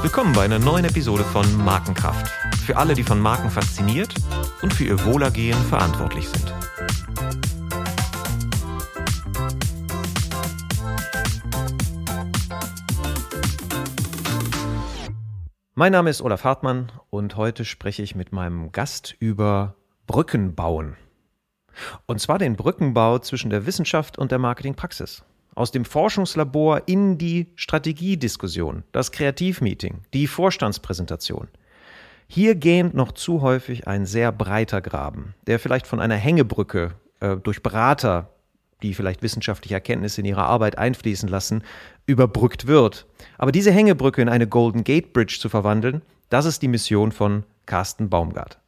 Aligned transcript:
Willkommen 0.00 0.32
bei 0.32 0.44
einer 0.46 0.58
neuen 0.58 0.86
Episode 0.86 1.22
von 1.22 1.44
Markenkraft. 1.62 2.28
Für 2.64 2.78
alle, 2.78 2.94
die 2.94 3.02
von 3.02 3.20
Marken 3.20 3.50
fasziniert 3.50 4.14
und 4.62 4.72
für 4.72 4.84
ihr 4.84 5.04
Wohlergehen 5.04 5.58
verantwortlich 5.64 6.26
sind. 6.26 6.54
Mein 15.74 15.92
Name 15.92 16.08
ist 16.08 16.22
Olaf 16.22 16.44
Hartmann 16.44 16.90
und 17.10 17.36
heute 17.36 17.66
spreche 17.66 18.02
ich 18.02 18.14
mit 18.14 18.32
meinem 18.32 18.72
Gast 18.72 19.14
über 19.18 19.74
Brücken 20.06 20.54
bauen. 20.54 20.96
Und 22.06 22.18
zwar 22.22 22.38
den 22.38 22.56
Brückenbau 22.56 23.18
zwischen 23.18 23.50
der 23.50 23.66
Wissenschaft 23.66 24.16
und 24.16 24.30
der 24.30 24.38
Marketingpraxis. 24.38 25.22
Aus 25.56 25.70
dem 25.70 25.86
Forschungslabor 25.86 26.82
in 26.84 27.16
die 27.16 27.46
Strategiediskussion, 27.54 28.82
das 28.92 29.10
Kreativmeeting, 29.10 30.02
die 30.12 30.26
Vorstandspräsentation. 30.26 31.48
Hier 32.28 32.54
gähnt 32.54 32.92
noch 32.92 33.12
zu 33.12 33.40
häufig 33.40 33.88
ein 33.88 34.04
sehr 34.04 34.32
breiter 34.32 34.82
Graben, 34.82 35.34
der 35.46 35.58
vielleicht 35.58 35.86
von 35.86 35.98
einer 35.98 36.16
Hängebrücke 36.16 36.92
äh, 37.20 37.36
durch 37.36 37.62
Berater, 37.62 38.28
die 38.82 38.92
vielleicht 38.92 39.22
wissenschaftliche 39.22 39.76
Erkenntnisse 39.76 40.20
in 40.20 40.26
ihre 40.26 40.44
Arbeit 40.44 40.76
einfließen 40.76 41.28
lassen, 41.30 41.62
überbrückt 42.04 42.66
wird. 42.66 43.06
Aber 43.38 43.50
diese 43.50 43.72
Hängebrücke 43.72 44.20
in 44.20 44.28
eine 44.28 44.46
Golden 44.46 44.84
Gate 44.84 45.14
Bridge 45.14 45.38
zu 45.40 45.48
verwandeln, 45.48 46.02
das 46.28 46.44
ist 46.44 46.60
die 46.60 46.68
Mission 46.68 47.12
von 47.12 47.44
Carsten 47.64 48.10
Baumgart. 48.10 48.58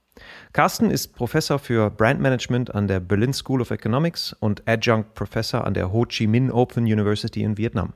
Carsten 0.53 0.91
ist 0.91 1.15
Professor 1.15 1.59
für 1.59 1.91
Brandmanagement 1.91 2.75
an 2.75 2.89
der 2.89 3.01
Berlin 3.01 3.33
School 3.33 3.61
of 3.61 3.71
Economics 3.71 4.35
und 4.41 4.67
Adjunct 4.67 5.15
Professor 5.15 5.65
an 5.65 5.75
der 5.75 5.93
Ho 5.93 6.05
Chi 6.07 6.27
Minh 6.27 6.51
Open 6.51 6.85
University 6.85 7.43
in 7.43 7.59
Vietnam. 7.59 7.93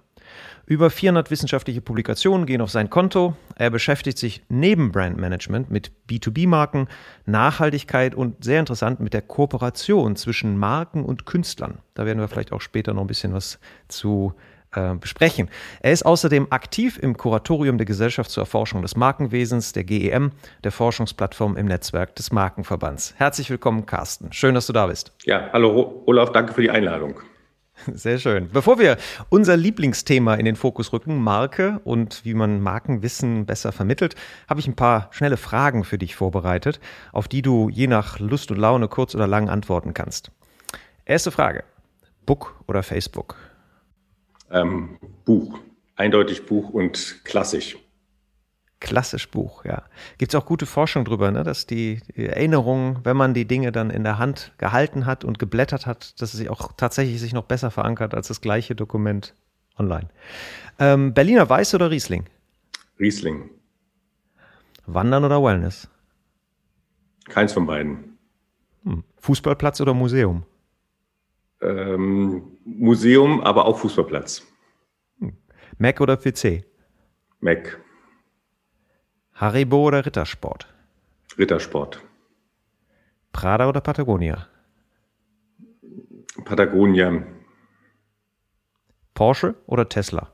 Über 0.67 0.91
400 0.91 1.31
wissenschaftliche 1.31 1.81
Publikationen 1.81 2.47
gehen 2.47 2.61
auf 2.61 2.71
sein 2.71 2.89
Konto. 2.89 3.35
Er 3.57 3.71
beschäftigt 3.71 4.17
sich 4.17 4.43
neben 4.49 4.93
Brandmanagement 4.93 5.71
mit 5.71 5.93
B2B-Marken, 6.09 6.89
Nachhaltigkeit 7.27 8.15
und 8.15 8.45
sehr 8.45 8.61
interessant 8.61 9.01
mit 9.01 9.13
der 9.13 9.23
Kooperation 9.23 10.17
zwischen 10.17 10.57
Marken 10.57 11.05
und 11.05 11.27
Künstlern. 11.27 11.79
Da 11.95 12.07
werden 12.07 12.21
wir 12.21 12.29
vielleicht 12.29 12.53
auch 12.53 12.61
später 12.61 12.95
noch 12.95 13.03
ein 13.03 13.09
bisschen 13.09 13.35
was 13.35 13.59
zu 13.89 14.35
äh, 14.75 14.95
besprechen. 14.95 15.49
Er 15.81 15.93
ist 15.93 16.05
außerdem 16.05 16.49
aktiv 16.51 16.99
im 16.99 17.17
Kuratorium 17.17 17.79
der 17.79 17.87
Gesellschaft 17.87 18.31
zur 18.31 18.43
Erforschung 18.43 18.83
des 18.83 18.97
Markenwesens, 18.97 19.73
der 19.73 19.85
GEM, 19.85 20.33
der 20.65 20.73
Forschungsplattform 20.73 21.57
im 21.57 21.67
Netzwerk 21.67 22.17
des 22.17 22.33
Markenverbands. 22.33 23.15
Herzlich 23.17 23.51
willkommen, 23.51 23.87
Carsten. 23.87 24.33
Schön, 24.33 24.55
dass 24.55 24.67
du 24.67 24.73
da 24.73 24.87
bist. 24.87 25.13
Ja, 25.25 25.51
hallo 25.53 26.03
Olaf, 26.07 26.33
danke 26.33 26.55
für 26.55 26.63
die 26.63 26.71
Einladung. 26.71 27.21
Sehr 27.87 28.19
schön. 28.19 28.49
Bevor 28.53 28.79
wir 28.79 28.97
unser 29.29 29.57
Lieblingsthema 29.57 30.35
in 30.35 30.45
den 30.45 30.57
Fokus 30.57 30.93
rücken, 30.93 31.19
Marke 31.23 31.81
und 31.85 32.25
wie 32.25 32.35
man 32.35 32.61
Markenwissen 32.61 33.47
besser 33.47 33.73
vermittelt, 33.73 34.15
habe 34.49 34.61
ich 34.61 34.69
ein 34.69 34.77
paar 34.77 35.09
schnelle 35.11 35.37
Fragen 35.37 35.85
für 35.85 35.99
dich 35.99 36.15
vorbereitet, 36.15 36.81
auf 37.13 37.29
die 37.29 37.43
du 37.43 37.69
je 37.69 37.87
nach 37.87 38.19
Lust 38.21 38.51
und 38.51 38.59
Laune 38.59 38.89
kurz 38.89 39.15
oder 39.15 39.27
lang 39.27 39.49
antworten 39.49 39.95
kannst. 39.95 40.31
Erste 41.05 41.31
Frage. 41.31 41.65
Book 42.25 42.55
oder 42.69 42.83
Facebook? 42.83 43.37
Ähm, 44.53 44.99
Buch. 45.25 45.59
Eindeutig 45.97 46.47
Buch 46.47 46.71
und 46.71 47.25
klassisch. 47.25 47.77
Klassisch 48.81 49.31
Buch, 49.31 49.65
ja. 49.65 49.85
Gibt 50.19 50.35
es 50.35 50.41
auch 50.41 50.45
gute 50.45 50.67
Forschung 50.67 51.05
drüber, 51.05 51.31
ne? 51.31 51.45
dass 51.45 51.67
die, 51.67 52.01
die 52.17 52.27
Erinnerung, 52.27 52.99
wenn 53.05 53.17
man 53.17 53.33
die 53.33 53.47
Dinge 53.47 53.71
dann 53.71 53.91
in 53.91 54.03
der 54.03 54.19
Hand 54.19 54.53
gehalten 54.59 55.07
hat 55.07 55.25
und 55.25 55.39
geblättert 55.39 55.87
hat, 55.87 56.21
dass 56.21 56.35
es 56.35 56.39
sich 56.39 56.51
auch 56.51 56.73
tatsächlich 56.77 57.21
sich 57.21 57.33
noch 57.33 57.45
besser 57.45 57.71
verankert 57.71 58.15
als 58.15 58.29
das 58.29 58.41
gleiche 58.41 58.75
Dokument 58.75 59.35
online. 59.79 60.09
Ähm, 60.79 61.15
Berliner 61.15 61.49
Weiß 61.49 61.75
oder 61.75 61.91
Riesling? 61.91 62.25
Riesling. 62.99 63.51
Wandern 64.87 65.25
oder 65.25 65.43
Wellness? 65.43 65.89
Keins 67.27 67.53
von 67.53 67.67
beiden. 67.67 68.19
Hm. 68.85 69.05
Fußballplatz 69.19 69.81
oder 69.81 69.95
Museum? 69.95 70.45
ähm, 71.63 72.52
Museum, 72.65 73.41
aber 73.41 73.67
auch 73.67 73.79
Fußballplatz. 73.79 74.47
Mac 75.79 76.01
oder 76.01 76.17
PC? 76.17 76.65
Mac. 77.41 77.81
Haribo 79.35 79.89
oder 79.89 80.05
Rittersport? 80.05 80.73
Rittersport. 81.39 82.01
Prada 83.33 83.69
oder 83.69 83.81
Patagonia? 83.81 84.47
Patagonia. 86.45 87.25
Porsche 89.15 89.55
oder 89.67 89.89
Tesla? 89.89 90.33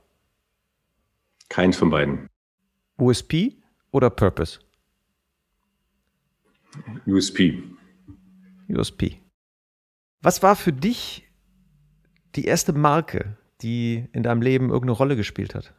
Keins 1.49 1.77
von 1.77 1.91
beiden. 1.91 2.29
USP 2.99 3.57
oder 3.91 4.11
Purpose? 4.11 4.61
USP. 7.07 7.63
USP. 8.69 9.23
Was 10.21 10.43
war 10.43 10.57
für 10.57 10.73
dich 10.73 11.28
die 12.39 12.45
erste 12.45 12.73
Marke, 12.73 13.37
die 13.63 14.05
in 14.13 14.23
deinem 14.23 14.43
Leben 14.43 14.71
irgendeine 14.71 14.93
Rolle 14.93 15.17
gespielt 15.17 15.57
hat? 15.57 15.75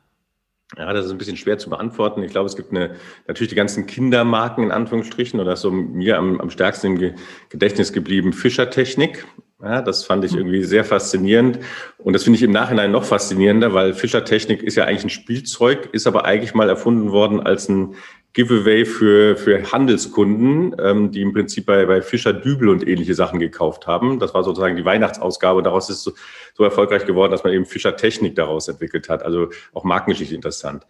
Ja, 0.78 0.92
das 0.94 1.06
ist 1.06 1.12
ein 1.12 1.18
bisschen 1.18 1.38
schwer 1.38 1.58
zu 1.58 1.70
beantworten. 1.70 2.22
Ich 2.22 2.32
glaube, 2.32 2.48
es 2.48 2.56
gibt 2.56 2.72
eine, 2.72 2.96
natürlich 3.28 3.50
die 3.50 3.56
ganzen 3.56 3.88
Kindermarken 3.88 4.66
in 4.66 4.72
Anführungsstrichen 4.72 5.40
oder 5.40 5.56
so 5.56 5.72
mir 5.72 6.18
am, 6.18 6.40
am 6.40 6.50
stärksten 6.50 6.98
im 6.98 7.16
Gedächtnis 7.50 7.94
geblieben 7.94 8.34
Fischertechnik. 8.34 9.26
Ja, 9.62 9.82
das 9.82 10.04
fand 10.04 10.26
ich 10.26 10.32
hm. 10.32 10.40
irgendwie 10.40 10.64
sehr 10.64 10.84
faszinierend. 10.84 11.60
Und 11.98 12.14
das 12.14 12.24
finde 12.24 12.38
ich 12.38 12.44
im 12.44 12.52
Nachhinein 12.52 12.92
noch 12.92 13.06
faszinierender, 13.06 13.74
weil 13.74 13.94
Fischertechnik 13.94 14.62
ist 14.62 14.76
ja 14.76 14.84
eigentlich 14.84 15.06
ein 15.06 15.10
Spielzeug, 15.10 15.90
ist 15.94 16.08
aber 16.08 16.26
eigentlich 16.26 16.54
mal 16.54 16.70
erfunden 16.70 17.12
worden 17.12 17.40
als 17.40 17.68
ein 17.70 17.96
Giveaway 18.34 18.86
für, 18.86 19.36
für 19.36 19.72
Handelskunden, 19.72 20.76
ähm, 20.80 21.12
die 21.12 21.22
im 21.22 21.34
Prinzip 21.34 21.66
bei, 21.66 21.86
bei 21.86 22.02
Fischer 22.02 22.32
Dübel 22.32 22.70
und 22.70 22.88
ähnliche 22.88 23.16
Sachen 23.16 23.40
gekauft 23.40 23.88
haben. 23.88 24.20
Das 24.20 24.34
war 24.34 24.44
sozusagen 24.44 24.76
die 24.76 24.86
Weihnachtsausgabe. 24.86 25.64
Daraus 25.64 25.90
ist 25.90 26.04
so, 26.04 26.12
so 26.54 26.64
erfolgreich 26.64 27.06
geworden, 27.06 27.32
dass 27.32 27.44
man 27.44 27.54
eben 27.54 27.66
Fischer 27.66 27.98
Technik 27.98 28.36
daraus 28.36 28.68
entwickelt 28.68 29.10
hat. 29.10 29.24
Also 29.24 29.50
auch 29.74 29.84
Markengeschichte 29.84 30.36
interessant. 30.36 30.86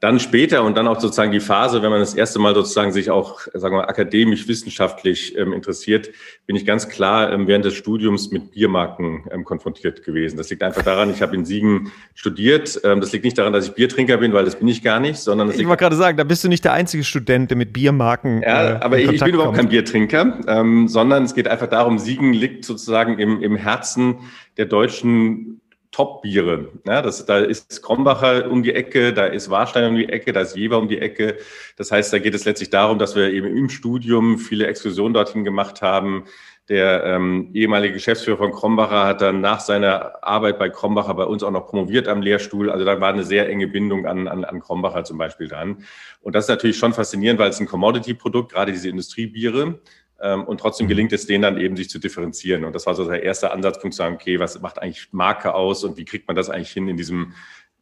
Dann 0.00 0.20
später 0.20 0.62
und 0.62 0.76
dann 0.76 0.86
auch 0.86 1.00
sozusagen 1.00 1.32
die 1.32 1.40
Phase, 1.40 1.82
wenn 1.82 1.90
man 1.90 1.98
das 1.98 2.14
erste 2.14 2.38
Mal 2.38 2.54
sozusagen 2.54 2.92
sich 2.92 3.10
auch, 3.10 3.40
sagen 3.52 3.76
wir, 3.76 3.88
akademisch, 3.88 4.46
wissenschaftlich 4.46 5.36
ähm, 5.36 5.52
interessiert, 5.52 6.10
bin 6.46 6.54
ich 6.54 6.64
ganz 6.64 6.88
klar 6.88 7.32
ähm, 7.32 7.48
während 7.48 7.64
des 7.64 7.74
Studiums 7.74 8.30
mit 8.30 8.52
Biermarken 8.52 9.24
ähm, 9.32 9.44
konfrontiert 9.44 10.04
gewesen. 10.04 10.36
Das 10.36 10.50
liegt 10.50 10.62
einfach 10.62 10.82
daran, 10.82 11.10
ich 11.10 11.20
habe 11.20 11.34
in 11.34 11.44
Siegen 11.44 11.90
studiert. 12.14 12.80
Ähm, 12.84 13.00
das 13.00 13.12
liegt 13.12 13.24
nicht 13.24 13.36
daran, 13.38 13.52
dass 13.52 13.66
ich 13.66 13.74
Biertrinker 13.74 14.18
bin, 14.18 14.32
weil 14.32 14.44
das 14.44 14.56
bin 14.56 14.68
ich 14.68 14.84
gar 14.84 15.00
nicht, 15.00 15.18
sondern 15.18 15.50
ich 15.50 15.66
wollte 15.66 15.80
gerade 15.82 15.96
sagen, 15.96 16.16
da 16.16 16.22
bist 16.22 16.44
du 16.44 16.48
nicht 16.48 16.64
der 16.64 16.74
einzige 16.74 17.02
Student, 17.02 17.50
der 17.50 17.56
mit 17.56 17.72
Biermarken. 17.72 18.42
Ja, 18.42 18.76
äh, 18.76 18.80
aber 18.80 18.98
ich, 19.00 19.10
ich, 19.10 19.24
bin 19.24 19.34
überhaupt 19.34 19.56
kein 19.56 19.68
Biertrinker, 19.68 20.38
ähm, 20.46 20.86
sondern 20.86 21.24
es 21.24 21.34
geht 21.34 21.48
einfach 21.48 21.68
darum, 21.68 21.98
Siegen 21.98 22.32
liegt 22.32 22.64
sozusagen 22.64 23.18
im, 23.18 23.42
im 23.42 23.56
Herzen 23.56 24.18
der 24.58 24.66
deutschen 24.66 25.60
Top-Biere. 25.90 26.68
Ja, 26.86 27.02
das, 27.02 27.24
da 27.24 27.38
ist 27.38 27.82
Krombacher 27.82 28.50
um 28.50 28.62
die 28.62 28.74
Ecke, 28.74 29.12
da 29.12 29.26
ist 29.26 29.50
Warstein 29.50 29.88
um 29.90 29.96
die 29.96 30.08
Ecke, 30.08 30.32
da 30.32 30.40
ist 30.40 30.56
Jever 30.56 30.78
um 30.78 30.88
die 30.88 30.98
Ecke. 30.98 31.38
Das 31.76 31.90
heißt, 31.90 32.12
da 32.12 32.18
geht 32.18 32.34
es 32.34 32.44
letztlich 32.44 32.70
darum, 32.70 32.98
dass 32.98 33.16
wir 33.16 33.32
eben 33.32 33.56
im 33.56 33.68
Studium 33.68 34.38
viele 34.38 34.66
Exkursionen 34.66 35.14
dorthin 35.14 35.44
gemacht 35.44 35.82
haben. 35.82 36.24
Der 36.68 37.02
ähm, 37.04 37.48
ehemalige 37.54 37.94
Geschäftsführer 37.94 38.36
von 38.36 38.52
Krombacher 38.52 39.06
hat 39.06 39.22
dann 39.22 39.40
nach 39.40 39.60
seiner 39.60 40.22
Arbeit 40.22 40.58
bei 40.58 40.68
Krombacher 40.68 41.14
bei 41.14 41.24
uns 41.24 41.42
auch 41.42 41.50
noch 41.50 41.66
promoviert 41.66 42.08
am 42.08 42.20
Lehrstuhl. 42.20 42.70
Also 42.70 42.84
da 42.84 43.00
war 43.00 43.08
eine 43.08 43.24
sehr 43.24 43.48
enge 43.48 43.68
Bindung 43.68 44.04
an, 44.04 44.28
an, 44.28 44.44
an 44.44 44.60
Krombacher 44.60 45.04
zum 45.04 45.16
Beispiel 45.16 45.48
dran. 45.48 45.78
Und 46.20 46.34
das 46.34 46.44
ist 46.44 46.50
natürlich 46.50 46.76
schon 46.76 46.92
faszinierend, 46.92 47.40
weil 47.40 47.48
es 47.48 47.58
ein 47.58 47.66
Commodity-Produkt, 47.66 48.52
gerade 48.52 48.72
diese 48.72 48.90
Industriebiere, 48.90 49.80
und 50.20 50.58
trotzdem 50.58 50.86
mhm. 50.86 50.88
gelingt 50.88 51.12
es 51.12 51.26
denen 51.26 51.42
dann 51.42 51.60
eben, 51.60 51.76
sich 51.76 51.88
zu 51.88 52.00
differenzieren. 52.00 52.64
Und 52.64 52.74
das 52.74 52.86
war 52.86 52.94
so 52.96 53.08
der 53.08 53.22
erste 53.22 53.52
Ansatzpunkt, 53.52 53.94
zu 53.94 53.98
sagen, 53.98 54.16
okay, 54.16 54.40
was 54.40 54.60
macht 54.60 54.82
eigentlich 54.82 55.08
Marke 55.12 55.54
aus 55.54 55.84
und 55.84 55.96
wie 55.96 56.04
kriegt 56.04 56.26
man 56.26 56.34
das 56.34 56.50
eigentlich 56.50 56.72
hin 56.72 56.88
in 56.88 56.96
diesem 56.96 57.34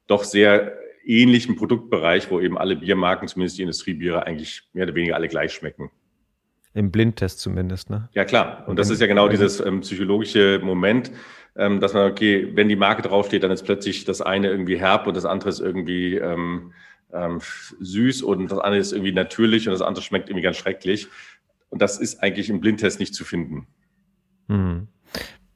doch 0.07 0.23
sehr 0.23 0.77
ähnlichen 1.07 1.57
Produktbereich, 1.57 2.31
wo 2.31 2.41
eben 2.41 2.59
alle 2.59 2.77
Biermarken, 2.77 3.29
zumindest 3.29 3.59
die 3.59 3.63
Industriebiere, 3.63 4.27
eigentlich 4.27 4.69
mehr 4.73 4.85
oder 4.85 4.95
weniger 4.95 5.15
alle 5.15 5.29
gleich 5.29 5.53
schmecken. 5.53 5.91
Im 6.75 6.91
Blindtest 6.91 7.41
zumindest, 7.41 7.89
ne? 7.89 8.11
Ja, 8.13 8.25
klar. 8.25 8.65
Und 8.67 8.79
das 8.79 8.91
ist 8.91 9.01
ja 9.01 9.07
genau 9.07 9.29
dieses 9.29 9.61
ähm, 9.61 9.81
psychologische 9.81 10.61
Moment, 10.63 11.11
ähm, 11.57 11.81
dass 11.81 11.95
man, 11.95 12.11
okay, 12.11 12.51
wenn 12.55 12.69
die 12.69 12.77
Marke 12.77 13.01
draufsteht, 13.01 13.45
dann 13.45 13.51
ist 13.51 13.63
plötzlich 13.63 14.05
das 14.05 14.21
eine 14.21 14.49
irgendwie 14.49 14.79
herb 14.79 15.07
und 15.07 15.17
das 15.17 15.25
andere 15.25 15.49
ist 15.49 15.61
irgendwie 15.61 16.17
ähm, 16.17 16.75
ähm, 17.15 17.41
süß 17.81 18.23
und 18.23 18.51
das 18.51 18.59
andere 18.59 18.81
ist 18.81 18.93
irgendwie 18.93 19.13
natürlich 19.13 19.67
und 19.67 19.73
das 19.73 19.81
andere 19.81 20.05
schmeckt 20.05 20.29
irgendwie 20.29 20.43
ganz 20.43 20.59
schrecklich. 20.59 21.09
Und 21.71 21.83
das 21.83 21.99
ist 21.99 22.23
eigentlich 22.23 22.49
im 22.51 22.61
Blindtest 22.61 23.01
nicht 23.01 23.15
zu 23.15 23.25
finden. 23.25 23.67
Hm. 24.49 24.89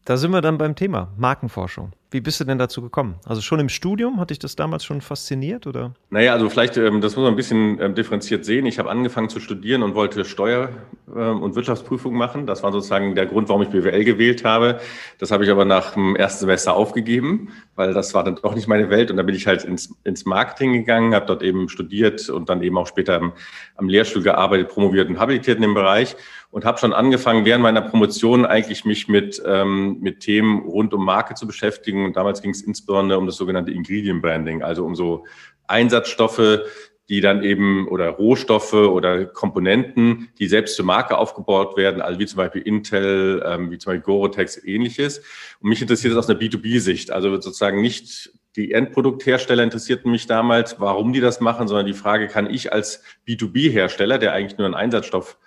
Da 0.05 0.17
sind 0.17 0.31
wir 0.31 0.41
dann 0.41 0.56
beim 0.56 0.75
Thema 0.75 1.08
Markenforschung. 1.19 1.93
Wie 2.12 2.20
bist 2.20 2.41
du 2.41 2.44
denn 2.44 2.58
dazu 2.58 2.82
gekommen? 2.82 3.17
Also 3.25 3.41
schon 3.41 3.61
im 3.61 3.69
Studium, 3.69 4.19
hat 4.19 4.31
dich 4.31 4.41
das 4.41 4.56
damals 4.56 4.85
schon 4.85 5.00
fasziniert 5.00 5.69
oder? 5.69 5.93
Naja, 6.08 6.32
also 6.32 6.49
vielleicht, 6.49 6.76
ähm, 6.76 7.00
das 7.00 7.14
muss 7.14 7.23
man 7.23 7.35
ein 7.35 7.37
bisschen 7.37 7.79
ähm, 7.81 7.94
differenziert 7.94 8.44
sehen. 8.44 8.67
Ich 8.67 8.81
habe 8.81 8.91
angefangen 8.91 9.29
zu 9.29 9.38
studieren 9.38 9.85
und 9.85 9.94
wollte 9.94 10.25
Steuer- 10.25 10.70
ähm, 11.14 11.43
und 11.43 11.55
Wirtschaftsprüfung 11.55 12.14
machen. 12.14 12.47
Das 12.47 12.64
war 12.64 12.73
sozusagen 12.73 13.14
der 13.14 13.26
Grund, 13.26 13.49
warum 13.49 13.62
ich 13.62 13.69
BWL 13.69 14.02
gewählt 14.02 14.44
habe. 14.44 14.81
Das 15.19 15.31
habe 15.31 15.44
ich 15.44 15.50
aber 15.50 15.64
nach 15.64 15.93
dem 15.93 16.17
ersten 16.17 16.41
Semester 16.41 16.75
aufgegeben, 16.75 17.50
weil 17.76 17.94
das 17.94 18.12
war 18.12 18.25
dann 18.25 18.37
doch 18.43 18.56
nicht 18.56 18.67
meine 18.67 18.91
Welt. 18.91 19.12
Und 19.12 19.19
da 19.19 19.23
bin 19.23 19.37
ich 19.37 19.47
halt 19.47 19.62
ins, 19.64 19.94
ins 20.02 20.25
Marketing 20.25 20.73
gegangen, 20.73 21.14
habe 21.14 21.26
dort 21.26 21.43
eben 21.43 21.69
studiert 21.69 22.29
und 22.29 22.49
dann 22.49 22.62
eben 22.62 22.76
auch 22.76 22.88
später 22.88 23.17
am, 23.17 23.35
am 23.76 23.88
Lehrstuhl 23.88 24.23
gearbeitet, 24.23 24.70
promoviert 24.70 25.08
und 25.08 25.20
habilitiert 25.20 25.56
in 25.56 25.62
dem 25.62 25.75
Bereich 25.75 26.17
und 26.50 26.64
habe 26.64 26.79
schon 26.79 26.93
angefangen, 26.93 27.44
während 27.44 27.62
meiner 27.62 27.81
Promotion 27.81 28.44
eigentlich 28.44 28.85
mich 28.85 29.08
mit, 29.08 29.41
ähm, 29.47 29.99
mit 30.00 30.20
Themen 30.20 30.61
rund 30.61 30.93
um 30.93 31.05
Marke 31.05 31.35
zu 31.35 31.47
beschäftigen. 31.47 32.05
Und 32.05 32.17
damals 32.17 32.43
ging 32.43 32.50
es 32.50 32.62
insbesondere 32.62 33.19
um 33.19 33.26
das 33.26 33.37
sogenannte 33.37 33.70
Ingredient 33.70 34.20
Branding, 34.20 34.62
also 34.62 34.85
um 34.85 34.97
so 34.97 35.25
Einsatzstoffe, 35.69 36.61
die 37.08 37.20
dann 37.20 37.43
eben 37.43 37.88
oder 37.88 38.08
Rohstoffe 38.08 38.73
oder 38.73 39.26
Komponenten, 39.26 40.29
die 40.38 40.47
selbst 40.47 40.76
zur 40.76 40.85
Marke 40.85 41.19
aufgebaut 41.19 41.76
werden, 41.76 42.00
also 42.00 42.20
wie 42.20 42.26
zum 42.26 42.37
Beispiel 42.37 42.62
Intel, 42.62 43.43
ähm, 43.44 43.70
wie 43.70 43.79
zum 43.79 43.93
Beispiel 43.93 44.05
Gorotex, 44.05 44.64
ähnliches. 44.64 45.19
Und 45.61 45.69
mich 45.69 45.82
interessiert 45.82 46.12
das 46.12 46.25
aus 46.25 46.31
einer 46.31 46.38
B2B-Sicht, 46.38 47.11
also 47.11 47.31
sozusagen 47.41 47.81
nicht 47.81 48.32
die 48.56 48.73
Endprodukthersteller 48.73 49.62
interessierten 49.62 50.11
mich 50.11 50.26
damals, 50.26 50.81
warum 50.81 51.12
die 51.12 51.20
das 51.20 51.41
machen, 51.41 51.69
sondern 51.69 51.87
die 51.87 51.94
Frage, 51.94 52.26
kann 52.26 52.50
ich 52.50 52.73
als 52.73 53.02
B2B-Hersteller, 53.26 54.19
der 54.19 54.32
eigentlich 54.32 54.58
nur 54.58 54.67
einen 54.67 54.75
Einsatzstoff 54.75 55.38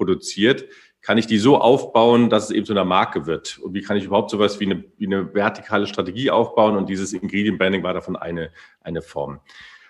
produziert, 0.00 0.64
kann 1.02 1.18
ich 1.18 1.26
die 1.26 1.36
so 1.36 1.58
aufbauen, 1.58 2.30
dass 2.30 2.44
es 2.44 2.50
eben 2.50 2.64
zu 2.64 2.72
einer 2.72 2.86
Marke 2.86 3.26
wird? 3.26 3.58
Und 3.58 3.74
wie 3.74 3.82
kann 3.82 3.98
ich 3.98 4.04
überhaupt 4.04 4.30
sowas 4.30 4.60
wie 4.60 4.64
eine, 4.64 4.82
wie 4.96 5.06
eine 5.06 5.34
vertikale 5.34 5.86
Strategie 5.86 6.30
aufbauen? 6.30 6.74
Und 6.76 6.88
dieses 6.88 7.12
Ingredient 7.12 7.58
Branding 7.58 7.82
war 7.82 7.92
davon 7.92 8.16
eine, 8.16 8.50
eine 8.80 9.02
Form. 9.02 9.40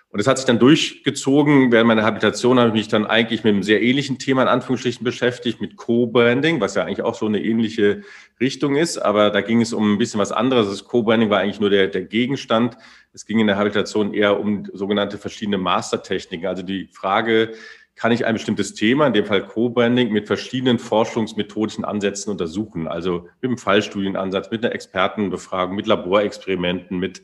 Und 0.09 0.19
es 0.19 0.27
hat 0.27 0.37
sich 0.37 0.45
dann 0.45 0.59
durchgezogen. 0.59 1.71
Während 1.71 1.87
meiner 1.87 2.03
Habilitation 2.03 2.59
habe 2.59 2.69
ich 2.69 2.73
mich 2.73 2.87
dann 2.89 3.05
eigentlich 3.05 3.45
mit 3.45 3.53
einem 3.53 3.63
sehr 3.63 3.81
ähnlichen 3.81 4.19
Thema 4.19 4.41
in 4.41 4.49
Anführungsstrichen 4.49 5.05
beschäftigt, 5.05 5.61
mit 5.61 5.77
Co-Branding, 5.77 6.59
was 6.59 6.75
ja 6.75 6.83
eigentlich 6.83 7.01
auch 7.01 7.15
so 7.15 7.27
eine 7.27 7.41
ähnliche 7.41 8.01
Richtung 8.41 8.75
ist. 8.75 8.97
Aber 8.97 9.29
da 9.29 9.39
ging 9.39 9.61
es 9.61 9.71
um 9.71 9.93
ein 9.93 9.97
bisschen 9.97 10.19
was 10.19 10.33
anderes. 10.33 10.67
Das 10.67 10.83
Co-Branding 10.83 11.29
war 11.29 11.39
eigentlich 11.39 11.61
nur 11.61 11.69
der, 11.69 11.87
der 11.87 12.03
Gegenstand. 12.03 12.75
Es 13.13 13.25
ging 13.25 13.39
in 13.39 13.47
der 13.47 13.55
Habilitation 13.55 14.13
eher 14.13 14.37
um 14.37 14.65
sogenannte 14.73 15.17
verschiedene 15.17 15.57
Mastertechniken. 15.57 16.45
Also 16.45 16.63
die 16.63 16.89
Frage, 16.91 17.53
kann 18.01 18.11
ich 18.11 18.25
ein 18.25 18.33
bestimmtes 18.33 18.73
Thema, 18.73 19.05
in 19.05 19.13
dem 19.13 19.27
Fall 19.27 19.45
Co-Branding, 19.45 20.11
mit 20.11 20.25
verschiedenen 20.25 20.79
forschungsmethodischen 20.79 21.85
Ansätzen 21.85 22.31
untersuchen. 22.31 22.87
Also 22.87 23.27
mit 23.41 23.49
einem 23.49 23.59
Fallstudienansatz, 23.59 24.49
mit 24.49 24.65
einer 24.65 24.73
Expertenbefragung, 24.73 25.75
mit 25.75 25.85
Laborexperimenten, 25.85 26.97
mit 26.97 27.21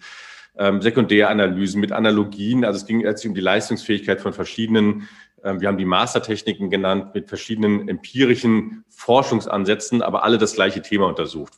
ähm, 0.55 0.79
Sekundäranalysen, 0.79 1.81
mit 1.81 1.91
Analogien. 1.91 2.63
Also 2.63 2.77
es 2.77 2.85
ging 2.85 3.01
letztlich 3.01 3.29
um 3.29 3.33
die 3.33 3.41
Leistungsfähigkeit 3.41 4.21
von 4.21 4.33
verschiedenen, 4.33 5.07
ähm, 5.43 5.61
wir 5.61 5.67
haben 5.67 5.79
die 5.79 5.85
Mastertechniken 5.85 6.69
genannt, 6.69 7.15
mit 7.15 7.27
verschiedenen 7.27 7.89
empirischen 7.89 8.83
Forschungsansätzen, 8.89 10.03
aber 10.03 10.23
alle 10.23 10.37
das 10.37 10.53
gleiche 10.53 10.83
Thema 10.83 11.07
untersucht. 11.07 11.53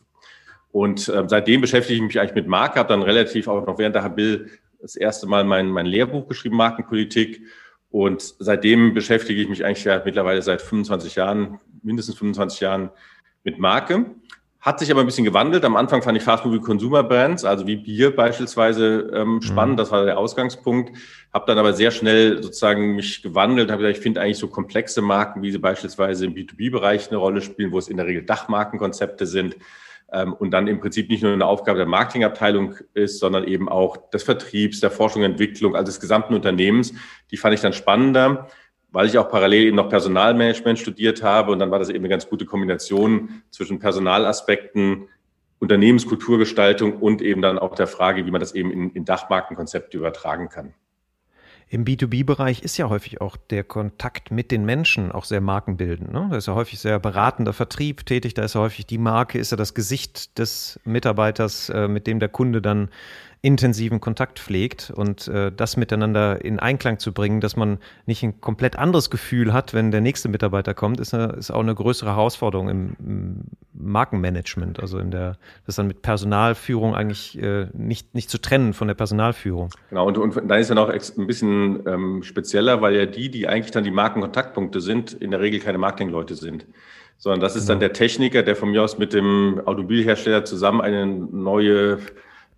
Und 0.72 1.12
ähm, 1.14 1.28
seitdem 1.28 1.60
beschäftige 1.60 1.96
ich 1.96 2.02
mich 2.02 2.22
eigentlich 2.22 2.36
mit 2.36 2.48
Marke, 2.48 2.80
habe 2.80 2.88
dann 2.88 3.02
relativ 3.02 3.50
auch 3.50 3.68
noch 3.68 3.80
während 3.80 3.96
der 3.96 4.04
Habil 4.04 4.50
das 4.82 4.96
erste 4.96 5.28
Mal 5.28 5.44
mein, 5.44 5.68
mein 5.68 5.88
Lehrbuch 5.88 6.26
geschrieben, 6.26 6.56
Markenpolitik 6.56 7.42
und 7.92 8.36
seitdem 8.40 8.94
beschäftige 8.94 9.42
ich 9.42 9.50
mich 9.50 9.66
eigentlich 9.66 9.84
ja 9.84 10.02
mittlerweile 10.04 10.42
seit 10.42 10.62
25 10.62 11.16
Jahren, 11.16 11.60
mindestens 11.82 12.18
25 12.18 12.60
Jahren 12.60 12.92
mit 13.44 13.58
Marke. 13.58 14.06
Hat 14.62 14.80
sich 14.80 14.92
aber 14.92 15.00
ein 15.00 15.06
bisschen 15.06 15.24
gewandelt. 15.24 15.64
Am 15.64 15.78
Anfang 15.78 16.02
fand 16.02 16.18
ich 16.18 16.24
Fast 16.24 16.46
Moving 16.46 16.62
Consumer 16.62 17.02
Brands, 17.02 17.46
also 17.46 17.66
wie 17.66 17.78
Bier 17.78 18.14
beispielsweise, 18.14 19.10
ähm, 19.14 19.36
mhm. 19.36 19.42
spannend. 19.42 19.76
Mhm. 19.76 19.78
Das 19.78 19.92
war 19.92 20.04
der 20.04 20.18
Ausgangspunkt. 20.18 20.98
Habe 21.34 21.46
dann 21.48 21.58
aber 21.58 21.72
sehr 21.74 21.92
schnell 21.92 22.44
sozusagen 22.44 22.96
mich 22.96 23.24
gewandelt. 23.24 23.72
Habe 23.72 23.84
gesagt, 23.84 23.98
ich 23.98 24.04
finde 24.04 24.20
eigentlich 24.22 24.38
so 24.38 24.50
komplexe 24.50 25.02
Marken, 25.02 25.42
wie 25.42 25.52
sie 25.52 25.60
beispielsweise 25.60 26.26
im 26.26 26.34
B2B-Bereich 26.36 27.08
eine 27.08 27.18
Rolle 27.18 27.42
spielen, 27.42 27.72
wo 27.72 27.78
es 27.80 27.88
in 27.88 27.98
der 27.98 28.06
Regel 28.06 28.24
Dachmarkenkonzepte 28.24 29.26
sind, 29.26 29.56
und 30.40 30.52
dann 30.52 30.68
im 30.68 30.80
Prinzip 30.80 31.10
nicht 31.10 31.22
nur 31.22 31.34
eine 31.34 31.46
Aufgabe 31.46 31.78
der 31.78 31.88
Marketingabteilung 31.88 32.76
ist, 32.94 33.20
sondern 33.20 33.44
eben 33.44 33.70
auch 33.70 34.10
des 34.10 34.24
Vertriebs, 34.24 34.80
der 34.80 34.92
Forschung 34.92 35.22
und 35.22 35.32
Entwicklung, 35.32 35.76
also 35.76 35.86
des 35.86 36.00
gesamten 36.00 36.34
Unternehmens. 36.34 36.94
Die 37.32 37.38
fand 37.38 37.54
ich 37.54 37.62
dann 37.62 37.74
spannender, 37.74 38.48
weil 38.92 39.06
ich 39.06 39.18
auch 39.18 39.30
parallel 39.30 39.66
eben 39.66 39.76
noch 39.76 39.90
Personalmanagement 39.90 40.80
studiert 40.80 41.22
habe 41.22 41.52
und 41.52 41.60
dann 41.60 41.70
war 41.70 41.80
das 41.80 41.90
eben 41.90 42.00
eine 42.00 42.10
ganz 42.10 42.28
gute 42.28 42.46
Kombination 42.46 43.44
zwischen 43.52 43.80
Personalaspekten, 43.80 45.08
Unternehmenskulturgestaltung 45.60 46.98
und 46.98 47.22
eben 47.22 47.42
dann 47.42 47.60
auch 47.60 47.76
der 47.76 47.88
Frage, 47.88 48.26
wie 48.26 48.32
man 48.32 48.40
das 48.40 48.56
eben 48.56 48.72
in, 48.72 48.92
in 48.92 49.06
Dachmarkenkonzepte 49.06 49.98
übertragen 49.98 50.50
kann. 50.50 50.74
Im 51.72 51.86
B2B-Bereich 51.86 52.64
ist 52.64 52.78
ja 52.78 52.90
häufig 52.90 53.22
auch 53.22 53.38
der 53.38 53.64
Kontakt 53.64 54.32
mit 54.32 54.50
den 54.50 54.66
Menschen 54.66 55.12
auch 55.12 55.24
sehr 55.24 55.40
markenbildend. 55.40 56.12
Ne? 56.12 56.28
Da 56.32 56.38
ist 56.38 56.48
ja 56.48 56.56
häufig 56.56 56.80
sehr 56.80 57.00
beratender 57.00 57.54
Vertrieb 57.54 58.08
tätig, 58.08 58.34
da 58.34 58.44
ist 58.44 58.56
ja 58.56 58.62
häufig 58.62 58.88
die 58.88 58.98
Marke, 58.98 59.38
ist 59.38 59.52
ja 59.52 59.58
das 59.58 59.76
Gesicht 59.76 60.40
des 60.40 60.80
Mitarbeiters, 60.84 61.70
äh, 61.70 61.88
mit 61.88 62.08
dem 62.08 62.20
der 62.20 62.30
Kunde 62.30 62.64
dann 62.64 62.90
intensiven 63.42 64.02
Kontakt 64.02 64.40
pflegt 64.40 64.92
und 64.94 65.28
äh, 65.30 65.52
das 65.56 65.78
miteinander 65.78 66.44
in 66.44 66.60
Einklang 66.60 67.00
zu 67.00 67.14
bringen, 67.14 67.40
dass 67.40 67.56
man 67.56 67.78
nicht 68.06 68.22
ein 68.22 68.42
komplett 68.42 68.78
anderes 68.78 69.10
Gefühl 69.10 69.54
hat, 69.54 69.74
wenn 69.74 69.92
der 69.92 70.02
nächste 70.02 70.28
Mitarbeiter 70.28 70.74
kommt, 70.74 71.00
ist, 71.00 71.14
eine, 71.14 71.34
ist 71.34 71.50
auch 71.50 71.62
eine 71.62 71.74
größere 71.74 72.10
Herausforderung 72.10 72.68
im, 72.68 72.96
im 73.00 73.44
Markenmanagement. 73.74 74.82
Also 74.82 75.00
in 75.00 75.12
der, 75.12 75.38
das 75.66 75.76
dann 75.76 75.88
mit 75.88 76.02
Personalführung 76.02 76.96
eigentlich 76.96 77.42
äh, 77.42 77.68
nicht, 77.74 78.14
nicht 78.14 78.30
zu 78.30 78.40
trennen 78.42 78.74
von 78.74 78.90
der 78.90 78.96
Personalführung. 78.96 79.70
Genau, 79.90 80.06
und, 80.06 80.18
und 80.18 80.50
da 80.50 80.58
ist 80.58 80.68
ja 80.68 80.76
noch 80.76 80.90
ein 80.90 81.28
bisschen 81.28 81.88
ähm, 81.88 82.24
spezieller, 82.24 82.82
weil 82.82 82.96
ja 82.96 83.06
die, 83.06 83.32
die 83.32 83.48
eigentlich 83.48 83.72
dann 83.72 83.86
die 83.86 83.92
Markenkontaktpunkte 83.92 84.82
sind, 84.82 85.14
in 85.14 85.32
der 85.32 85.40
Regel 85.40 85.62
keine 85.62 85.78
Marketingleute 85.78 86.36
sind 86.36 86.66
sondern 87.22 87.42
das 87.42 87.58
ist 87.58 87.68
dann 87.68 87.80
genau. 87.80 87.90
der 87.90 87.94
Techniker, 87.94 88.44
der 88.44 88.56
von 88.56 88.72
mir 88.72 88.82
aus 88.82 88.98
mit 88.98 89.12
dem 89.12 89.60
Automobilhersteller 89.66 90.46
zusammen 90.46 90.80
eine 90.80 91.06
neue 91.06 92.00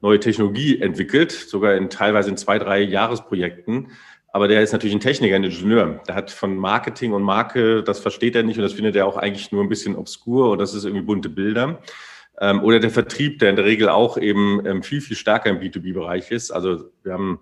neue 0.01 0.19
Technologie 0.19 0.81
entwickelt, 0.81 1.31
sogar 1.31 1.75
in 1.75 1.89
teilweise 1.89 2.29
in 2.29 2.37
zwei, 2.37 2.59
drei 2.59 2.81
Jahresprojekten. 2.81 3.91
Aber 4.33 4.47
der 4.47 4.61
ist 4.61 4.71
natürlich 4.71 4.95
ein 4.95 5.01
Techniker, 5.01 5.35
ein 5.35 5.43
Ingenieur. 5.43 6.01
Der 6.07 6.15
hat 6.15 6.31
von 6.31 6.55
Marketing 6.55 7.11
und 7.11 7.21
Marke, 7.21 7.83
das 7.83 7.99
versteht 7.99 8.35
er 8.35 8.43
nicht 8.43 8.57
und 8.57 8.63
das 8.63 8.73
findet 8.73 8.95
er 8.95 9.05
auch 9.05 9.17
eigentlich 9.17 9.51
nur 9.51 9.61
ein 9.61 9.69
bisschen 9.69 9.95
obskur 9.95 10.51
und 10.51 10.59
das 10.59 10.73
ist 10.73 10.85
irgendwie 10.85 11.05
bunte 11.05 11.29
Bilder. 11.29 11.81
Ähm, 12.39 12.63
oder 12.63 12.79
der 12.79 12.89
Vertrieb, 12.89 13.39
der 13.39 13.49
in 13.49 13.55
der 13.57 13.65
Regel 13.65 13.89
auch 13.89 14.17
eben 14.17 14.65
ähm, 14.65 14.83
viel, 14.83 15.01
viel 15.01 15.17
stärker 15.17 15.49
im 15.49 15.59
B2B-Bereich 15.59 16.31
ist. 16.31 16.51
Also 16.51 16.85
wir 17.03 17.13
haben 17.13 17.39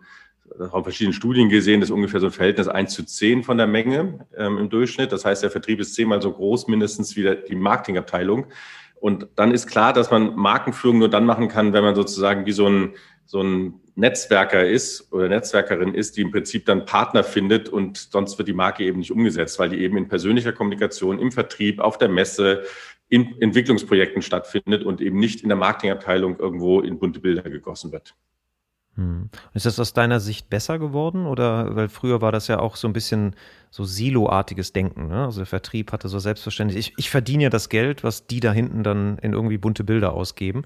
auf 0.71 0.83
verschiedenen 0.83 1.13
Studien 1.13 1.47
gesehen, 1.47 1.79
das 1.79 1.89
ist 1.89 1.95
ungefähr 1.95 2.19
so 2.19 2.25
ein 2.25 2.31
Verhältnis 2.31 2.67
1 2.67 2.93
zu 2.93 3.05
10 3.05 3.43
von 3.43 3.57
der 3.57 3.67
Menge 3.67 4.25
ähm, 4.35 4.57
im 4.57 4.69
Durchschnitt. 4.69 5.11
Das 5.11 5.25
heißt, 5.25 5.43
der 5.43 5.51
Vertrieb 5.51 5.79
ist 5.79 5.93
zehnmal 5.93 6.21
so 6.21 6.31
groß 6.31 6.67
mindestens 6.67 7.15
wie 7.15 7.37
die 7.47 7.55
Marketingabteilung. 7.55 8.47
Und 8.99 9.27
dann 9.35 9.51
ist 9.51 9.67
klar, 9.67 9.93
dass 9.93 10.11
man 10.11 10.35
Markenführung 10.35 10.99
nur 10.99 11.09
dann 11.09 11.25
machen 11.25 11.47
kann, 11.47 11.73
wenn 11.73 11.83
man 11.83 11.95
sozusagen 11.95 12.45
wie 12.45 12.51
so 12.51 12.67
ein, 12.67 12.95
so 13.25 13.41
ein 13.41 13.79
Netzwerker 13.95 14.65
ist 14.65 15.11
oder 15.11 15.29
Netzwerkerin 15.29 15.93
ist, 15.93 16.17
die 16.17 16.21
im 16.21 16.31
Prinzip 16.31 16.65
dann 16.65 16.85
Partner 16.85 17.23
findet 17.23 17.69
und 17.69 17.97
sonst 17.97 18.37
wird 18.37 18.47
die 18.47 18.53
Marke 18.53 18.83
eben 18.83 18.99
nicht 18.99 19.11
umgesetzt, 19.11 19.59
weil 19.59 19.69
die 19.69 19.79
eben 19.79 19.97
in 19.97 20.07
persönlicher 20.07 20.53
Kommunikation, 20.53 21.19
im 21.19 21.31
Vertrieb, 21.31 21.79
auf 21.79 21.97
der 21.97 22.09
Messe, 22.09 22.63
in 23.09 23.41
Entwicklungsprojekten 23.41 24.21
stattfindet 24.21 24.83
und 24.83 25.01
eben 25.01 25.19
nicht 25.19 25.41
in 25.41 25.49
der 25.49 25.57
Marketingabteilung 25.57 26.37
irgendwo 26.39 26.81
in 26.81 26.99
bunte 26.99 27.19
Bilder 27.19 27.43
gegossen 27.43 27.91
wird. 27.91 28.15
Hm. 28.99 29.29
Ist 29.53 29.65
das 29.65 29.79
aus 29.79 29.93
deiner 29.93 30.19
Sicht 30.19 30.49
besser 30.49 30.77
geworden? 30.77 31.25
Oder 31.25 31.73
weil 31.75 31.87
früher 31.87 32.21
war 32.21 32.33
das 32.33 32.49
ja 32.49 32.59
auch 32.59 32.75
so 32.75 32.85
ein 32.85 32.93
bisschen 32.93 33.33
so 33.71 33.85
siloartiges 33.85 34.73
Denken. 34.73 35.07
Ne? 35.07 35.23
Also 35.25 35.39
der 35.39 35.45
Vertrieb 35.45 35.93
hatte 35.93 36.09
so 36.09 36.19
selbstverständlich, 36.19 36.77
ich, 36.77 36.93
ich 36.97 37.09
verdiene 37.09 37.43
ja 37.43 37.49
das 37.49 37.69
Geld, 37.69 38.03
was 38.03 38.27
die 38.27 38.41
da 38.41 38.51
hinten 38.51 38.83
dann 38.83 39.17
in 39.19 39.31
irgendwie 39.31 39.57
bunte 39.57 39.85
Bilder 39.85 40.11
ausgeben. 40.11 40.63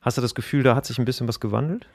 Hast 0.00 0.18
du 0.18 0.22
das 0.22 0.34
Gefühl, 0.34 0.64
da 0.64 0.74
hat 0.74 0.84
sich 0.84 0.98
ein 0.98 1.04
bisschen 1.04 1.28
was 1.28 1.38
gewandelt? 1.38 1.86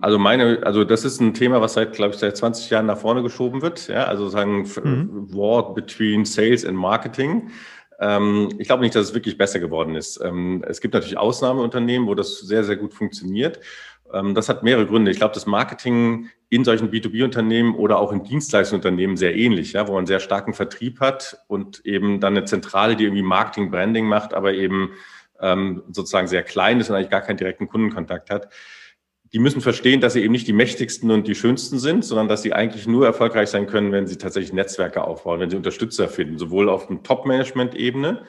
Also 0.00 0.18
meine, 0.18 0.60
also 0.64 0.84
das 0.84 1.04
ist 1.04 1.20
ein 1.20 1.34
Thema, 1.34 1.60
was 1.60 1.74
seit, 1.74 1.92
glaube 1.92 2.14
ich, 2.14 2.20
seit 2.20 2.36
20 2.36 2.70
Jahren 2.70 2.86
nach 2.86 2.98
vorne 2.98 3.22
geschoben 3.22 3.62
wird. 3.62 3.88
Ja, 3.88 4.04
also 4.04 4.28
sagen 4.28 4.62
mhm. 4.62 5.34
War 5.34 5.72
between 5.74 6.24
Sales 6.24 6.64
and 6.64 6.76
Marketing. 6.76 7.50
Ähm, 8.02 8.48
ich 8.58 8.66
glaube 8.66 8.82
nicht, 8.82 8.94
dass 8.94 9.08
es 9.08 9.14
wirklich 9.14 9.38
besser 9.38 9.60
geworden 9.60 9.94
ist. 9.94 10.20
Ähm, 10.22 10.64
es 10.66 10.80
gibt 10.80 10.94
natürlich 10.94 11.16
Ausnahmeunternehmen, 11.16 12.08
wo 12.08 12.14
das 12.14 12.40
sehr, 12.40 12.64
sehr 12.64 12.76
gut 12.76 12.94
funktioniert. 12.94 13.60
Ähm, 14.12 14.34
das 14.34 14.48
hat 14.48 14.62
mehrere 14.62 14.86
Gründe. 14.86 15.10
Ich 15.10 15.18
glaube, 15.18 15.34
das 15.34 15.46
Marketing 15.46 16.28
in 16.48 16.64
solchen 16.64 16.90
B2B-Unternehmen 16.90 17.74
oder 17.74 17.98
auch 17.98 18.12
in 18.12 18.24
Dienstleistungsunternehmen 18.24 19.16
sehr 19.16 19.34
ähnlich, 19.34 19.72
ja, 19.72 19.88
wo 19.88 19.94
man 19.94 20.06
sehr 20.06 20.20
starken 20.20 20.54
Vertrieb 20.54 21.00
hat 21.00 21.38
und 21.48 21.84
eben 21.86 22.20
dann 22.20 22.36
eine 22.36 22.44
Zentrale, 22.44 22.96
die 22.96 23.04
irgendwie 23.04 23.22
Marketing, 23.22 23.70
Branding 23.70 24.06
macht, 24.06 24.34
aber 24.34 24.52
eben 24.52 24.90
ähm, 25.40 25.82
sozusagen 25.90 26.28
sehr 26.28 26.42
klein 26.42 26.80
ist 26.80 26.90
und 26.90 26.96
eigentlich 26.96 27.10
gar 27.10 27.22
keinen 27.22 27.38
direkten 27.38 27.68
Kundenkontakt 27.68 28.30
hat. 28.30 28.48
Die 29.32 29.38
müssen 29.38 29.62
verstehen, 29.62 30.02
dass 30.02 30.12
sie 30.12 30.22
eben 30.22 30.32
nicht 30.32 30.46
die 30.46 30.52
mächtigsten 30.52 31.10
und 31.10 31.26
die 31.26 31.34
schönsten 31.34 31.78
sind, 31.78 32.04
sondern 32.04 32.28
dass 32.28 32.42
sie 32.42 32.52
eigentlich 32.52 32.86
nur 32.86 33.06
erfolgreich 33.06 33.48
sein 33.48 33.66
können, 33.66 33.90
wenn 33.90 34.06
sie 34.06 34.18
tatsächlich 34.18 34.52
Netzwerke 34.52 35.02
aufbauen, 35.04 35.40
wenn 35.40 35.48
sie 35.48 35.56
Unterstützer 35.56 36.08
finden, 36.08 36.38
sowohl 36.38 36.68
auf 36.68 36.86
dem 36.86 37.02
Top-Management-Ebene, 37.02 38.26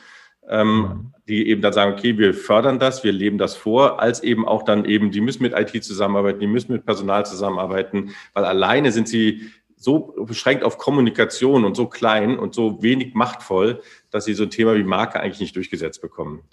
ähm, 0.49 0.79
mhm. 0.79 1.13
die 1.27 1.47
eben 1.47 1.61
dann 1.61 1.73
sagen, 1.73 1.93
okay, 1.93 2.17
wir 2.17 2.33
fördern 2.33 2.79
das, 2.79 3.03
wir 3.03 3.11
leben 3.11 3.37
das 3.37 3.55
vor, 3.55 4.01
als 4.01 4.23
eben 4.23 4.47
auch 4.47 4.63
dann 4.63 4.85
eben, 4.85 5.11
die 5.11 5.21
müssen 5.21 5.43
mit 5.43 5.53
IT 5.53 5.83
zusammenarbeiten, 5.83 6.39
die 6.39 6.47
müssen 6.47 6.73
mit 6.73 6.85
Personal 6.85 7.25
zusammenarbeiten, 7.25 8.11
weil 8.33 8.45
alleine 8.45 8.91
sind 8.91 9.07
sie 9.07 9.49
so 9.75 10.15
beschränkt 10.25 10.63
auf 10.63 10.77
Kommunikation 10.77 11.65
und 11.65 11.75
so 11.75 11.87
klein 11.87 12.39
und 12.39 12.53
so 12.53 12.81
wenig 12.81 13.15
machtvoll, 13.15 13.81
dass 14.11 14.25
sie 14.25 14.33
so 14.33 14.43
ein 14.43 14.49
Thema 14.49 14.75
wie 14.75 14.83
Marke 14.83 15.19
eigentlich 15.19 15.41
nicht 15.41 15.55
durchgesetzt 15.55 16.01
bekommen. 16.01 16.43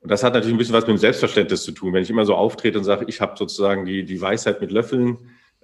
Und 0.00 0.10
das 0.10 0.22
hat 0.22 0.34
natürlich 0.34 0.54
ein 0.54 0.58
bisschen 0.58 0.74
was 0.74 0.86
mit 0.86 0.96
dem 0.96 0.98
Selbstverständnis 0.98 1.62
zu 1.62 1.72
tun. 1.72 1.94
Wenn 1.94 2.02
ich 2.02 2.10
immer 2.10 2.26
so 2.26 2.34
auftrete 2.34 2.76
und 2.76 2.84
sage, 2.84 3.06
ich 3.08 3.22
habe 3.22 3.38
sozusagen 3.38 3.86
die, 3.86 4.04
die 4.04 4.20
Weisheit 4.20 4.60
mit 4.60 4.70
Löffeln 4.70 5.16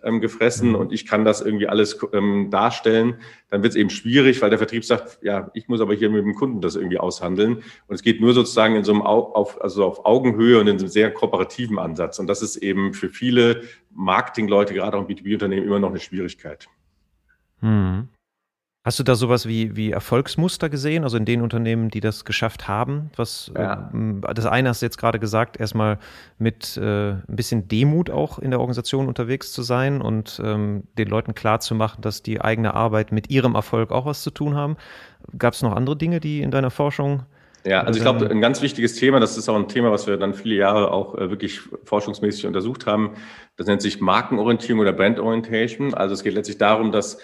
ähm, 0.03 0.21
gefressen 0.21 0.71
mhm. 0.71 0.75
und 0.77 0.93
ich 0.93 1.07
kann 1.07 1.25
das 1.25 1.41
irgendwie 1.41 1.69
alles 1.69 1.99
ähm, 2.13 2.51
darstellen, 2.51 3.17
dann 3.51 3.63
wird 3.63 3.73
es 3.73 3.77
eben 3.77 3.91
schwierig, 3.91 4.41
weil 4.43 4.51
der 4.51 4.59
Vertrieb 4.59 4.85
sagt, 4.85 5.19
ja, 5.23 5.51
ich 5.55 5.69
muss 5.69 5.81
aber 5.81 5.95
hier 5.95 6.11
mit 6.11 6.25
dem 6.25 6.35
Kunden 6.35 6.61
das 6.61 6.77
irgendwie 6.77 6.99
aushandeln. 6.99 7.57
Und 7.87 7.95
es 7.95 8.03
geht 8.03 8.21
nur 8.21 8.33
sozusagen 8.33 8.77
in 8.77 8.85
so 8.85 8.93
einem 8.93 9.03
Au 9.03 9.33
auf, 9.33 9.61
also 9.61 9.85
auf 9.85 10.05
Augenhöhe 10.05 10.61
und 10.61 10.69
in 10.69 10.79
einem 10.79 10.89
sehr 10.89 11.13
kooperativen 11.13 11.79
Ansatz. 11.79 12.19
Und 12.19 12.27
das 12.27 12.43
ist 12.43 12.57
eben 12.57 12.95
für 12.95 13.09
viele 13.09 13.63
Marketingleute, 13.91 14.75
gerade 14.75 14.97
auch 14.97 15.09
im 15.09 15.15
B2B-Unternehmen, 15.15 15.67
immer 15.67 15.81
noch 15.81 15.91
eine 15.91 16.01
Schwierigkeit. 16.01 16.69
Mhm. 17.61 18.09
Hast 18.83 18.99
du 18.99 19.03
da 19.03 19.15
sowas 19.15 19.47
wie, 19.47 19.77
wie 19.77 19.91
Erfolgsmuster 19.91 20.71
gesehen, 20.71 21.05
also 21.05 21.19
in 21.19 21.27
den 21.27 21.43
Unternehmen, 21.43 21.91
die 21.91 22.01
das 22.01 22.25
geschafft 22.25 22.67
haben? 22.67 23.11
Was 23.15 23.53
ja. 23.55 23.93
äh, 23.93 24.35
das 24.35 24.47
eine 24.47 24.71
hast 24.71 24.81
du 24.81 24.87
jetzt 24.87 24.97
gerade 24.97 25.19
gesagt, 25.19 25.61
erstmal 25.61 25.99
mit 26.39 26.79
äh, 26.79 27.11
ein 27.11 27.23
bisschen 27.29 27.69
Demut 27.69 28.09
auch 28.09 28.39
in 28.39 28.51
der 28.51 28.59
Organisation 28.59 29.07
unterwegs 29.07 29.53
zu 29.53 29.61
sein 29.61 30.01
und 30.01 30.41
ähm, 30.43 30.85
den 30.97 31.09
Leuten 31.09 31.35
klarzumachen, 31.35 32.01
dass 32.01 32.23
die 32.23 32.41
eigene 32.41 32.73
Arbeit 32.73 33.13
mit 33.13 33.29
ihrem 33.29 33.55
Erfolg 33.55 33.91
auch 33.91 34.07
was 34.07 34.23
zu 34.23 34.31
tun 34.31 34.55
haben. 34.55 34.79
Gab 35.37 35.53
es 35.53 35.61
noch 35.61 35.77
andere 35.77 35.97
Dinge, 35.97 36.19
die 36.19 36.41
in 36.41 36.51
deiner 36.51 36.71
Forschung 36.71 37.25
ja, 37.65 37.83
also 37.83 37.99
ich 37.99 38.03
glaube, 38.03 38.31
ein 38.31 38.41
ganz 38.41 38.63
wichtiges 38.63 38.95
Thema, 38.95 39.21
das 39.21 39.37
ist 39.37 39.49
auch 39.51 39.57
ein 39.57 39.69
Thema, 39.69 39.93
was 39.93 40.07
wir 40.07 40.17
dann 40.17 40.33
viele 40.33 40.55
Jahre 40.55 40.91
auch 40.93 41.15
äh, 41.17 41.29
wirklich 41.29 41.61
forschungsmäßig 41.85 42.47
untersucht 42.47 42.87
haben. 42.87 43.11
Das 43.57 43.67
nennt 43.67 43.83
sich 43.83 44.01
Markenorientierung 44.01 44.81
oder 44.81 44.95
Brandorientation. 44.95 45.93
Also 45.93 46.15
es 46.15 46.23
geht 46.23 46.33
letztlich 46.33 46.57
darum, 46.57 46.91
dass 46.91 47.19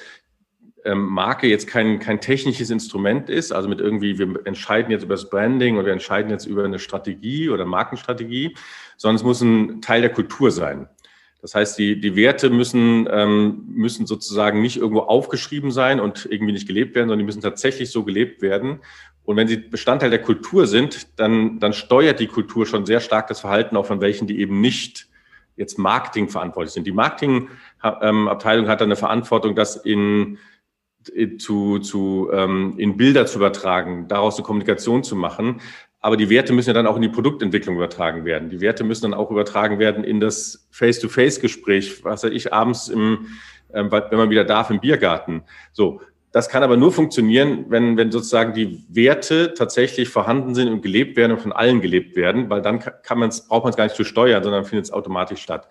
Marke 0.94 1.46
jetzt 1.48 1.66
kein, 1.66 1.98
kein 1.98 2.20
technisches 2.20 2.70
Instrument 2.70 3.28
ist, 3.28 3.52
also 3.52 3.68
mit 3.68 3.80
irgendwie, 3.80 4.18
wir 4.18 4.40
entscheiden 4.44 4.90
jetzt 4.90 5.02
über 5.02 5.14
das 5.14 5.28
Branding 5.30 5.76
oder 5.76 5.86
wir 5.86 5.92
entscheiden 5.92 6.30
jetzt 6.30 6.46
über 6.46 6.64
eine 6.64 6.78
Strategie 6.78 7.48
oder 7.48 7.64
Markenstrategie, 7.64 8.56
sondern 8.96 9.16
es 9.16 9.24
muss 9.24 9.40
ein 9.40 9.80
Teil 9.80 10.00
der 10.00 10.12
Kultur 10.12 10.50
sein. 10.50 10.88
Das 11.42 11.54
heißt, 11.54 11.78
die, 11.78 12.00
die 12.00 12.16
Werte 12.16 12.50
müssen, 12.50 13.08
ähm, 13.10 13.64
müssen 13.68 14.06
sozusagen 14.06 14.62
nicht 14.62 14.78
irgendwo 14.78 15.02
aufgeschrieben 15.02 15.70
sein 15.70 16.00
und 16.00 16.26
irgendwie 16.30 16.52
nicht 16.52 16.66
gelebt 16.66 16.94
werden, 16.94 17.08
sondern 17.08 17.20
die 17.20 17.26
müssen 17.26 17.42
tatsächlich 17.42 17.90
so 17.90 18.04
gelebt 18.04 18.42
werden. 18.42 18.80
Und 19.24 19.36
wenn 19.36 19.48
sie 19.48 19.56
Bestandteil 19.56 20.10
der 20.10 20.22
Kultur 20.22 20.66
sind, 20.66 21.18
dann, 21.18 21.58
dann 21.58 21.72
steuert 21.72 22.20
die 22.20 22.26
Kultur 22.26 22.66
schon 22.66 22.86
sehr 22.86 23.00
stark 23.00 23.26
das 23.26 23.40
Verhalten 23.40 23.76
auch 23.76 23.86
von 23.86 24.00
welchen, 24.00 24.26
die 24.26 24.40
eben 24.40 24.60
nicht 24.60 25.08
jetzt 25.56 25.78
Marketing 25.78 26.28
verantwortlich 26.28 26.72
sind. 26.72 26.86
Die 26.86 26.92
Marketingabteilung 26.92 28.64
ähm, 28.64 28.70
hat 28.70 28.80
dann 28.80 28.88
eine 28.88 28.96
Verantwortung, 28.96 29.54
das 29.54 29.76
in 29.76 30.38
zu, 31.38 31.78
zu, 31.78 32.30
ähm, 32.32 32.74
in 32.78 32.96
Bilder 32.96 33.26
zu 33.26 33.38
übertragen, 33.38 34.06
daraus 34.08 34.36
eine 34.36 34.44
Kommunikation 34.44 35.04
zu 35.04 35.16
machen. 35.16 35.60
Aber 36.00 36.16
die 36.16 36.30
Werte 36.30 36.52
müssen 36.52 36.70
ja 36.70 36.74
dann 36.74 36.86
auch 36.86 36.96
in 36.96 37.02
die 37.02 37.08
Produktentwicklung 37.08 37.76
übertragen 37.76 38.24
werden. 38.24 38.48
Die 38.50 38.60
Werte 38.60 38.84
müssen 38.84 39.02
dann 39.02 39.14
auch 39.14 39.30
übertragen 39.30 39.78
werden 39.78 40.04
in 40.04 40.20
das 40.20 40.68
Face-to-Face-Gespräch, 40.70 42.04
was 42.04 42.22
weiß 42.22 42.30
ich, 42.30 42.52
abends 42.52 42.88
im, 42.88 43.26
ähm, 43.74 43.90
wenn 43.90 44.18
man 44.18 44.30
wieder 44.30 44.44
darf, 44.44 44.70
im 44.70 44.80
Biergarten. 44.80 45.42
So. 45.72 46.00
Das 46.32 46.50
kann 46.50 46.62
aber 46.62 46.76
nur 46.76 46.92
funktionieren, 46.92 47.64
wenn, 47.70 47.96
wenn 47.96 48.12
sozusagen 48.12 48.52
die 48.52 48.84
Werte 48.90 49.54
tatsächlich 49.54 50.10
vorhanden 50.10 50.54
sind 50.54 50.68
und 50.68 50.82
gelebt 50.82 51.16
werden 51.16 51.32
und 51.32 51.40
von 51.40 51.52
allen 51.52 51.80
gelebt 51.80 52.14
werden, 52.14 52.50
weil 52.50 52.60
dann 52.60 52.78
kann 52.78 53.18
man's, 53.18 53.48
braucht 53.48 53.64
man 53.64 53.70
es 53.70 53.76
gar 53.76 53.84
nicht 53.84 53.96
zu 53.96 54.04
steuern, 54.04 54.42
sondern 54.42 54.66
findet 54.66 54.84
es 54.84 54.92
automatisch 54.92 55.40
statt. 55.40 55.66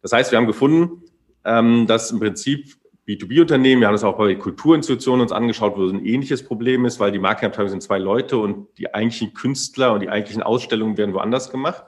Das 0.00 0.12
heißt, 0.12 0.32
wir 0.32 0.38
haben 0.38 0.46
gefunden, 0.46 1.02
ähm, 1.44 1.86
dass 1.86 2.10
im 2.10 2.20
Prinzip 2.20 2.77
B2B-Unternehmen, 3.08 3.80
wir 3.80 3.88
haben 3.88 3.94
das 3.94 4.04
auch 4.04 4.18
bei 4.18 4.34
Kulturinstitutionen 4.34 5.22
uns 5.22 5.32
angeschaut, 5.32 5.78
wo 5.78 5.86
es 5.86 5.92
ein 5.94 6.04
ähnliches 6.04 6.44
Problem 6.44 6.84
ist, 6.84 7.00
weil 7.00 7.10
die 7.10 7.18
Marketingabteilung 7.18 7.70
sind 7.70 7.82
zwei 7.82 7.98
Leute 7.98 8.36
und 8.36 8.68
die 8.76 8.92
eigentlichen 8.92 9.32
Künstler 9.32 9.94
und 9.94 10.00
die 10.00 10.10
eigentlichen 10.10 10.42
Ausstellungen 10.42 10.98
werden 10.98 11.14
woanders 11.14 11.50
gemacht. 11.50 11.84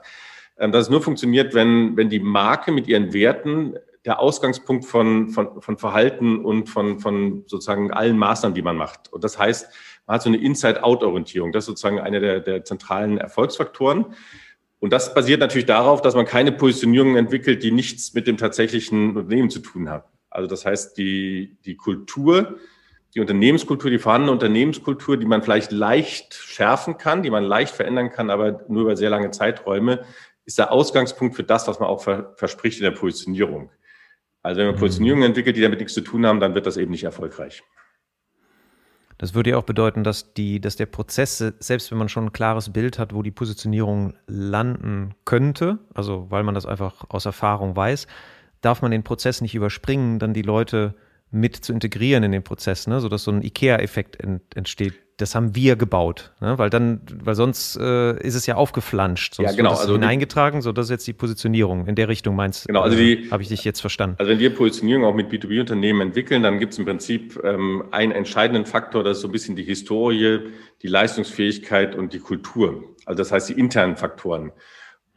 Ähm, 0.57 0.71
dass 0.71 0.85
es 0.85 0.89
nur 0.89 1.01
funktioniert, 1.01 1.53
wenn, 1.53 1.95
wenn 1.95 2.09
die 2.09 2.19
Marke 2.19 2.71
mit 2.71 2.87
ihren 2.87 3.13
Werten 3.13 3.75
der 4.03 4.19
Ausgangspunkt 4.19 4.85
von, 4.85 5.29
von, 5.29 5.61
von 5.61 5.77
Verhalten 5.77 6.43
und 6.43 6.69
von, 6.69 6.99
von 6.99 7.43
sozusagen 7.45 7.91
allen 7.91 8.17
Maßnahmen, 8.17 8.55
die 8.55 8.63
man 8.63 8.75
macht. 8.75 9.13
Und 9.13 9.23
das 9.23 9.37
heißt, 9.37 9.71
man 10.07 10.15
hat 10.15 10.23
so 10.23 10.29
eine 10.29 10.37
Inside-Out-Orientierung. 10.37 11.51
Das 11.51 11.63
ist 11.63 11.67
sozusagen 11.67 11.99
einer 11.99 12.19
der, 12.19 12.39
der 12.39 12.63
zentralen 12.63 13.19
Erfolgsfaktoren. 13.19 14.07
Und 14.79 14.91
das 14.91 15.13
basiert 15.13 15.39
natürlich 15.39 15.67
darauf, 15.67 16.01
dass 16.01 16.15
man 16.15 16.25
keine 16.25 16.51
Positionierung 16.51 17.15
entwickelt, 17.15 17.61
die 17.61 17.71
nichts 17.71 18.15
mit 18.15 18.25
dem 18.25 18.37
tatsächlichen 18.37 19.15
Unternehmen 19.15 19.51
zu 19.51 19.59
tun 19.59 19.87
hat. 19.87 20.05
Also 20.31 20.47
das 20.47 20.65
heißt, 20.65 20.97
die, 20.97 21.57
die 21.65 21.75
Kultur, 21.75 22.57
die 23.13 23.19
Unternehmenskultur, 23.19 23.91
die 23.91 23.99
vorhandene 23.99 24.31
Unternehmenskultur, 24.31 25.17
die 25.17 25.25
man 25.25 25.43
vielleicht 25.43 25.71
leicht 25.71 26.33
schärfen 26.33 26.97
kann, 26.97 27.21
die 27.21 27.29
man 27.29 27.43
leicht 27.43 27.75
verändern 27.75 28.09
kann, 28.09 28.29
aber 28.29 28.63
nur 28.69 28.83
über 28.83 28.97
sehr 28.97 29.09
lange 29.09 29.31
Zeiträume, 29.31 30.03
ist 30.45 30.57
der 30.57 30.71
Ausgangspunkt 30.71 31.35
für 31.35 31.43
das, 31.43 31.67
was 31.67 31.79
man 31.79 31.89
auch 31.89 32.01
verspricht 32.01 32.79
in 32.79 32.85
der 32.85 32.91
Positionierung. 32.91 33.69
Also 34.41 34.59
wenn 34.59 34.67
man 34.67 34.75
mhm. 34.75 34.79
Positionierungen 34.79 35.25
entwickelt, 35.25 35.57
die 35.57 35.61
damit 35.61 35.79
nichts 35.79 35.93
zu 35.93 36.01
tun 36.01 36.25
haben, 36.25 36.39
dann 36.39 36.55
wird 36.55 36.65
das 36.65 36.77
eben 36.77 36.91
nicht 36.91 37.03
erfolgreich. 37.03 37.61
Das 39.17 39.35
würde 39.35 39.51
ja 39.51 39.57
auch 39.57 39.63
bedeuten, 39.63 40.03
dass, 40.03 40.33
die, 40.33 40.59
dass 40.59 40.77
der 40.77 40.87
Prozess, 40.87 41.37
selbst 41.37 41.91
wenn 41.91 41.99
man 41.99 42.09
schon 42.09 42.25
ein 42.25 42.33
klares 42.33 42.73
Bild 42.73 42.97
hat, 42.97 43.13
wo 43.13 43.21
die 43.21 43.29
Positionierung 43.29 44.15
landen 44.25 45.13
könnte, 45.25 45.77
also 45.93 46.25
weil 46.31 46.41
man 46.41 46.55
das 46.55 46.65
einfach 46.65 47.05
aus 47.09 47.25
Erfahrung 47.25 47.75
weiß, 47.75 48.07
darf 48.61 48.81
man 48.81 48.91
den 48.91 49.03
Prozess 49.03 49.41
nicht 49.41 49.55
überspringen, 49.55 50.19
dann 50.19 50.33
die 50.33 50.41
Leute 50.41 50.95
mit 51.31 51.55
zu 51.55 51.73
integrieren 51.73 52.23
in 52.23 52.31
den 52.31 52.43
Prozess, 52.43 52.87
ne? 52.87 52.99
sodass 52.99 53.23
so 53.23 53.31
ein 53.31 53.41
IKEA-Effekt 53.41 54.21
ent, 54.21 54.41
entsteht. 54.55 54.93
Das 55.17 55.35
haben 55.35 55.55
wir 55.55 55.75
gebaut, 55.75 56.33
ne? 56.41 56.57
weil 56.57 56.69
dann, 56.69 57.01
weil 57.23 57.35
sonst 57.35 57.77
äh, 57.77 58.19
ist 58.21 58.33
es 58.33 58.47
ja 58.47 58.55
aufgeflanscht, 58.55 59.35
sonst 59.35 59.51
ja, 59.51 59.55
genau. 59.55 59.69
wird 59.69 59.77
es 59.77 59.81
also 59.81 59.93
hineingetragen. 59.93 60.61
So, 60.61 60.71
das 60.71 60.87
ist 60.87 60.89
jetzt 60.89 61.07
die 61.07 61.13
Positionierung. 61.13 61.85
In 61.85 61.95
der 61.95 62.09
Richtung 62.09 62.35
meinst 62.35 62.63
du? 62.63 62.67
Genau, 62.67 62.81
also 62.81 62.97
äh, 62.97 63.29
habe 63.29 63.43
ich 63.43 63.49
dich 63.49 63.63
jetzt 63.63 63.81
verstanden. 63.81 64.15
Also 64.17 64.31
wenn 64.31 64.39
wir 64.39 64.53
Positionierung 64.53 65.05
auch 65.05 65.13
mit 65.13 65.31
B2B-Unternehmen 65.31 66.01
entwickeln, 66.01 66.43
dann 66.43 66.59
gibt 66.59 66.73
es 66.73 66.79
im 66.79 66.85
Prinzip 66.85 67.39
ähm, 67.43 67.83
einen 67.91 68.11
entscheidenden 68.11 68.65
Faktor, 68.65 69.03
das 69.03 69.17
ist 69.17 69.21
so 69.21 69.27
ein 69.27 69.31
bisschen 69.31 69.55
die 69.55 69.63
Historie, 69.63 70.39
die 70.81 70.87
Leistungsfähigkeit 70.87 71.95
und 71.95 72.13
die 72.13 72.19
Kultur. 72.19 72.83
Also 73.05 73.19
das 73.19 73.31
heißt 73.31 73.49
die 73.49 73.53
internen 73.53 73.97
Faktoren. 73.97 74.51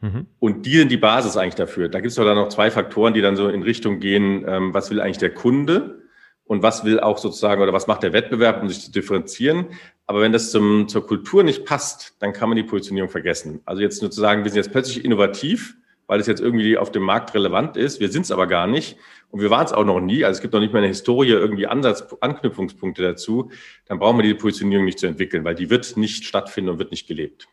Mhm. 0.01 0.27
Und 0.39 0.65
die 0.65 0.77
sind 0.77 0.91
die 0.91 0.97
Basis 0.97 1.37
eigentlich 1.37 1.55
dafür. 1.55 1.89
Da 1.89 1.99
gibt 1.99 2.09
es 2.09 2.15
dann 2.15 2.35
noch 2.35 2.49
zwei 2.49 2.71
Faktoren, 2.71 3.13
die 3.13 3.21
dann 3.21 3.35
so 3.35 3.47
in 3.47 3.63
Richtung 3.63 3.99
gehen, 3.99 4.45
ähm, 4.47 4.73
was 4.73 4.91
will 4.91 5.01
eigentlich 5.01 5.17
der 5.17 5.33
Kunde 5.33 6.01
und 6.45 6.61
was 6.61 6.85
will 6.85 6.99
auch 6.99 7.17
sozusagen 7.17 7.61
oder 7.61 7.73
was 7.73 7.87
macht 7.87 8.03
der 8.03 8.13
Wettbewerb, 8.13 8.61
um 8.61 8.69
sich 8.69 8.81
zu 8.81 8.91
differenzieren. 8.91 9.67
Aber 10.05 10.21
wenn 10.21 10.31
das 10.31 10.51
zum, 10.51 10.87
zur 10.87 11.05
Kultur 11.07 11.43
nicht 11.43 11.65
passt, 11.65 12.15
dann 12.19 12.33
kann 12.33 12.49
man 12.49 12.55
die 12.55 12.63
Positionierung 12.63 13.09
vergessen. 13.09 13.61
Also 13.65 13.81
jetzt 13.81 14.01
nur 14.01 14.11
zu 14.11 14.21
sagen, 14.21 14.43
wir 14.43 14.51
sind 14.51 14.57
jetzt 14.57 14.71
plötzlich 14.71 15.03
innovativ, 15.03 15.75
weil 16.07 16.19
es 16.19 16.27
jetzt 16.27 16.41
irgendwie 16.41 16.77
auf 16.77 16.91
dem 16.91 17.01
Markt 17.01 17.33
relevant 17.33 17.77
ist. 17.77 17.99
Wir 17.99 18.09
sind 18.09 18.23
es 18.23 18.31
aber 18.31 18.45
gar 18.45 18.67
nicht. 18.67 18.97
Und 19.31 19.41
wir 19.41 19.49
waren 19.49 19.65
es 19.65 19.73
auch 19.73 19.85
noch 19.85 19.99
nie. 19.99 20.23
Also 20.23 20.37
es 20.37 20.41
gibt 20.41 20.53
noch 20.53 20.59
nicht 20.59 20.71
mal 20.71 20.79
eine 20.79 20.87
Historie, 20.87 21.31
irgendwie 21.31 21.65
Ansatz, 21.65 22.05
Anknüpfungspunkte 22.21 23.01
dazu. 23.01 23.51
Dann 23.87 23.97
brauchen 23.97 24.17
wir 24.17 24.23
die 24.23 24.35
Positionierung 24.35 24.85
nicht 24.85 24.99
zu 24.99 25.07
entwickeln, 25.07 25.43
weil 25.43 25.55
die 25.55 25.71
wird 25.71 25.97
nicht 25.97 26.25
stattfinden 26.25 26.69
und 26.69 26.79
wird 26.79 26.91
nicht 26.91 27.07
gelebt. 27.07 27.47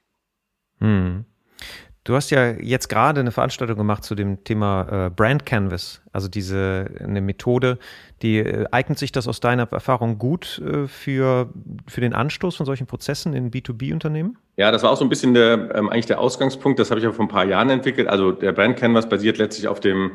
Hm. 0.80 1.24
Du 2.04 2.16
hast 2.16 2.30
ja 2.30 2.50
jetzt 2.50 2.88
gerade 2.88 3.20
eine 3.20 3.30
Veranstaltung 3.30 3.76
gemacht 3.76 4.02
zu 4.02 4.16
dem 4.16 4.42
Thema 4.42 5.06
äh, 5.06 5.10
Brand 5.10 5.46
Canvas, 5.46 6.02
also 6.12 6.26
diese 6.26 6.90
eine 6.98 7.20
Methode, 7.20 7.78
die 8.22 8.38
äh, 8.38 8.66
eignet 8.72 8.98
sich 8.98 9.12
das 9.12 9.28
aus 9.28 9.38
deiner 9.38 9.70
Erfahrung 9.70 10.18
gut 10.18 10.60
äh, 10.66 10.88
für, 10.88 11.50
für 11.86 12.00
den 12.00 12.12
Anstoß 12.12 12.56
von 12.56 12.66
solchen 12.66 12.88
Prozessen 12.88 13.34
in 13.34 13.52
B2B-Unternehmen? 13.52 14.36
Ja, 14.56 14.72
das 14.72 14.82
war 14.82 14.90
auch 14.90 14.96
so 14.96 15.04
ein 15.04 15.10
bisschen 15.10 15.32
der, 15.32 15.76
ähm, 15.76 15.90
eigentlich 15.90 16.06
der 16.06 16.18
Ausgangspunkt. 16.18 16.80
Das 16.80 16.90
habe 16.90 16.98
ich 16.98 17.04
ja 17.04 17.12
vor 17.12 17.24
ein 17.24 17.28
paar 17.28 17.44
Jahren 17.44 17.70
entwickelt. 17.70 18.08
Also 18.08 18.32
der 18.32 18.50
Brand 18.50 18.76
Canvas 18.78 19.08
basiert 19.08 19.38
letztlich 19.38 19.68
auf 19.68 19.78
dem 19.78 20.12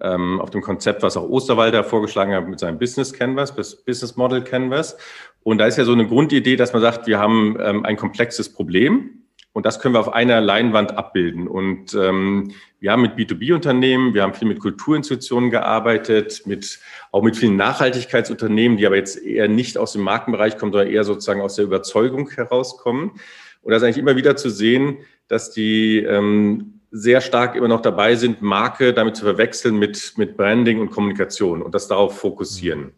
ähm, 0.00 0.40
auf 0.40 0.50
dem 0.50 0.60
Konzept, 0.60 1.02
was 1.02 1.16
auch 1.16 1.28
Osterwalder 1.28 1.82
vorgeschlagen 1.82 2.32
hat 2.32 2.48
mit 2.48 2.60
seinem 2.60 2.78
Business 2.78 3.12
Canvas, 3.12 3.54
Business 3.54 4.16
Model 4.16 4.42
Canvas. 4.42 4.96
Und 5.42 5.58
da 5.58 5.66
ist 5.66 5.76
ja 5.76 5.84
so 5.84 5.92
eine 5.92 6.06
Grundidee, 6.06 6.56
dass 6.56 6.72
man 6.72 6.82
sagt, 6.82 7.06
wir 7.06 7.18
haben 7.18 7.56
ähm, 7.60 7.84
ein 7.84 7.96
komplexes 7.96 8.52
Problem 8.52 9.24
und 9.52 9.66
das 9.66 9.80
können 9.80 9.94
wir 9.94 10.00
auf 10.00 10.12
einer 10.12 10.40
Leinwand 10.40 10.96
abbilden. 10.96 11.48
Und 11.48 11.94
ähm, 11.94 12.52
wir 12.80 12.92
haben 12.92 13.02
mit 13.02 13.16
B2B-Unternehmen, 13.16 14.14
wir 14.14 14.22
haben 14.22 14.34
viel 14.34 14.46
mit 14.46 14.60
Kulturinstitutionen 14.60 15.50
gearbeitet, 15.50 16.42
mit, 16.46 16.78
auch 17.10 17.22
mit 17.22 17.36
vielen 17.36 17.56
Nachhaltigkeitsunternehmen, 17.56 18.78
die 18.78 18.86
aber 18.86 18.96
jetzt 18.96 19.20
eher 19.20 19.48
nicht 19.48 19.78
aus 19.78 19.92
dem 19.92 20.02
Markenbereich 20.02 20.58
kommen, 20.58 20.72
sondern 20.72 20.92
eher 20.92 21.04
sozusagen 21.04 21.40
aus 21.40 21.56
der 21.56 21.64
Überzeugung 21.64 22.30
herauskommen. 22.30 23.12
Und 23.62 23.70
da 23.70 23.76
ist 23.76 23.82
eigentlich 23.82 23.98
immer 23.98 24.16
wieder 24.16 24.36
zu 24.36 24.50
sehen, 24.50 24.98
dass 25.26 25.50
die 25.50 25.98
ähm, 25.98 26.80
sehr 26.90 27.20
stark 27.20 27.56
immer 27.56 27.68
noch 27.68 27.82
dabei 27.82 28.14
sind, 28.14 28.40
Marke 28.40 28.94
damit 28.94 29.16
zu 29.16 29.24
verwechseln 29.24 29.78
mit, 29.78 30.14
mit 30.16 30.36
Branding 30.36 30.80
und 30.80 30.90
Kommunikation 30.90 31.62
und 31.62 31.74
das 31.74 31.88
darauf 31.88 32.18
fokussieren. 32.18 32.92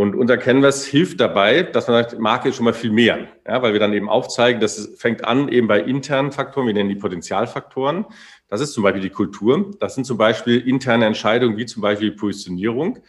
Und 0.00 0.14
unser 0.14 0.38
Canvas 0.38 0.86
hilft 0.86 1.20
dabei, 1.20 1.62
dass 1.62 1.86
man 1.86 2.02
sagt, 2.02 2.18
Marke 2.18 2.48
ist 2.48 2.56
schon 2.56 2.64
mal 2.64 2.72
viel 2.72 2.90
mehr, 2.90 3.28
ja, 3.46 3.60
weil 3.60 3.74
wir 3.74 3.80
dann 3.80 3.92
eben 3.92 4.08
aufzeigen, 4.08 4.58
dass 4.58 4.78
es 4.78 4.98
fängt 4.98 5.26
an 5.26 5.50
eben 5.50 5.68
bei 5.68 5.78
internen 5.78 6.32
Faktoren, 6.32 6.66
wir 6.66 6.72
nennen 6.72 6.88
die 6.88 6.94
Potenzialfaktoren. 6.94 8.06
Das 8.48 8.62
ist 8.62 8.72
zum 8.72 8.82
Beispiel 8.82 9.02
die 9.02 9.10
Kultur. 9.10 9.72
Das 9.78 9.94
sind 9.94 10.06
zum 10.06 10.16
Beispiel 10.16 10.58
interne 10.66 11.04
Entscheidungen, 11.04 11.58
wie 11.58 11.66
zum 11.66 11.82
Beispiel 11.82 12.12
die 12.12 12.16
Positionierung. 12.16 13.00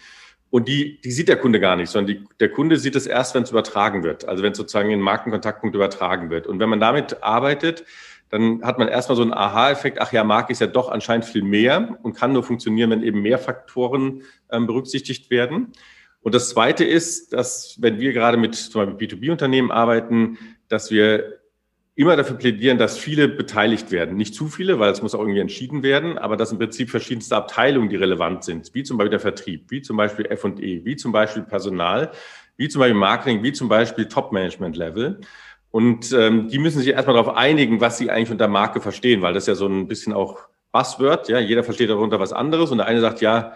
Und 0.50 0.68
die, 0.68 1.00
die 1.00 1.12
sieht 1.12 1.30
der 1.30 1.38
Kunde 1.38 1.62
gar 1.62 1.78
nicht, 1.78 1.90
sondern 1.90 2.14
die, 2.14 2.28
der 2.42 2.50
Kunde 2.50 2.76
sieht 2.76 2.98
es 2.98 3.08
erst, 3.08 3.36
wenn 3.36 3.44
es 3.44 3.52
übertragen 3.52 4.04
wird. 4.04 4.28
Also 4.28 4.44
wenn 4.44 4.52
es 4.52 4.58
sozusagen 4.58 4.92
in 4.92 5.00
Markenkontaktpunkt 5.00 5.74
übertragen 5.74 6.30
wird. 6.30 6.46
Und 6.46 6.60
wenn 6.60 6.68
man 6.68 6.82
damit 6.82 7.24
arbeitet, 7.24 7.86
dann 8.32 8.66
hat 8.66 8.80
man 8.80 8.90
erstmal 8.90 9.16
so 9.16 9.22
einen 9.22 9.34
Aha-Effekt, 9.34 10.02
ach 10.02 10.12
ja, 10.12 10.26
Marke 10.26 10.52
ist 10.52 10.60
ja 10.60 10.68
doch 10.68 10.92
anscheinend 10.92 11.24
viel 11.24 11.44
mehr 11.44 11.98
und 12.04 12.18
kann 12.18 12.34
nur 12.34 12.44
funktionieren, 12.44 12.90
wenn 12.90 13.02
eben 13.02 13.22
mehr 13.22 13.40
Faktoren 13.40 14.24
ähm, 14.52 14.68
berücksichtigt 14.68 15.30
werden. 15.30 15.72
Und 16.22 16.36
das 16.36 16.50
Zweite 16.50 16.84
ist, 16.84 17.34
dass 17.34 17.78
wenn 17.80 18.00
wir 18.00 18.14
gerade 18.14 18.38
mit 18.38 18.56
zum 18.56 18.86
Beispiel 18.86 19.08
B2B-Unternehmen 19.08 19.72
arbeiten, 19.72 20.38
dass 20.68 20.92
wir 20.92 21.42
immer 21.96 22.16
dafür 22.16 22.38
plädieren, 22.38 22.78
dass 22.78 22.98
viele 22.98 23.28
beteiligt 23.28 23.92
werden. 23.92 24.16
Nicht 24.16 24.34
zu 24.34 24.48
viele, 24.48 24.80
weil 24.80 24.92
es 24.92 25.02
muss 25.02 25.14
auch 25.14 25.20
irgendwie 25.20 25.40
entschieden 25.40 25.84
werden, 25.84 26.18
aber 26.18 26.38
dass 26.38 26.52
im 26.52 26.58
Prinzip 26.58 26.90
verschiedenste 26.90 27.36
Abteilungen, 27.36 27.90
die 27.90 27.96
relevant 27.96 28.44
sind, 28.44 28.74
wie 28.74 28.84
zum 28.84 28.98
Beispiel 28.98 29.12
der 29.12 29.20
Vertrieb, 29.20 29.70
wie 29.70 29.82
zum 29.82 29.98
Beispiel 29.98 30.26
F&E, 30.26 30.86
wie 30.86 30.96
zum 30.96 31.12
Beispiel 31.12 31.44
Personal, 31.44 32.12
wie 32.58 32.70
zum 32.70 32.80
Beispiel 32.80 32.98
Marketing, 32.98 33.44
wie 33.44 33.52
zum 33.52 33.68
Beispiel 33.68 34.06
Top-Management-Level. 34.06 35.20
Und 35.72 36.12
ähm, 36.14 36.48
die 36.48 36.60
müssen 36.60 36.80
sich 36.80 36.90
erstmal 36.90 37.16
darauf 37.16 37.36
einigen, 37.36 37.82
was 37.82 37.98
sie 37.98 38.10
eigentlich 38.10 38.32
unter 38.32 38.48
Marke 38.48 38.82
verstehen, 38.82 39.22
weil 39.22 39.34
das 39.34 39.48
ja 39.48 39.56
so 39.56 39.68
ein 39.68 39.88
bisschen 39.88 40.14
auch 40.14 40.40
Buzzword, 40.72 41.28
ja, 41.30 41.40
jeder 41.40 41.64
versteht 41.64 41.90
darunter 41.90 42.20
was 42.20 42.34
anderes 42.34 42.72
und 42.72 42.78
der 42.78 42.88
eine 42.88 43.02
sagt, 43.02 43.22
ja, 43.22 43.54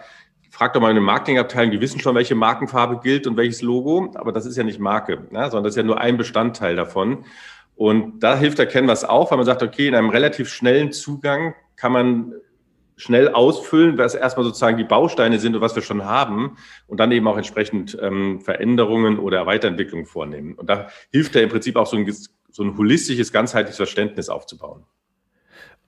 frag 0.56 0.72
doch 0.72 0.80
mal 0.80 0.90
eine 0.90 1.02
Marketingabteilung, 1.02 1.70
die 1.70 1.82
wissen 1.82 2.00
schon, 2.00 2.14
welche 2.14 2.34
Markenfarbe 2.34 3.00
gilt 3.02 3.26
und 3.26 3.36
welches 3.36 3.60
Logo, 3.60 4.10
aber 4.14 4.32
das 4.32 4.46
ist 4.46 4.56
ja 4.56 4.64
nicht 4.64 4.80
Marke, 4.80 5.26
ne, 5.30 5.50
sondern 5.50 5.64
das 5.64 5.74
ist 5.74 5.76
ja 5.76 5.82
nur 5.82 6.00
ein 6.00 6.16
Bestandteil 6.16 6.76
davon. 6.76 7.26
Und 7.74 8.20
da 8.20 8.38
hilft 8.38 8.58
der 8.58 8.64
Canvas 8.64 9.04
auch, 9.04 9.30
weil 9.30 9.36
man 9.36 9.44
sagt, 9.44 9.62
okay, 9.62 9.86
in 9.86 9.94
einem 9.94 10.08
relativ 10.08 10.48
schnellen 10.48 10.92
Zugang 10.92 11.54
kann 11.76 11.92
man 11.92 12.32
schnell 12.96 13.28
ausfüllen, 13.28 13.98
was 13.98 14.14
erstmal 14.14 14.46
sozusagen 14.46 14.78
die 14.78 14.84
Bausteine 14.84 15.38
sind 15.38 15.54
und 15.54 15.60
was 15.60 15.74
wir 15.74 15.82
schon 15.82 16.06
haben 16.06 16.56
und 16.86 17.00
dann 17.00 17.12
eben 17.12 17.28
auch 17.28 17.36
entsprechend 17.36 17.98
ähm, 18.00 18.40
Veränderungen 18.40 19.18
oder 19.18 19.44
Weiterentwicklungen 19.44 20.06
vornehmen. 20.06 20.54
Und 20.54 20.70
da 20.70 20.88
hilft 21.12 21.36
er 21.36 21.42
im 21.42 21.50
Prinzip 21.50 21.76
auch 21.76 21.86
so 21.86 21.98
ein, 21.98 22.10
so 22.50 22.62
ein 22.62 22.78
holistisches, 22.78 23.30
ganzheitliches 23.30 23.76
Verständnis 23.76 24.30
aufzubauen. 24.30 24.84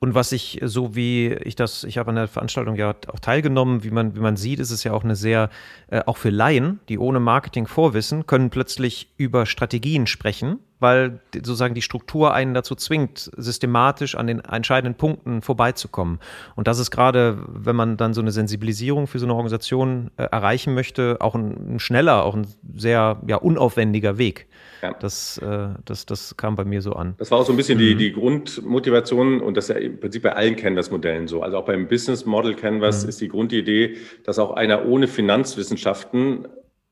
Und 0.01 0.15
was 0.15 0.33
ich, 0.33 0.61
so 0.63 0.95
wie 0.95 1.33
ich 1.33 1.57
das, 1.57 1.83
ich 1.85 1.99
habe 1.99 2.11
an 2.11 2.17
der 2.17 2.29
Veranstaltung 2.29 2.77
ja 2.77 2.95
auch 3.09 3.19
teilgenommen, 3.19 3.83
wie 3.83 3.91
man, 3.91 4.15
wie 4.15 4.21
man 4.21 4.37
sieht, 4.37 4.61
ist 4.61 4.71
es 4.71 4.85
ja 4.85 4.93
auch 4.93 5.03
eine 5.03 5.17
sehr, 5.17 5.51
äh, 5.89 6.03
auch 6.07 6.17
für 6.17 6.31
Laien, 6.31 6.79
die 6.89 6.99
ohne 6.99 7.19
Marketing 7.19 7.67
vorwissen, 7.67 8.27
können 8.27 8.51
plötzlich 8.51 9.13
über 9.17 9.45
Strategien 9.45 10.07
sprechen 10.07 10.61
weil 10.81 11.21
sozusagen 11.35 11.75
die 11.75 11.83
Struktur 11.83 12.35
einen 12.35 12.55
dazu 12.55 12.75
zwingt, 12.75 13.31
systematisch 13.37 14.15
an 14.15 14.27
den 14.27 14.41
entscheidenden 14.41 14.97
Punkten 14.97 15.43
vorbeizukommen. 15.43 16.21
Und 16.55 16.69
das 16.69 16.79
ist 16.79 16.91
gerade, 16.91 17.39
wenn 17.47 17.77
man 17.77 17.97
dann 17.97 18.15
so 18.15 18.21
eine 18.21 18.31
Sensibilisierung 18.31 19.07
für 19.07 19.19
so 19.19 19.27
eine 19.27 19.35
Organisation 19.35 20.11
äh, 20.17 20.25
erreichen 20.25 20.75
möchte, 20.75 21.17
auch 21.21 21.35
ein, 21.35 21.75
ein, 21.75 21.81
schneller, 21.81 22.25
auch 22.25 22.35
ein 22.35 22.47
sehr 22.77 23.21
ja, 23.27 23.37
unaufwendiger 23.37 24.19
Weg. 24.19 24.47
Ja. 24.83 24.95
Das, 24.95 25.39
äh, 25.39 25.69
das, 25.85 26.07
das 26.07 26.37
kam 26.37 26.55
bei 26.55 26.65
mir 26.65 26.83
so 26.83 26.93
an. 26.93 27.15
Das 27.19 27.31
war 27.31 27.39
auch 27.39 27.47
so 27.47 27.53
ein 27.53 27.57
bisschen 27.57 27.79
mhm. 27.79 27.83
die, 27.83 27.95
die 27.97 28.13
Grundmotivation 28.13 29.41
und 29.41 29.57
das 29.57 29.69
ist 29.69 29.77
ja 29.77 29.81
im 29.81 29.99
Prinzip 29.99 30.23
bei 30.23 30.35
allen 30.35 30.57
Canvas-Modellen 30.57 31.27
so. 31.27 31.43
Also 31.43 31.59
auch 31.59 31.65
beim 31.65 31.89
Business 31.89 32.25
Model 32.25 32.55
Canvas 32.55 33.03
mhm. 33.03 33.09
ist 33.09 33.21
die 33.21 33.29
Grundidee, 33.29 33.97
dass 34.25 34.39
auch 34.39 34.53
einer 34.53 34.87
ohne 34.87 35.09
Finanzwissenschaften 35.09 36.47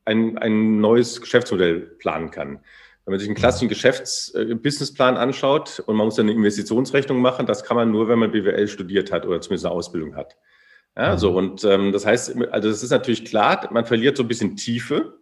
ein, 0.07 0.37
ein 0.37 0.79
neues 0.79 1.21
Geschäftsmodell 1.21 1.79
planen 1.79 2.31
kann. 2.31 2.59
Wenn 3.07 3.13
man 3.13 3.19
sich 3.21 3.29
einen 3.29 3.37
klassischen 3.37 3.69
Geschäfts-Businessplan 3.69 5.15
äh, 5.15 5.19
anschaut 5.19 5.81
und 5.85 5.95
man 5.95 6.07
muss 6.07 6.15
dann 6.15 6.25
eine 6.25 6.35
Investitionsrechnung 6.35 7.21
machen, 7.21 7.45
das 7.45 7.63
kann 7.63 7.77
man 7.77 7.89
nur, 7.89 8.09
wenn 8.09 8.19
man 8.19 8.31
BWL 8.31 8.67
studiert 8.67 9.13
hat 9.13 9.25
oder 9.25 9.39
zumindest 9.39 9.65
eine 9.65 9.75
Ausbildung 9.75 10.17
hat. 10.17 10.35
Ja, 10.97 11.13
mhm. 11.13 11.17
so 11.17 11.37
und 11.37 11.63
ähm, 11.63 11.93
das 11.93 12.05
heißt, 12.05 12.35
also 12.51 12.67
es 12.67 12.83
ist 12.83 12.89
natürlich 12.89 13.23
klar, 13.23 13.69
man 13.71 13.85
verliert 13.85 14.17
so 14.17 14.23
ein 14.23 14.27
bisschen 14.27 14.57
Tiefe, 14.57 15.19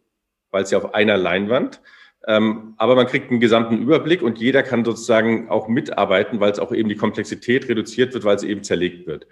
weil 0.49 0.63
es 0.63 0.71
ja 0.71 0.79
auf 0.79 0.95
einer 0.95 1.15
Leinwand, 1.15 1.79
ähm, 2.25 2.73
aber 2.77 2.95
man 2.95 3.05
kriegt 3.05 3.29
einen 3.29 3.39
gesamten 3.39 3.77
Überblick 3.77 4.23
und 4.23 4.39
jeder 4.39 4.63
kann 4.63 4.83
sozusagen 4.83 5.51
auch 5.51 5.67
mitarbeiten, 5.67 6.39
weil 6.39 6.51
es 6.51 6.57
auch 6.57 6.71
eben 6.71 6.89
die 6.89 6.95
Komplexität 6.95 7.69
reduziert 7.69 8.15
wird, 8.15 8.23
weil 8.23 8.35
es 8.35 8.41
eben 8.41 8.63
zerlegt 8.63 9.05
wird. 9.05 9.27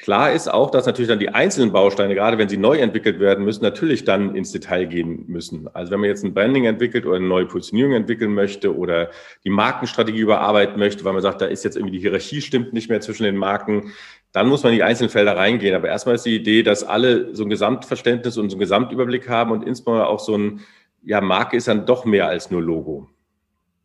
Klar 0.00 0.32
ist 0.32 0.46
auch, 0.46 0.70
dass 0.70 0.86
natürlich 0.86 1.08
dann 1.08 1.18
die 1.18 1.30
einzelnen 1.30 1.72
Bausteine, 1.72 2.14
gerade 2.14 2.38
wenn 2.38 2.48
sie 2.48 2.56
neu 2.56 2.78
entwickelt 2.78 3.18
werden 3.18 3.44
müssen, 3.44 3.64
natürlich 3.64 4.04
dann 4.04 4.36
ins 4.36 4.52
Detail 4.52 4.86
gehen 4.86 5.24
müssen. 5.26 5.68
Also 5.74 5.90
wenn 5.90 5.98
man 5.98 6.08
jetzt 6.08 6.24
ein 6.24 6.34
Branding 6.34 6.66
entwickelt 6.66 7.04
oder 7.04 7.16
eine 7.16 7.26
neue 7.26 7.46
Positionierung 7.46 7.94
entwickeln 7.94 8.32
möchte 8.32 8.76
oder 8.76 9.10
die 9.42 9.50
Markenstrategie 9.50 10.20
überarbeiten 10.20 10.78
möchte, 10.78 11.04
weil 11.04 11.14
man 11.14 11.22
sagt, 11.22 11.40
da 11.40 11.46
ist 11.46 11.64
jetzt 11.64 11.76
irgendwie 11.76 11.96
die 11.96 12.00
Hierarchie 12.00 12.40
stimmt 12.40 12.72
nicht 12.72 12.88
mehr 12.88 13.00
zwischen 13.00 13.24
den 13.24 13.36
Marken, 13.36 13.92
dann 14.30 14.48
muss 14.48 14.62
man 14.62 14.72
in 14.72 14.78
die 14.78 14.84
einzelnen 14.84 15.10
Felder 15.10 15.36
reingehen. 15.36 15.74
Aber 15.74 15.88
erstmal 15.88 16.14
ist 16.14 16.26
die 16.26 16.36
Idee, 16.36 16.62
dass 16.62 16.84
alle 16.84 17.34
so 17.34 17.42
ein 17.42 17.50
Gesamtverständnis 17.50 18.36
und 18.36 18.50
so 18.50 18.54
einen 18.54 18.60
Gesamtüberblick 18.60 19.28
haben 19.28 19.50
und 19.50 19.66
insbesondere 19.66 20.06
auch 20.06 20.20
so 20.20 20.38
ein, 20.38 20.60
ja, 21.02 21.20
Marke 21.20 21.56
ist 21.56 21.66
dann 21.66 21.86
doch 21.86 22.04
mehr 22.04 22.28
als 22.28 22.52
nur 22.52 22.62
Logo. 22.62 23.08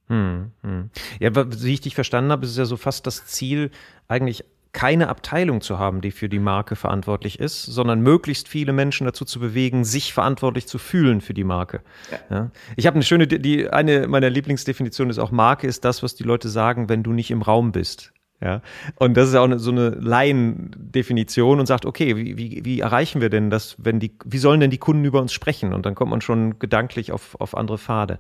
Hm, 0.10 0.52
hm. 0.62 0.90
Ja, 1.20 1.32
wie 1.34 1.74
ich 1.74 1.82
dich 1.82 1.96
verstanden 1.96 2.32
habe, 2.32 2.46
ist 2.46 2.52
es 2.52 2.58
ja 2.58 2.66
so 2.66 2.78
fast 2.78 3.08
das 3.08 3.26
Ziel, 3.26 3.72
eigentlich 4.08 4.44
keine 4.74 5.08
Abteilung 5.08 5.62
zu 5.62 5.78
haben, 5.78 6.02
die 6.02 6.12
für 6.12 6.28
die 6.28 6.40
Marke 6.40 6.76
verantwortlich 6.76 7.40
ist, 7.40 7.64
sondern 7.64 8.02
möglichst 8.02 8.50
viele 8.50 8.74
Menschen 8.74 9.06
dazu 9.06 9.24
zu 9.24 9.40
bewegen, 9.40 9.86
sich 9.86 10.14
verantwortlich 10.14 10.68
zu 10.68 10.80
fühlen 10.80 11.22
für 11.22 11.36
die 11.36 11.44
Marke. 11.44 11.82
Ja. 12.12 12.20
Ja. 12.30 12.52
Ich 12.76 12.88
habe 12.88 12.96
eine 12.96 13.04
schöne, 13.04 13.28
die 13.28 13.70
eine 13.70 14.08
meiner 14.08 14.32
Lieblingsdefinitionen 14.32 15.12
ist 15.12 15.20
auch 15.20 15.32
Marke 15.32 15.68
ist 15.68 15.86
das, 15.86 16.02
was 16.02 16.16
die 16.16 16.24
Leute 16.24 16.50
sagen, 16.50 16.90
wenn 16.90 17.04
du 17.04 17.14
nicht 17.14 17.30
im 17.30 17.44
Raum 17.44 17.72
bist. 17.72 18.14
Ja, 18.42 18.62
und 18.96 19.16
das 19.16 19.30
ist 19.30 19.36
auch 19.36 19.48
so 19.58 19.72
eine 19.72 19.92
Laiendefinition 19.92 21.62
und 21.62 21.66
sagt, 21.66 21.86
okay, 21.86 22.18
wie, 22.18 22.38
wie, 22.38 22.66
wie 22.66 22.82
erreichen 22.82 23.22
wir 23.22 23.30
denn 23.30 23.50
das, 23.50 23.78
wenn 23.78 24.02
die, 24.02 24.12
wie 24.26 24.38
sollen 24.38 24.60
denn 24.60 24.70
die 24.70 24.80
Kunden 24.80 25.06
über 25.06 25.22
uns 25.22 25.32
sprechen? 25.32 25.74
Und 25.74 25.86
dann 25.86 25.96
kommt 25.96 26.12
man 26.12 26.20
schon 26.20 26.60
gedanklich 26.60 27.14
auf, 27.14 27.40
auf 27.40 27.56
andere 27.56 27.78
Pfade. 27.78 28.20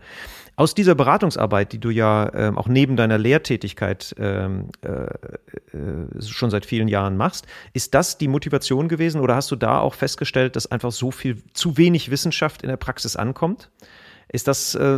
Aus 0.56 0.76
dieser 0.76 0.96
Beratungsarbeit, 0.96 1.74
die 1.74 1.80
du 1.80 1.90
ja 1.90 2.32
ähm, 2.34 2.58
auch 2.58 2.70
neben 2.70 2.96
deiner 2.96 3.18
Lehrtätigkeit 3.18 4.16
ähm, 4.18 4.70
äh, 4.82 4.90
äh, 4.90 6.22
schon 6.22 6.52
seit 6.52 6.66
vielen 6.66 6.88
Jahren 6.88 7.18
machst, 7.18 7.46
ist 7.74 7.94
das 7.94 8.18
die 8.18 8.30
Motivation 8.30 8.88
gewesen 8.88 9.20
oder 9.20 9.36
hast 9.36 9.52
du 9.52 9.58
da 9.58 9.80
auch 9.80 9.94
festgestellt, 9.94 10.56
dass 10.56 10.72
einfach 10.72 10.94
so 10.94 11.12
viel 11.12 11.44
zu 11.54 11.76
wenig 11.76 12.12
Wissenschaft 12.12 12.62
in 12.62 12.70
der 12.70 12.78
Praxis 12.78 13.18
ankommt? 13.18 13.70
Ist 14.34 14.48
das, 14.48 14.74
äh, 14.74 14.98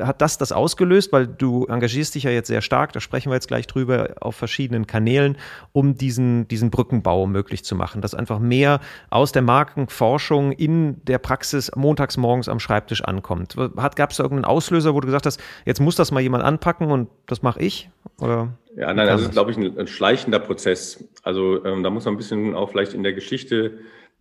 hat 0.00 0.20
das 0.20 0.36
das 0.36 0.50
ausgelöst? 0.50 1.12
Weil 1.12 1.28
du 1.28 1.66
engagierst 1.66 2.16
dich 2.16 2.24
ja 2.24 2.32
jetzt 2.32 2.48
sehr 2.48 2.62
stark, 2.62 2.92
da 2.92 2.98
sprechen 2.98 3.30
wir 3.30 3.36
jetzt 3.36 3.46
gleich 3.46 3.68
drüber, 3.68 4.16
auf 4.20 4.34
verschiedenen 4.34 4.88
Kanälen, 4.88 5.38
um 5.70 5.94
diesen, 5.94 6.48
diesen 6.48 6.70
Brückenbau 6.70 7.28
möglich 7.28 7.64
zu 7.64 7.76
machen, 7.76 8.02
dass 8.02 8.12
einfach 8.12 8.40
mehr 8.40 8.80
aus 9.08 9.30
der 9.30 9.42
Markenforschung 9.42 10.50
in 10.50 11.02
der 11.04 11.18
Praxis 11.18 11.70
montags 11.76 12.16
morgens 12.16 12.48
am 12.48 12.58
Schreibtisch 12.58 13.04
ankommt. 13.04 13.54
Gab 13.56 14.10
es 14.10 14.16
da 14.16 14.24
irgendeinen 14.24 14.46
Auslöser, 14.46 14.94
wo 14.94 15.00
du 15.00 15.06
gesagt 15.06 15.26
hast, 15.26 15.40
jetzt 15.64 15.80
muss 15.80 15.94
das 15.94 16.10
mal 16.10 16.20
jemand 16.20 16.42
anpacken 16.42 16.90
und 16.90 17.08
das 17.26 17.42
mache 17.42 17.60
ich? 17.60 17.88
Oder? 18.18 18.48
Ja, 18.74 18.92
nein, 18.92 19.06
das 19.06 19.22
ist, 19.22 19.30
glaube 19.30 19.52
ich, 19.52 19.58
ein, 19.58 19.78
ein, 19.78 19.86
schleichender 19.86 20.40
Prozess. 20.40 21.04
Also 21.22 21.64
ähm, 21.64 21.84
da 21.84 21.90
muss 21.90 22.04
man 22.04 22.14
ein 22.14 22.16
bisschen 22.16 22.56
auch 22.56 22.70
vielleicht 22.70 22.94
in 22.94 23.04
der 23.04 23.12
Geschichte 23.12 23.78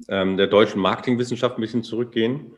ähm, 0.08 0.38
der 0.38 0.46
deutschen 0.46 0.82
Marketingwissenschaft 0.82 1.58
ein 1.58 1.62
bisschen 1.62 1.84
zurückgehen. 1.84 2.52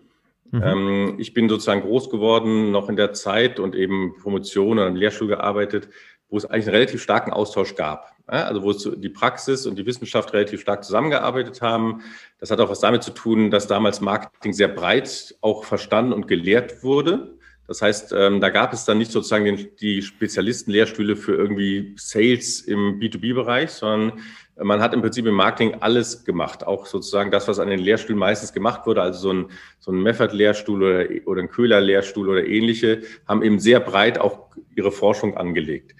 Mhm. 0.52 0.64
Ähm, 0.64 1.16
ich 1.18 1.34
bin 1.34 1.50
sozusagen 1.50 1.82
groß 1.82 2.10
geworden, 2.10 2.72
noch 2.72 2.90
in 2.90 2.96
der 2.96 3.14
Zeit 3.14 3.60
und 3.60 3.76
eben 3.76 4.16
Promotion 4.22 4.80
und 4.80 4.86
an 4.86 4.96
Lehrstuhl 4.96 5.28
gearbeitet, 5.28 5.90
wo 6.30 6.38
es 6.38 6.46
eigentlich 6.46 6.68
einen 6.68 6.76
relativ 6.76 7.02
starken 7.02 7.32
Austausch 7.32 7.76
gab. 7.76 8.12
Also 8.28 8.64
wo 8.64 8.72
es 8.72 8.90
die 8.96 9.10
Praxis 9.10 9.66
und 9.66 9.78
die 9.78 9.86
Wissenschaft 9.86 10.32
relativ 10.34 10.62
stark 10.62 10.86
zusammengearbeitet 10.86 11.62
haben. 11.62 12.02
Das 12.40 12.50
hat 12.50 12.62
auch 12.62 12.70
was 12.70 12.80
damit 12.80 13.04
zu 13.04 13.12
tun, 13.12 13.52
dass 13.52 13.68
damals 13.68 14.00
Marketing 14.00 14.54
sehr 14.54 14.70
breit 14.70 15.36
auch 15.42 15.66
verstanden 15.66 16.14
und 16.14 16.28
gelehrt 16.28 16.84
wurde. 16.84 17.38
Das 17.68 17.82
heißt, 17.82 18.14
ähm, 18.18 18.42
da 18.42 18.50
gab 18.50 18.74
es 18.74 18.86
dann 18.86 18.98
nicht 18.98 19.12
sozusagen 19.12 19.70
die 19.80 20.02
Spezialistenlehrstühle 20.02 21.16
für 21.16 21.36
irgendwie 21.36 21.96
Sales 21.98 22.62
im 22.62 23.00
B2B-Bereich, 23.00 23.72
sondern 23.72 24.20
man 24.58 24.82
hat 24.82 24.94
im 24.94 25.02
Prinzip 25.02 25.26
im 25.26 25.34
Marketing 25.34 25.78
alles 25.80 26.24
gemacht, 26.24 26.66
auch 26.66 26.86
sozusagen 26.86 27.32
das, 27.32 27.48
was 27.48 27.60
an 27.60 27.70
den 27.70 27.80
Lehrstühlen 27.80 28.20
meistens 28.20 28.54
gemacht 28.54 28.86
wurde, 28.86 29.02
also 29.02 29.20
so 29.20 29.34
ein, 29.34 29.46
so 29.80 29.92
ein 29.92 30.02
Meffert-Lehrstuhl 30.02 30.84
oder, 30.84 31.06
oder 31.26 31.42
ein 31.42 31.50
Köhler-Lehrstuhl 31.50 32.30
oder 32.30 32.46
ähnliche, 32.46 33.02
haben 33.28 33.44
eben 33.44 33.60
sehr 33.60 33.80
breit 33.80 34.20
auch 34.20 34.50
ihre 34.76 34.92
Forschung 34.92 35.38
angelegt. 35.38 35.96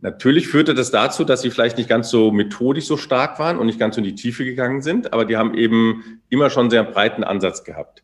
Natürlich 0.00 0.48
führte 0.48 0.74
das 0.74 0.90
dazu, 0.90 1.22
dass 1.22 1.42
sie 1.42 1.50
vielleicht 1.50 1.76
nicht 1.78 1.88
ganz 1.88 2.10
so 2.10 2.32
methodisch 2.32 2.86
so 2.86 2.96
stark 2.96 3.38
waren 3.38 3.58
und 3.58 3.66
nicht 3.66 3.78
ganz 3.78 3.94
so 3.94 4.00
in 4.00 4.04
die 4.04 4.16
Tiefe 4.16 4.44
gegangen 4.44 4.82
sind, 4.82 5.12
aber 5.12 5.24
die 5.24 5.36
haben 5.36 5.54
eben 5.54 6.20
immer 6.28 6.50
schon 6.50 6.70
sehr 6.70 6.82
breiten 6.82 7.22
Ansatz 7.22 7.62
gehabt. 7.62 8.02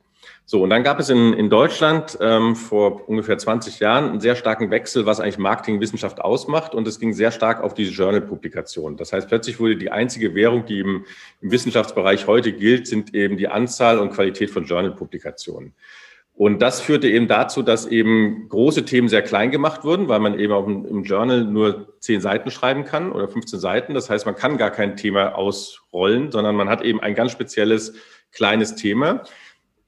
So, 0.50 0.62
und 0.62 0.70
dann 0.70 0.82
gab 0.82 0.98
es 0.98 1.10
in, 1.10 1.34
in 1.34 1.50
Deutschland 1.50 2.16
ähm, 2.22 2.56
vor 2.56 3.06
ungefähr 3.06 3.36
20 3.36 3.80
Jahren 3.80 4.08
einen 4.08 4.20
sehr 4.20 4.34
starken 4.34 4.70
Wechsel, 4.70 5.04
was 5.04 5.20
eigentlich 5.20 5.36
Marketingwissenschaft 5.36 6.22
ausmacht. 6.22 6.74
Und 6.74 6.88
es 6.88 6.98
ging 6.98 7.12
sehr 7.12 7.32
stark 7.32 7.62
auf 7.62 7.74
diese 7.74 7.92
Journal-Publikation. 7.92 8.96
Das 8.96 9.12
heißt, 9.12 9.28
plötzlich 9.28 9.60
wurde 9.60 9.76
die 9.76 9.90
einzige 9.90 10.34
Währung, 10.34 10.64
die 10.64 10.78
im, 10.78 11.04
im 11.42 11.50
Wissenschaftsbereich 11.50 12.26
heute 12.26 12.54
gilt, 12.54 12.86
sind 12.86 13.14
eben 13.14 13.36
die 13.36 13.48
Anzahl 13.48 13.98
und 13.98 14.14
Qualität 14.14 14.50
von 14.50 14.64
Journal-Publikationen. 14.64 15.74
Und 16.32 16.62
das 16.62 16.80
führte 16.80 17.10
eben 17.10 17.28
dazu, 17.28 17.60
dass 17.60 17.84
eben 17.84 18.48
große 18.48 18.86
Themen 18.86 19.10
sehr 19.10 19.20
klein 19.20 19.50
gemacht 19.50 19.84
wurden, 19.84 20.08
weil 20.08 20.20
man 20.20 20.38
eben 20.38 20.54
auch 20.54 20.66
im 20.66 21.02
Journal 21.02 21.44
nur 21.44 21.92
zehn 22.00 22.22
Seiten 22.22 22.50
schreiben 22.50 22.86
kann 22.86 23.12
oder 23.12 23.28
15 23.28 23.60
Seiten. 23.60 23.92
Das 23.92 24.08
heißt, 24.08 24.24
man 24.24 24.34
kann 24.34 24.56
gar 24.56 24.70
kein 24.70 24.96
Thema 24.96 25.34
ausrollen, 25.34 26.32
sondern 26.32 26.56
man 26.56 26.70
hat 26.70 26.80
eben 26.80 27.00
ein 27.00 27.14
ganz 27.14 27.32
spezielles 27.32 27.92
kleines 28.32 28.76
Thema. 28.76 29.24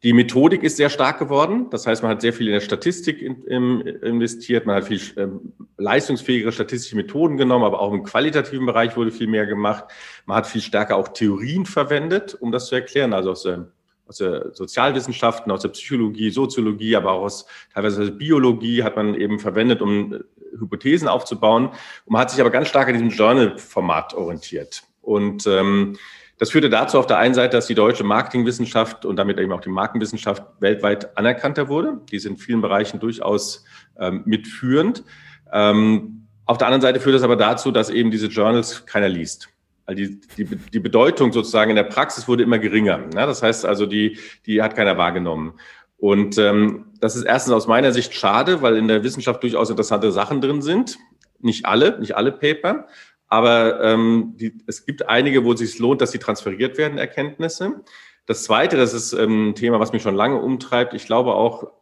Die 0.02 0.14
Methodik 0.14 0.62
ist 0.62 0.78
sehr 0.78 0.88
stark 0.88 1.18
geworden. 1.18 1.68
Das 1.70 1.86
heißt, 1.86 2.02
man 2.02 2.12
hat 2.12 2.22
sehr 2.22 2.32
viel 2.32 2.46
in 2.46 2.54
der 2.54 2.60
Statistik 2.60 3.20
investiert, 3.20 4.64
man 4.64 4.76
hat 4.76 4.84
viel 4.84 5.00
ähm, 5.18 5.52
leistungsfähigere 5.76 6.52
statistische 6.52 6.96
Methoden 6.96 7.36
genommen, 7.36 7.66
aber 7.66 7.80
auch 7.80 7.92
im 7.92 8.02
qualitativen 8.02 8.64
Bereich 8.64 8.96
wurde 8.96 9.10
viel 9.10 9.26
mehr 9.26 9.46
gemacht. 9.46 9.84
Man 10.24 10.38
hat 10.38 10.46
viel 10.46 10.62
stärker 10.62 10.96
auch 10.96 11.08
Theorien 11.08 11.66
verwendet, 11.66 12.34
um 12.40 12.50
das 12.50 12.68
zu 12.68 12.76
erklären, 12.76 13.12
also 13.12 13.32
aus 13.32 13.42
der, 13.42 13.68
aus 14.06 14.16
der 14.16 14.54
Sozialwissenschaften, 14.54 15.52
aus 15.52 15.60
der 15.60 15.68
Psychologie, 15.68 16.30
Soziologie, 16.30 16.96
aber 16.96 17.12
auch 17.12 17.24
aus 17.24 17.44
teilweise 17.74 18.02
aus 18.02 18.16
Biologie 18.16 18.82
hat 18.82 18.96
man 18.96 19.14
eben 19.14 19.38
verwendet, 19.38 19.82
um 19.82 20.14
äh, 20.14 20.18
Hypothesen 20.58 21.08
aufzubauen. 21.08 21.66
Und 21.66 22.12
man 22.12 22.22
hat 22.22 22.30
sich 22.30 22.40
aber 22.40 22.50
ganz 22.50 22.68
stark 22.68 22.88
an 22.88 22.94
diesem 22.94 23.10
Journal-Format 23.10 24.14
orientiert. 24.14 24.82
Und 25.02 25.46
ähm, 25.46 25.98
das 26.40 26.50
führte 26.50 26.70
dazu 26.70 26.98
auf 26.98 27.06
der 27.06 27.18
einen 27.18 27.34
Seite, 27.34 27.58
dass 27.58 27.66
die 27.66 27.74
deutsche 27.74 28.02
Marketingwissenschaft 28.02 29.04
und 29.04 29.16
damit 29.16 29.38
eben 29.38 29.52
auch 29.52 29.60
die 29.60 29.68
Markenwissenschaft 29.68 30.42
weltweit 30.58 31.14
anerkannter 31.18 31.68
wurde. 31.68 32.00
Die 32.10 32.18
sind 32.18 32.32
in 32.32 32.38
vielen 32.38 32.60
Bereichen 32.62 32.98
durchaus 32.98 33.62
ähm, 33.98 34.22
mitführend. 34.24 35.04
Ähm, 35.52 36.26
auf 36.46 36.56
der 36.56 36.68
anderen 36.68 36.80
Seite 36.80 36.98
führt 36.98 37.14
das 37.14 37.24
aber 37.24 37.36
dazu, 37.36 37.70
dass 37.70 37.90
eben 37.90 38.10
diese 38.10 38.28
Journals 38.28 38.86
keiner 38.86 39.10
liest. 39.10 39.50
Also 39.84 40.02
die, 40.02 40.18
die, 40.38 40.46
die 40.46 40.80
Bedeutung 40.80 41.30
sozusagen 41.30 41.68
in 41.68 41.76
der 41.76 41.84
Praxis 41.84 42.26
wurde 42.26 42.42
immer 42.42 42.58
geringer. 42.58 43.00
Ja, 43.14 43.26
das 43.26 43.42
heißt 43.42 43.66
also, 43.66 43.84
die, 43.84 44.18
die 44.46 44.62
hat 44.62 44.74
keiner 44.74 44.96
wahrgenommen. 44.96 45.60
Und 45.98 46.38
ähm, 46.38 46.86
das 47.00 47.16
ist 47.16 47.24
erstens 47.24 47.52
aus 47.52 47.66
meiner 47.66 47.92
Sicht 47.92 48.14
schade, 48.14 48.62
weil 48.62 48.78
in 48.78 48.88
der 48.88 49.04
Wissenschaft 49.04 49.42
durchaus 49.42 49.68
interessante 49.68 50.10
Sachen 50.10 50.40
drin 50.40 50.62
sind. 50.62 50.96
Nicht 51.38 51.66
alle, 51.66 52.00
nicht 52.00 52.16
alle 52.16 52.32
Paper. 52.32 52.86
Aber 53.30 53.80
ähm, 53.80 54.34
die, 54.36 54.58
es 54.66 54.84
gibt 54.84 55.08
einige, 55.08 55.44
wo 55.44 55.52
es 55.52 55.60
sich 55.60 55.78
lohnt, 55.78 56.00
dass 56.00 56.10
sie 56.10 56.18
transferiert 56.18 56.76
werden, 56.76 56.98
Erkenntnisse. 56.98 57.82
Das 58.26 58.42
Zweite, 58.42 58.76
das 58.76 58.92
ist 58.92 59.12
ähm, 59.12 59.50
ein 59.50 59.54
Thema, 59.54 59.80
was 59.80 59.92
mich 59.92 60.02
schon 60.02 60.16
lange 60.16 60.40
umtreibt. 60.40 60.94
Ich 60.94 61.06
glaube 61.06 61.34
auch, 61.34 61.72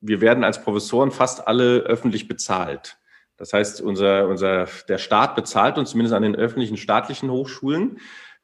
wir 0.00 0.20
werden 0.20 0.44
als 0.44 0.62
Professoren 0.62 1.10
fast 1.10 1.48
alle 1.48 1.80
öffentlich 1.80 2.28
bezahlt. 2.28 2.98
Das 3.38 3.52
heißt, 3.52 3.80
unser, 3.80 4.28
unser, 4.28 4.68
der 4.88 4.98
Staat 4.98 5.34
bezahlt 5.34 5.78
uns 5.78 5.90
zumindest 5.90 6.14
an 6.14 6.22
den 6.22 6.36
öffentlichen 6.36 6.76
staatlichen 6.76 7.30
Hochschulen. 7.30 7.98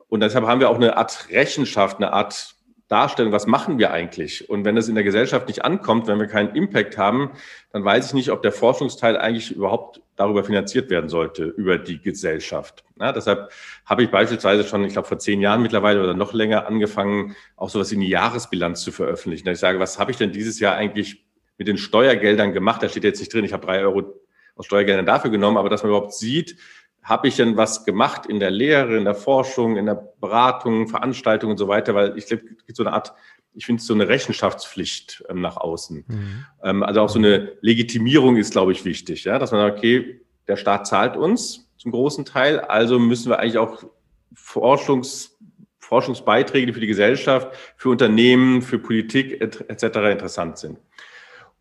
Und 0.09 0.21
deshalb 0.21 0.47
haben 0.47 0.61
wir 0.61 0.71
auch 0.71 0.77
eine 0.77 0.97
Art 0.97 1.29
Rechenschaft, 1.31 1.99
eine 1.99 2.13
Art 2.13 2.54
Darstellung, 2.95 3.33
was 3.33 3.49
machen 3.49 3.81
wir 3.81 3.91
eigentlich? 3.91 4.49
Und 4.49 4.65
wenn 4.65 4.77
das 4.77 4.87
in 4.87 4.95
der 4.95 5.03
Gesellschaft 5.03 5.49
nicht 5.49 5.65
ankommt, 5.65 6.07
wenn 6.07 6.21
wir 6.21 6.29
keinen 6.29 6.55
Impact 6.55 6.97
haben, 6.97 7.33
dann 7.73 7.85
weiß 7.85 8.07
ich 8.07 8.15
nicht, 8.15 8.31
ob 8.31 8.43
der 8.43 8.53
Forschungsteil 8.53 9.17
eigentlich 9.17 9.51
überhaupt 9.51 10.01
darüber 10.15 10.45
finanziert 10.45 10.91
werden 10.91 11.09
sollte, 11.09 11.43
über 11.45 11.77
die 11.77 12.01
Gesellschaft. 12.01 12.85
Ja, 13.01 13.11
deshalb 13.11 13.51
habe 13.85 14.05
ich 14.05 14.11
beispielsweise 14.13 14.63
schon, 14.63 14.85
ich 14.85 14.93
glaube, 14.93 15.09
vor 15.09 15.19
zehn 15.19 15.41
Jahren 15.41 15.61
mittlerweile 15.61 16.05
oder 16.05 16.15
noch 16.15 16.33
länger 16.35 16.69
angefangen, 16.69 17.35
auch 17.57 17.69
sowas 17.69 17.91
in 17.91 17.99
die 17.99 18.09
Jahresbilanz 18.09 18.83
zu 18.83 18.93
veröffentlichen. 18.93 19.49
Ich 19.49 19.59
sage, 19.59 19.81
was 19.81 19.99
habe 19.99 20.13
ich 20.13 20.17
denn 20.17 20.31
dieses 20.31 20.61
Jahr 20.61 20.77
eigentlich 20.77 21.27
mit 21.59 21.67
den 21.67 21.79
Steuergeldern 21.79 22.53
gemacht? 22.53 22.81
Da 22.81 22.89
steht 22.89 23.03
jetzt 23.03 23.19
nicht 23.19 23.35
drin, 23.35 23.45
ich 23.45 23.53
habe 23.53 23.67
drei 23.67 23.81
Euro 23.81 24.15
aus 24.55 24.67
Steuergeldern 24.67 25.05
dafür 25.05 25.33
genommen, 25.33 25.57
aber 25.57 25.69
dass 25.69 25.83
man 25.83 25.91
überhaupt 25.91 26.15
sieht, 26.15 26.57
habe 27.05 27.29
ich 27.29 27.37
denn 27.37 27.57
was 27.57 27.85
gemacht 27.85 28.27
in 28.27 28.41
der 28.41 28.51
Lehre, 28.51 28.97
in 28.97 29.05
der 29.05 29.15
Forschung, 29.15 29.77
in 29.77 29.87
der 29.87 30.09
Beratung, 30.21 30.89
Veranstaltung 30.89 31.51
und 31.51 31.59
so 31.59 31.69
weiter, 31.69 31.95
weil 31.95 32.17
ich 32.17 32.27
glaube, 32.27 32.45
es 32.59 32.65
gibt 32.65 32.77
so 32.77 32.83
eine 32.83 32.95
Art, 32.95 33.13
ich 33.53 33.67
finde 33.67 33.81
es 33.81 33.87
so 33.87 33.95
eine 33.95 34.09
Rechenschaftspflicht 34.09 35.23
ähm, 35.29 35.43
nach 35.43 35.59
außen. 35.59 36.05
Mhm. 36.09 36.45
Ähm, 36.63 36.83
also 36.83 37.03
auch 37.03 37.11
so 37.11 37.19
eine 37.19 37.53
Legitimierung 37.61 38.37
ist, 38.37 38.53
glaube 38.53 38.73
ich, 38.73 38.85
wichtig, 38.87 39.25
ja, 39.25 39.39
dass 39.39 39.53
man 39.53 39.61
sagt, 39.61 39.79
okay, 39.79 40.23
der 40.49 40.57
Staat 40.57 40.87
zahlt 40.87 41.17
uns 41.17 41.71
zum 41.77 41.93
großen 41.93 42.25
Teil, 42.25 42.61
also 42.61 42.99
müssen 42.99 43.29
wir 43.29 43.39
eigentlich 43.39 43.59
auch 43.59 43.85
Forschungs, 44.33 45.37
Forschungsbeiträge, 45.79 46.67
die 46.67 46.73
für 46.73 46.81
die 46.81 46.87
Gesellschaft, 46.87 47.49
für 47.77 47.91
Unternehmen, 47.91 48.63
für 48.63 48.79
Politik 48.79 49.41
etc. 49.43 49.85
interessant 50.11 50.57
sind. 50.57 50.79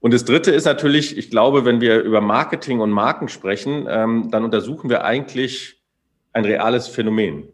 Und 0.04 0.14
das 0.14 0.26
Dritte 0.26 0.52
ist 0.52 0.66
natürlich, 0.66 1.18
ich 1.18 1.30
glaube, 1.30 1.64
wenn 1.64 1.80
wir 1.80 2.02
über 2.02 2.20
Marketing 2.20 2.82
und 2.82 2.92
Marken 2.92 3.30
sprechen, 3.30 3.88
ähm, 3.90 4.28
dann 4.32 4.44
untersuchen 4.44 4.90
wir 4.90 5.06
eigentlich 5.06 5.82
ein 6.34 6.44
reales 6.44 6.90
Phänomen. 6.90 7.48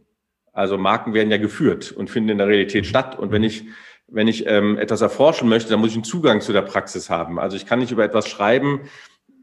Also 0.51 0.75
Marken 0.75 1.13
werden 1.13 1.29
ja 1.29 1.38
geführt 1.38 1.91
und 1.91 2.09
finden 2.09 2.29
in 2.29 2.38
der 2.39 2.47
Realität 2.47 2.88
statt. 2.88 3.19
Und 3.19 3.31
wenn 3.31 3.43
ich, 3.43 3.65
wenn 4.07 4.27
ich 4.27 4.47
ähm, 4.47 4.79
etwas 4.79 5.01
erforschen 5.01 5.47
möchte, 5.47 5.69
dann 5.69 5.79
muss 5.79 5.91
ich 5.91 5.95
einen 5.97 6.03
Zugang 6.03 6.41
zu 6.41 6.51
der 6.51 6.63
Praxis 6.63 7.12
haben. 7.12 7.39
Also 7.39 7.55
ich 7.55 7.67
kann 7.67 7.77
nicht 7.77 7.91
über 7.91 8.03
etwas 8.03 8.27
schreiben, 8.27 8.81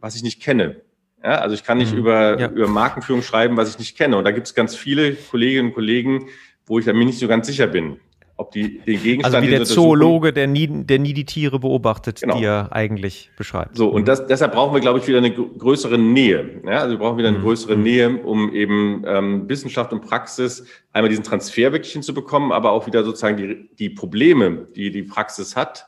was 0.01 0.17
ich 0.17 0.25
nicht 0.25 0.43
kenne. 0.43 0.81
Ja, 1.23 1.39
also 1.39 1.55
ich 1.55 1.63
kann 1.63 1.79
nicht 1.79 1.93
mhm. 1.93 1.99
über, 1.99 2.41
ja. 2.41 2.49
über 2.49 2.67
Markenführung 2.67 3.23
schreiben, 3.23 3.57
was 3.57 3.71
ich 3.71 3.79
nicht 3.79 3.97
kenne. 3.97 4.17
Und 4.17 4.25
da 4.25 4.33
gibt 4.33 4.49
es 4.49 4.55
ganz 4.57 4.75
viele 4.75 5.15
Kolleginnen 5.15 5.69
und 5.69 5.75
Kollegen, 5.75 6.27
wo 6.67 6.81
ich 6.81 6.87
mir 6.87 6.93
nicht 6.93 7.21
so 7.21 7.29
ganz 7.29 7.47
sicher 7.47 7.69
bin 7.69 8.01
ob 8.37 8.51
die 8.51 8.79
den 8.81 9.03
Gegenstand. 9.03 9.35
Also 9.35 9.47
wie 9.47 9.51
der 9.51 9.65
Zoologe, 9.65 10.33
der 10.33 10.47
nie, 10.47 10.69
der 10.69 10.99
nie 10.99 11.15
die 11.15 11.25
Tiere 11.25 11.59
beobachtet, 11.59 12.21
genau. 12.21 12.37
die 12.37 12.45
er 12.45 12.69
eigentlich 12.73 13.31
beschreibt. 13.37 13.77
So, 13.77 13.89
und 13.89 14.03
mhm. 14.03 14.07
das, 14.07 14.27
deshalb 14.27 14.53
brauchen 14.53 14.75
wir, 14.75 14.81
glaube 14.81 14.99
ich, 14.99 15.09
wieder 15.09 15.19
eine 15.19 15.33
größere 15.33 15.99
Nähe. 15.99 16.61
Ja, 16.65 16.81
also 16.81 16.91
wir 16.91 16.99
brauchen 16.99 17.19
wieder 17.19 17.29
eine 17.29 17.39
mhm. 17.39 17.43
größere 17.43 17.77
mhm. 17.77 17.83
Nähe, 17.83 18.23
um 18.23 18.53
eben 18.53 19.05
ähm, 19.07 19.49
Wissenschaft 19.49 19.93
und 19.93 20.03
Praxis 20.03 20.67
einmal 20.93 21.09
diesen 21.09 21.25
Transfer 21.25 21.73
wirklich 21.73 21.93
hinzubekommen, 21.93 22.53
aber 22.53 22.73
auch 22.73 22.87
wieder 22.87 23.05
sozusagen 23.05 23.37
die, 23.37 23.71
die 23.79 23.91
Probleme, 23.91 24.69
die 24.77 24.91
die 24.91 25.03
Praxis 25.03 25.57
hat, 25.57 25.87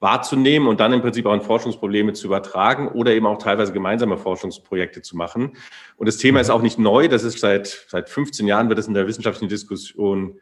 wahrzunehmen 0.00 0.68
und 0.68 0.80
dann 0.80 0.92
im 0.92 1.00
Prinzip 1.00 1.24
auch 1.26 1.32
in 1.32 1.40
Forschungsprobleme 1.40 2.12
zu 2.12 2.26
übertragen 2.26 2.88
oder 2.88 3.12
eben 3.12 3.26
auch 3.26 3.38
teilweise 3.38 3.72
gemeinsame 3.72 4.18
Forschungsprojekte 4.18 5.00
zu 5.00 5.16
machen. 5.16 5.56
Und 5.96 6.06
das 6.06 6.18
Thema 6.18 6.40
ist 6.40 6.50
auch 6.50 6.60
nicht 6.60 6.78
neu. 6.78 7.08
Das 7.08 7.22
ist 7.22 7.38
seit, 7.38 7.86
seit 7.88 8.10
15 8.10 8.46
Jahren 8.46 8.68
wird 8.68 8.78
es 8.78 8.86
in 8.86 8.94
der 8.94 9.06
wissenschaftlichen 9.06 9.48
Diskussion 9.48 10.38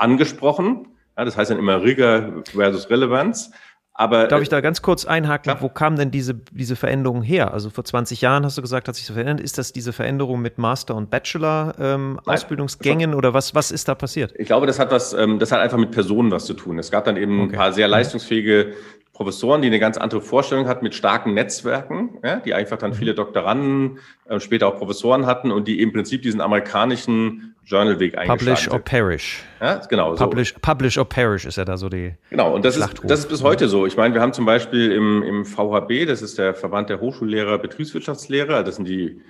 angesprochen. 0.00 0.86
Ja, 1.16 1.24
das 1.24 1.36
heißt 1.36 1.50
dann 1.50 1.58
immer 1.58 1.82
Rigor 1.82 2.42
versus 2.52 2.88
Relevanz. 2.88 3.50
Aber, 3.92 4.28
Darf 4.28 4.40
ich 4.40 4.48
da 4.48 4.62
ganz 4.62 4.80
kurz 4.80 5.04
einhaken? 5.04 5.42
Klar. 5.42 5.60
Wo 5.60 5.68
kam 5.68 5.96
denn 5.96 6.10
diese, 6.10 6.32
diese 6.32 6.74
Veränderung 6.74 7.22
her? 7.22 7.52
Also 7.52 7.68
vor 7.68 7.84
20 7.84 8.22
Jahren 8.22 8.46
hast 8.46 8.56
du 8.56 8.62
gesagt, 8.62 8.88
hat 8.88 8.94
sich 8.94 9.04
so 9.04 9.12
verändert. 9.12 9.40
Ist 9.40 9.58
das 9.58 9.74
diese 9.74 9.92
Veränderung 9.92 10.40
mit 10.40 10.56
Master- 10.56 10.94
und 10.94 11.10
Bachelor-Ausbildungsgängen 11.10 13.10
ähm, 13.10 13.16
oder 13.16 13.34
was, 13.34 13.54
was 13.54 13.70
ist 13.70 13.88
da 13.88 13.94
passiert? 13.94 14.32
Ich 14.38 14.46
glaube, 14.46 14.66
das 14.66 14.78
hat 14.78 14.90
was, 14.90 15.12
ähm, 15.12 15.38
das 15.38 15.52
hat 15.52 15.60
einfach 15.60 15.76
mit 15.76 15.90
Personen 15.90 16.30
was 16.30 16.46
zu 16.46 16.54
tun. 16.54 16.78
Es 16.78 16.90
gab 16.90 17.04
dann 17.04 17.18
eben 17.18 17.42
okay. 17.42 17.52
ein 17.52 17.58
paar 17.58 17.74
sehr 17.74 17.88
mhm. 17.88 17.92
leistungsfähige 17.92 18.72
Professoren, 19.20 19.60
die 19.60 19.68
eine 19.68 19.78
ganz 19.78 19.98
andere 19.98 20.22
Vorstellung 20.22 20.66
hatten 20.66 20.82
mit 20.82 20.94
starken 20.94 21.34
Netzwerken, 21.34 22.18
ja, 22.24 22.36
die 22.36 22.54
einfach 22.54 22.78
dann 22.78 22.92
mhm. 22.92 22.94
viele 22.94 23.14
Doktoranden, 23.14 23.98
äh, 24.24 24.40
später 24.40 24.66
auch 24.66 24.78
Professoren 24.78 25.26
hatten 25.26 25.52
und 25.52 25.68
die 25.68 25.82
im 25.82 25.92
Prinzip 25.92 26.22
diesen 26.22 26.40
amerikanischen 26.40 27.54
Journalweg 27.66 28.16
eingeschlagen 28.16 28.38
Publish 28.38 28.70
or 28.70 28.78
perish. 28.78 29.44
Ja, 29.60 29.76
genau. 29.90 30.14
Publish, 30.14 30.54
so. 30.54 30.60
publish 30.62 30.96
or 30.96 31.04
perish 31.06 31.44
ist 31.44 31.58
ja 31.58 31.66
da 31.66 31.76
so 31.76 31.90
die. 31.90 32.14
Genau, 32.30 32.54
und 32.54 32.64
das 32.64 32.78
ist, 32.78 33.02
das 33.04 33.18
ist 33.18 33.28
bis 33.28 33.42
heute 33.42 33.68
so. 33.68 33.84
Ich 33.84 33.98
meine, 33.98 34.14
wir 34.14 34.22
haben 34.22 34.32
zum 34.32 34.46
Beispiel 34.46 34.90
im, 34.90 35.22
im 35.22 35.44
VHB, 35.44 36.06
das 36.06 36.22
ist 36.22 36.38
der 36.38 36.54
Verband 36.54 36.88
der 36.88 37.00
Hochschullehrer, 37.02 37.58
Betriebswirtschaftslehrer, 37.58 38.62
das 38.62 38.76
sind 38.76 38.88
die 38.88 39.20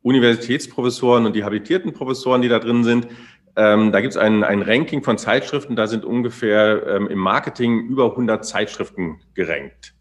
Universitätsprofessoren 0.00 1.26
und 1.26 1.36
die 1.36 1.44
habilitierten 1.44 1.92
Professoren, 1.92 2.40
die 2.40 2.48
da 2.48 2.60
drin 2.60 2.82
sind. 2.82 3.08
Ähm, 3.56 3.92
da 3.92 4.00
gibt 4.00 4.12
es 4.12 4.16
ein, 4.16 4.42
ein 4.42 4.62
Ranking 4.62 5.02
von 5.02 5.16
Zeitschriften, 5.16 5.76
da 5.76 5.86
sind 5.86 6.04
ungefähr 6.04 6.86
ähm, 6.86 7.06
im 7.08 7.18
Marketing 7.18 7.80
über 7.86 8.10
100 8.10 8.44
Zeitschriften 8.44 9.20
gerankt. 9.34 9.94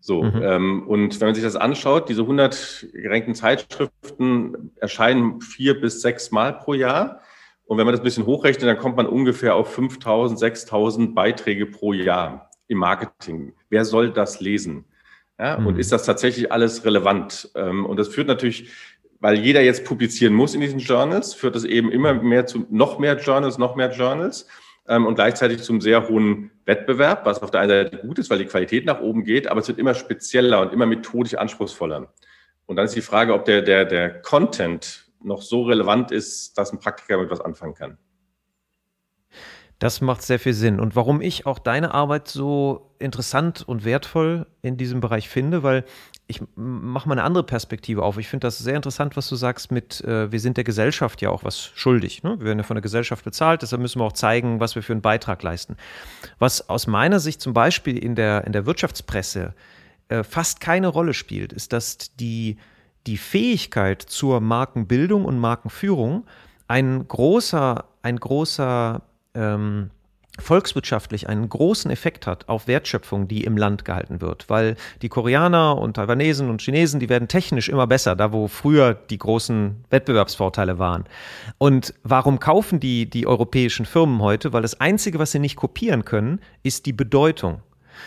So, 0.00 0.22
mhm. 0.22 0.42
ähm, 0.42 0.88
und 0.88 1.20
wenn 1.20 1.28
man 1.28 1.34
sich 1.34 1.44
das 1.44 1.56
anschaut, 1.56 2.08
diese 2.08 2.22
100 2.22 2.86
gerankten 2.92 3.34
Zeitschriften 3.34 4.72
erscheinen 4.76 5.40
vier 5.40 5.80
bis 5.80 6.00
sechs 6.00 6.30
Mal 6.30 6.54
pro 6.54 6.74
Jahr. 6.74 7.20
Und 7.66 7.76
wenn 7.76 7.84
man 7.84 7.92
das 7.92 8.00
ein 8.00 8.04
bisschen 8.04 8.24
hochrechnet, 8.24 8.66
dann 8.66 8.78
kommt 8.78 8.96
man 8.96 9.06
ungefähr 9.06 9.54
auf 9.54 9.74
5000, 9.74 10.38
6000 10.38 11.14
Beiträge 11.14 11.66
pro 11.66 11.92
Jahr 11.92 12.50
im 12.68 12.78
Marketing. 12.78 13.52
Wer 13.68 13.84
soll 13.84 14.10
das 14.10 14.40
lesen? 14.40 14.86
Ja, 15.38 15.58
mhm. 15.58 15.66
Und 15.66 15.78
ist 15.78 15.92
das 15.92 16.04
tatsächlich 16.04 16.50
alles 16.50 16.84
relevant? 16.84 17.50
Ähm, 17.54 17.84
und 17.84 17.98
das 17.98 18.08
führt 18.08 18.28
natürlich 18.28 18.70
weil 19.20 19.38
jeder 19.38 19.62
jetzt 19.62 19.84
publizieren 19.84 20.34
muss 20.34 20.54
in 20.54 20.60
diesen 20.60 20.78
Journals, 20.78 21.34
führt 21.34 21.54
das 21.54 21.64
eben 21.64 21.90
immer 21.90 22.14
mehr 22.14 22.46
zu 22.46 22.66
noch 22.70 22.98
mehr 22.98 23.18
Journals, 23.18 23.58
noch 23.58 23.76
mehr 23.76 23.90
Journals 23.90 24.46
ähm, 24.86 25.06
und 25.06 25.16
gleichzeitig 25.16 25.62
zum 25.62 25.80
sehr 25.80 26.08
hohen 26.08 26.50
Wettbewerb, 26.64 27.24
was 27.26 27.42
auf 27.42 27.50
der 27.50 27.60
einen 27.60 27.70
Seite 27.70 27.98
gut 27.98 28.18
ist, 28.18 28.30
weil 28.30 28.38
die 28.38 28.46
Qualität 28.46 28.84
nach 28.86 29.00
oben 29.00 29.24
geht, 29.24 29.48
aber 29.48 29.60
es 29.60 29.68
wird 29.68 29.78
immer 29.78 29.94
spezieller 29.94 30.60
und 30.60 30.72
immer 30.72 30.86
methodisch 30.86 31.34
anspruchsvoller. 31.34 32.12
Und 32.66 32.76
dann 32.76 32.84
ist 32.84 32.94
die 32.94 33.02
Frage, 33.02 33.34
ob 33.34 33.44
der, 33.44 33.62
der, 33.62 33.84
der 33.84 34.20
Content 34.22 35.08
noch 35.22 35.42
so 35.42 35.62
relevant 35.62 36.10
ist, 36.10 36.56
dass 36.58 36.72
ein 36.72 36.78
Praktiker 36.78 37.18
mit 37.18 37.30
was 37.30 37.40
anfangen 37.40 37.74
kann. 37.74 37.98
Das 39.78 40.00
macht 40.00 40.22
sehr 40.22 40.38
viel 40.38 40.54
Sinn. 40.54 40.80
Und 40.80 40.96
warum 40.96 41.20
ich 41.20 41.46
auch 41.46 41.60
deine 41.60 41.94
Arbeit 41.94 42.28
so 42.28 42.94
interessant 42.98 43.66
und 43.66 43.84
wertvoll 43.84 44.46
in 44.60 44.76
diesem 44.76 45.00
Bereich 45.00 45.28
finde, 45.28 45.62
weil 45.62 45.84
ich 46.30 46.42
mache 46.56 47.08
mal 47.08 47.14
eine 47.14 47.24
andere 47.24 47.42
Perspektive 47.42 48.02
auf. 48.02 48.18
Ich 48.18 48.28
finde 48.28 48.46
das 48.46 48.58
sehr 48.58 48.76
interessant, 48.76 49.16
was 49.16 49.28
du 49.30 49.34
sagst 49.34 49.72
mit, 49.72 50.02
äh, 50.02 50.30
wir 50.30 50.40
sind 50.40 50.58
der 50.58 50.64
Gesellschaft 50.64 51.22
ja 51.22 51.30
auch 51.30 51.42
was 51.42 51.58
schuldig. 51.58 52.22
Ne? 52.22 52.38
Wir 52.38 52.46
werden 52.46 52.58
ja 52.58 52.64
von 52.64 52.76
der 52.76 52.82
Gesellschaft 52.82 53.24
bezahlt, 53.24 53.62
deshalb 53.62 53.80
müssen 53.80 53.98
wir 53.98 54.04
auch 54.04 54.12
zeigen, 54.12 54.60
was 54.60 54.74
wir 54.74 54.82
für 54.82 54.92
einen 54.92 55.00
Beitrag 55.00 55.42
leisten. 55.42 55.76
Was 56.38 56.68
aus 56.68 56.86
meiner 56.86 57.18
Sicht 57.18 57.40
zum 57.40 57.54
Beispiel 57.54 57.96
in 57.96 58.14
der, 58.14 58.44
in 58.44 58.52
der 58.52 58.66
Wirtschaftspresse 58.66 59.54
äh, 60.08 60.22
fast 60.22 60.60
keine 60.60 60.88
Rolle 60.88 61.14
spielt, 61.14 61.54
ist, 61.54 61.72
dass 61.72 61.96
die, 62.16 62.58
die 63.06 63.16
Fähigkeit 63.16 64.02
zur 64.02 64.42
Markenbildung 64.42 65.24
und 65.24 65.38
Markenführung 65.38 66.26
ein 66.66 67.08
großer, 67.08 67.86
ein 68.02 68.20
großer 68.20 69.00
ähm, 69.32 69.90
volkswirtschaftlich 70.38 71.28
einen 71.28 71.48
großen 71.48 71.90
Effekt 71.90 72.26
hat 72.26 72.48
auf 72.48 72.66
Wertschöpfung, 72.66 73.28
die 73.28 73.44
im 73.44 73.56
Land 73.56 73.84
gehalten 73.84 74.20
wird. 74.20 74.48
Weil 74.48 74.76
die 75.02 75.08
Koreaner 75.08 75.78
und 75.78 75.94
Taiwanesen 75.94 76.50
und 76.50 76.62
Chinesen, 76.62 77.00
die 77.00 77.08
werden 77.08 77.28
technisch 77.28 77.68
immer 77.68 77.86
besser, 77.86 78.16
da 78.16 78.32
wo 78.32 78.48
früher 78.48 78.94
die 78.94 79.18
großen 79.18 79.84
Wettbewerbsvorteile 79.90 80.78
waren. 80.78 81.04
Und 81.58 81.94
warum 82.02 82.38
kaufen 82.38 82.80
die 82.80 83.08
die 83.08 83.26
europäischen 83.26 83.86
Firmen 83.86 84.20
heute? 84.22 84.52
Weil 84.52 84.62
das 84.62 84.80
Einzige, 84.80 85.18
was 85.18 85.32
sie 85.32 85.38
nicht 85.38 85.56
kopieren 85.56 86.04
können, 86.04 86.40
ist 86.62 86.86
die 86.86 86.92
Bedeutung. 86.92 87.60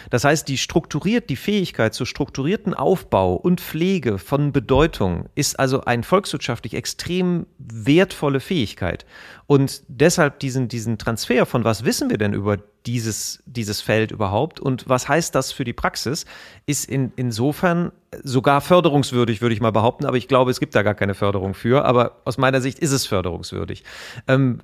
Das 0.09 0.23
heißt, 0.23 0.47
die 0.47 0.57
strukturiert, 0.57 1.29
die 1.29 1.35
Fähigkeit 1.35 1.93
zu 1.93 2.05
strukturierten 2.05 2.73
Aufbau 2.73 3.35
und 3.35 3.61
Pflege 3.61 4.17
von 4.17 4.51
Bedeutung 4.51 5.25
ist 5.35 5.59
also 5.59 5.81
ein 5.85 6.03
volkswirtschaftlich 6.03 6.73
extrem 6.73 7.45
wertvolle 7.57 8.39
Fähigkeit. 8.39 9.05
Und 9.47 9.83
deshalb 9.87 10.39
diesen, 10.39 10.67
diesen 10.67 10.97
Transfer 10.97 11.45
von 11.45 11.63
was 11.63 11.83
wissen 11.83 12.09
wir 12.09 12.17
denn 12.17 12.33
über 12.33 12.57
dieses, 12.85 13.43
dieses 13.45 13.81
Feld 13.81 14.11
überhaupt 14.11 14.59
und 14.59 14.87
was 14.89 15.07
heißt 15.07 15.35
das 15.35 15.51
für 15.51 15.63
die 15.63 15.73
Praxis, 15.73 16.25
ist 16.65 16.89
in, 16.89 17.11
insofern 17.15 17.91
sogar 18.23 18.61
förderungswürdig, 18.61 19.41
würde 19.41 19.53
ich 19.53 19.61
mal 19.61 19.71
behaupten, 19.71 20.05
aber 20.05 20.17
ich 20.17 20.27
glaube, 20.27 20.51
es 20.51 20.59
gibt 20.59 20.75
da 20.75 20.83
gar 20.83 20.95
keine 20.95 21.13
Förderung 21.13 21.53
für, 21.53 21.85
aber 21.85 22.21
aus 22.25 22.37
meiner 22.37 22.61
Sicht 22.61 22.79
ist 22.79 22.91
es 22.91 23.05
förderungswürdig. 23.05 23.83
Ähm, 24.27 24.61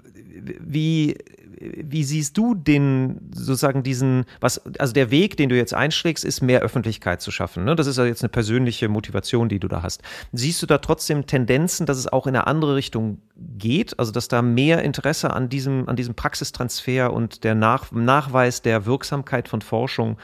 wie, 0.59 1.17
wie 1.59 2.03
siehst 2.03 2.37
du 2.37 2.53
den 2.53 3.19
sozusagen 3.33 3.83
diesen, 3.83 4.25
was, 4.39 4.61
also 4.79 4.93
der 4.93 5.11
Weg, 5.11 5.37
den 5.37 5.49
du 5.49 5.55
jetzt 5.55 5.73
einschlägst, 5.73 6.23
ist 6.23 6.41
mehr 6.41 6.61
Öffentlichkeit 6.61 7.21
zu 7.21 7.31
schaffen. 7.31 7.63
Ne? 7.63 7.75
Das 7.75 7.87
ist 7.87 7.97
ja 7.97 8.05
jetzt 8.05 8.23
eine 8.23 8.29
persönliche 8.29 8.89
Motivation, 8.89 9.49
die 9.49 9.59
du 9.59 9.67
da 9.67 9.81
hast. 9.81 10.03
Siehst 10.31 10.61
du 10.61 10.65
da 10.65 10.77
trotzdem 10.77 11.25
Tendenzen, 11.25 11.85
dass 11.85 11.97
es 11.97 12.11
auch 12.11 12.27
in 12.27 12.35
eine 12.35 12.47
andere 12.47 12.75
Richtung 12.75 13.21
geht? 13.57 13.97
Also 13.99 14.11
dass 14.11 14.27
da 14.27 14.41
mehr 14.41 14.83
Interesse 14.83 15.31
an 15.31 15.49
diesem, 15.49 15.89
an 15.89 15.95
diesem 15.95 16.15
Praxistransfer 16.15 17.11
und 17.13 17.43
der 17.43 17.55
Nach 17.55 17.91
Nachweis 17.91 18.61
der 18.61 18.85
Wirksamkeit 18.85 19.47
von 19.47 19.61
Forschung 19.61 20.17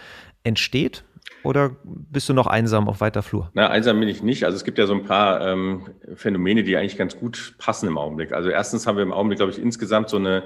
entsteht? 0.44 1.04
Oder 1.44 1.76
bist 1.84 2.30
du 2.30 2.34
noch 2.34 2.48
einsam 2.48 2.88
auf 2.88 3.02
weiter 3.02 3.22
Flur? 3.22 3.50
Na, 3.54 3.70
einsam 3.70 4.00
bin 4.00 4.08
ich 4.08 4.24
nicht. 4.24 4.46
Also 4.46 4.56
es 4.56 4.64
gibt 4.64 4.78
ja 4.78 4.88
so 4.88 4.94
ein 4.94 5.04
paar 5.04 5.46
ähm, 5.46 5.84
Phänomene, 6.16 6.64
die 6.64 6.78
eigentlich 6.78 6.98
ganz 6.98 7.18
gut 7.18 7.56
passen 7.58 7.88
im 7.88 7.98
Augenblick. 7.98 8.32
Also 8.32 8.50
erstens 8.50 8.88
haben 8.88 8.96
wir 8.96 9.04
im 9.04 9.12
Augenblick, 9.12 9.40
glaube 9.40 9.52
ich, 9.52 9.62
insgesamt 9.62 10.10
so 10.10 10.18
eine 10.18 10.44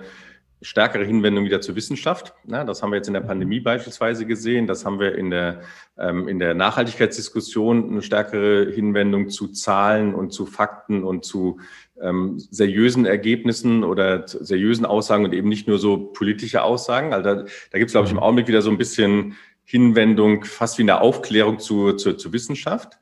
stärkere 0.62 1.04
Hinwendung 1.04 1.46
wieder 1.46 1.62
zur 1.62 1.76
Wissenschaft. 1.76 2.34
Ja, 2.48 2.64
das 2.64 2.82
haben 2.82 2.92
wir 2.92 2.98
jetzt 2.98 3.08
in 3.08 3.14
der 3.14 3.24
mhm. 3.24 3.28
Pandemie 3.28 3.60
beispielsweise 3.60 4.26
gesehen. 4.26 4.68
Das 4.68 4.86
haben 4.86 5.00
wir 5.00 5.16
in 5.16 5.30
der, 5.30 5.62
ähm, 5.98 6.28
in 6.28 6.40
der 6.40 6.54
Nachhaltigkeitsdiskussion 6.54 7.92
eine 7.92 8.02
stärkere 8.02 8.72
Hinwendung 8.72 9.30
zu 9.30 9.50
Zahlen 9.50 10.16
und 10.16 10.32
zu 10.32 10.46
Fakten 10.46 11.04
und 11.04 11.26
zu 11.26 11.60
ähm, 12.02 12.40
seriösen 12.40 13.06
Ergebnissen 13.06 13.84
oder 13.84 14.28
seriösen 14.28 14.86
Aussagen 14.86 15.26
und 15.26 15.34
eben 15.34 15.50
nicht 15.50 15.68
nur 15.68 15.78
so 15.78 15.98
politische 15.98 16.64
Aussagen. 16.64 17.14
Also 17.14 17.24
da, 17.24 17.36
da 17.72 17.78
gibt 17.78 17.90
es, 17.90 17.94
glaube 17.94 18.06
ich, 18.06 18.12
im 18.12 18.18
mhm. 18.18 18.24
Augenblick 18.24 18.48
wieder 18.48 18.62
so 18.62 18.72
ein 18.72 18.78
bisschen 18.78 19.36
Hinwendung, 19.64 20.44
fast 20.44 20.78
wie 20.78 20.84
eine 20.84 21.02
Aufklärung 21.02 21.60
zu, 21.60 21.94
zu, 21.94 22.14
zu 22.14 22.34
Wissenschaft. 22.34 22.98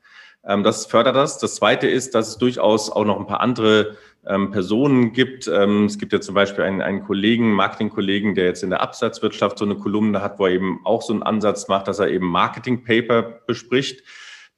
Ähm, 0.46 0.62
das 0.62 0.86
fördert 0.86 1.16
das. 1.16 1.38
Das 1.38 1.56
Zweite 1.56 1.86
ist, 1.86 2.14
dass 2.14 2.28
es 2.28 2.38
durchaus 2.38 2.90
auch 2.90 3.04
noch 3.04 3.18
ein 3.18 3.26
paar 3.26 3.40
andere 3.40 3.96
ähm, 4.26 4.50
Personen 4.50 5.12
gibt. 5.12 5.48
Ähm, 5.48 5.84
es 5.84 5.98
gibt 5.98 6.12
ja 6.12 6.20
zum 6.20 6.34
Beispiel 6.34 6.64
einen, 6.64 6.82
einen 6.82 7.04
Kollegen, 7.04 7.52
Marketingkollegen, 7.52 8.34
der 8.34 8.46
jetzt 8.46 8.62
in 8.62 8.70
der 8.70 8.80
Absatzwirtschaft 8.80 9.58
so 9.58 9.64
eine 9.64 9.76
Kolumne 9.76 10.22
hat, 10.22 10.38
wo 10.38 10.46
er 10.46 10.52
eben 10.52 10.80
auch 10.84 11.02
so 11.02 11.12
einen 11.12 11.22
Ansatz 11.22 11.68
macht, 11.68 11.88
dass 11.88 11.98
er 11.98 12.08
eben 12.08 12.26
Marketing-Paper 12.26 13.22
bespricht. 13.46 14.02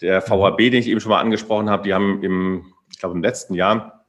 Der 0.00 0.22
VHB, 0.22 0.58
den 0.58 0.74
ich 0.74 0.88
eben 0.88 1.00
schon 1.00 1.10
mal 1.10 1.20
angesprochen 1.20 1.70
habe, 1.70 1.82
die 1.82 1.92
haben 1.92 2.22
im, 2.22 2.72
ich 2.90 2.98
glaube 2.98 3.16
im 3.16 3.22
letzten 3.22 3.54
Jahr 3.54 4.06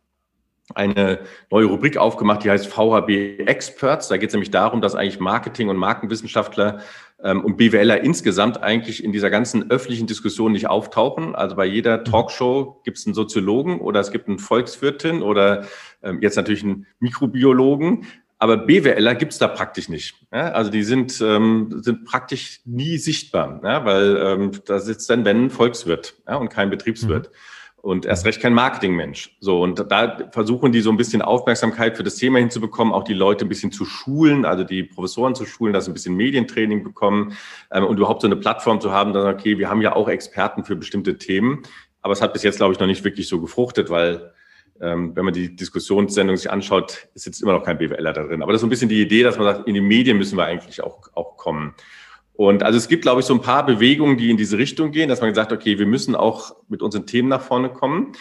eine 0.76 1.20
neue 1.50 1.66
Rubrik 1.66 1.98
aufgemacht, 1.98 2.44
die 2.44 2.52
heißt 2.52 2.68
VHB 2.68 3.40
Experts. 3.48 4.08
Da 4.08 4.18
geht 4.18 4.30
es 4.30 4.34
nämlich 4.34 4.52
darum, 4.52 4.82
dass 4.82 4.96
eigentlich 4.96 5.20
Marketing- 5.20 5.70
und 5.70 5.78
Markenwissenschaftler 5.78 6.82
und 7.22 7.58
BWLer 7.58 8.04
insgesamt 8.04 8.64
eigentlich 8.64 9.04
in 9.04 9.12
dieser 9.12 9.30
ganzen 9.30 9.70
öffentlichen 9.70 10.08
Diskussion 10.08 10.52
nicht 10.54 10.68
auftauchen. 10.68 11.36
Also 11.36 11.56
bei 11.56 11.66
jeder 11.66 12.00
mhm. 12.00 12.06
Talkshow 12.06 12.82
gibt 12.84 12.98
es 12.98 13.06
einen 13.06 13.14
Soziologen 13.14 13.80
oder 13.80 14.00
es 14.00 14.12
gibt 14.12 14.28
einen 14.28 14.40
Volkswirtin 14.40 15.22
oder 15.22 15.66
ähm, 16.02 16.22
jetzt 16.22 16.36
natürlich 16.36 16.64
einen 16.64 16.88
Mikrobiologen. 17.00 18.06
Aber 18.42 18.56
BWLer 18.56 19.16
gibt 19.16 19.34
es 19.34 19.38
da 19.38 19.50
praktisch 19.50 19.90
nicht. 19.90 20.16
Also 20.32 20.72
die 20.72 20.84
sind, 20.84 21.20
ähm, 21.20 21.82
sind 21.82 22.06
praktisch 22.06 22.62
nie 22.64 22.98
sichtbar, 22.98 23.60
weil 23.62 24.16
ähm, 24.16 24.52
da 24.66 24.80
sitzt 24.80 25.10
dann, 25.10 25.26
wenn, 25.26 25.46
ein 25.46 25.50
Volkswirt 25.50 26.16
und 26.26 26.50
kein 26.50 26.70
Betriebswirt. 26.70 27.28
Mhm 27.28 27.36
und 27.82 28.06
erst 28.06 28.26
recht 28.26 28.42
kein 28.42 28.54
Marketingmensch. 28.54 29.36
So, 29.40 29.62
und 29.62 29.92
da 29.92 30.30
versuchen 30.32 30.72
die 30.72 30.82
so 30.82 30.90
ein 30.90 30.98
bisschen 30.98 31.22
Aufmerksamkeit 31.22 31.98
für 31.98 32.04
das 32.04 32.16
Thema 32.16 32.40
hinzubekommen, 32.40 32.94
auch 32.94 33.04
die 33.04 33.14
Leute 33.14 33.46
ein 33.46 33.50
bisschen 33.50 33.72
zu 33.72 33.86
schulen, 33.86 34.46
also 34.46 34.64
die 34.64 34.84
Professoren 34.84 35.36
zu 35.36 35.46
schulen, 35.46 35.74
dass 35.74 35.86
sie 35.86 35.92
ein 35.92 35.94
bisschen 35.94 36.16
Medientraining 36.16 36.84
bekommen 36.84 37.34
ähm, 37.72 37.86
und 37.86 37.98
überhaupt 37.98 38.22
so 38.22 38.28
eine 38.28 38.36
Plattform 38.36 38.82
zu 38.82 38.92
haben, 38.92 39.14
dann, 39.14 39.34
okay, 39.34 39.58
wir 39.58 39.70
haben 39.70 39.82
ja 39.82 39.96
auch 39.96 40.10
Experten 40.10 40.64
für 40.64 40.76
bestimmte 40.76 41.18
Themen. 41.18 41.64
Aber 42.02 42.14
es 42.14 42.22
hat 42.22 42.34
bis 42.34 42.44
jetzt, 42.44 42.58
glaube 42.58 42.74
ich, 42.74 42.80
noch 42.80 42.88
nicht 42.88 43.04
wirklich 43.04 43.28
so 43.28 43.42
gefruchtet, 43.42 43.90
weil 43.90 44.34
ähm, 44.82 45.16
wenn 45.16 45.26
man 45.26 45.34
die 45.34 45.56
Diskussionssendung 45.56 46.38
sich 46.38 46.50
anschaut, 46.50 47.10
ist 47.14 47.26
jetzt 47.26 47.42
immer 47.42 47.54
noch 47.54 47.64
kein 47.64 47.78
BWLer 47.78 48.14
da 48.14 48.24
drin. 48.24 48.42
Aber 48.42 48.52
das 48.52 48.60
ist 48.60 48.62
so 48.62 48.68
ein 48.68 48.70
bisschen 48.70 48.90
die 48.90 49.02
Idee, 49.02 49.24
dass 49.24 49.38
man 49.38 49.46
sagt, 49.46 49.68
in 49.68 49.74
die 49.74 49.82
Medien 49.82 50.18
müssen 50.18 50.38
wir 50.38 50.46
eigentlich 50.46 50.82
auch, 50.82 51.10
auch 51.14 51.38
kommen. 51.38 51.76
Und 52.40 52.64
also 52.64 52.78
es 52.78 52.88
gibt, 52.88 53.02
glaube 53.02 53.20
ich, 53.20 53.26
so 53.26 53.34
ein 53.34 53.42
paar 53.42 53.66
Bewegungen, 53.66 54.16
die 54.16 54.30
in 54.30 54.38
diese 54.38 54.58
Richtung 54.58 54.92
gehen, 54.92 55.10
dass 55.10 55.20
man 55.20 55.30
gesagt, 55.30 55.52
okay, 55.52 55.78
wir 55.78 55.86
müssen 55.86 56.16
auch 56.16 56.56
mit 56.70 56.82
unseren 56.82 57.06
Themen 57.06 57.28
nach 57.28 57.42
vorne 57.42 57.68
kommen. 57.68 58.14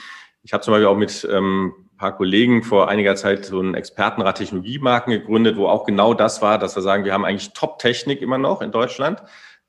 Ich 0.43 0.53
habe 0.53 0.61
zum 0.61 0.73
Beispiel 0.73 0.89
auch 0.89 0.97
mit 0.97 1.29
ähm, 1.31 1.73
ein 1.93 1.97
paar 1.99 2.17
Kollegen 2.17 2.65
vor 2.65 2.89
einiger 2.89 3.15
Zeit 3.15 3.45
so 3.45 3.61
einen 3.61 3.77
Expertenrat 3.77 4.39
Technologiemarken 4.39 5.13
gegründet, 5.13 5.57
wo 5.57 5.69
auch 5.69 5.85
genau 5.85 6.15
das 6.15 6.43
war, 6.43 6.59
dass 6.59 6.75
wir 6.75 6.83
sagen, 6.83 7.05
wir 7.05 7.13
haben 7.13 7.25
eigentlich 7.25 7.53
Top-Technik 7.53 8.21
immer 8.21 8.39
noch 8.39 8.61
in 8.61 8.73
Deutschland, 8.73 9.23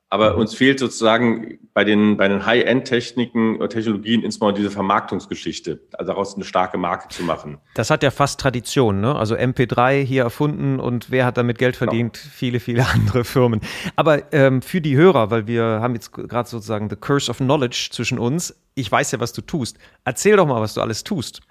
aber 0.10 0.34
mhm. 0.34 0.40
uns 0.40 0.56
fehlt 0.56 0.80
sozusagen 0.80 1.60
bei 1.74 1.84
den, 1.84 2.18
bei 2.18 2.28
den 2.28 2.46
High-End-Techniken 2.46 3.58
und 3.58 3.70
Technologien 3.70 4.24
insbesondere 4.24 4.64
diese 4.64 4.72
Vermarktungsgeschichte, 4.72 5.82
also 5.94 6.12
daraus 6.12 6.36
eine 6.36 6.44
starke 6.44 6.78
Marke 6.78 7.10
zu 7.10 7.24
machen. 7.24 7.60
Das 7.76 7.92
hat 7.92 8.02
ja 8.02 8.10
fast 8.10 8.40
Tradition, 8.40 9.02
ne? 9.02 9.16
Also 9.16 9.36
MP3 9.36 10.04
hier 10.04 10.24
erfunden 10.24 10.80
und 10.80 11.12
wer 11.12 11.26
hat 11.26 11.38
damit 11.38 11.60
Geld 11.60 11.76
verdient? 11.76 12.20
Genau. 12.22 12.34
Viele, 12.34 12.60
viele 12.60 12.86
andere 12.94 13.24
Firmen. 13.24 13.62
Aber 13.96 14.34
ähm, 14.34 14.62
für 14.64 14.82
die 14.82 14.96
Hörer, 14.96 15.30
weil 15.30 15.46
wir 15.46 15.64
haben 15.64 15.94
jetzt 15.94 16.12
gerade 16.12 16.50
sozusagen 16.50 16.90
the 16.90 16.96
curse 16.96 17.30
of 17.30 17.38
knowledge 17.38 17.90
zwischen 17.92 18.18
uns. 18.18 18.60
Ich 18.74 18.92
weiß 18.92 19.12
ja, 19.12 19.20
was 19.20 19.34
du 19.34 19.42
tust. 19.42 19.78
Erzähl 20.06 20.38
doch 20.38 20.48
mal, 20.48 20.60
was 20.60 20.74
du 20.74 20.82
alles 20.82 21.04
tust, 21.04 21.42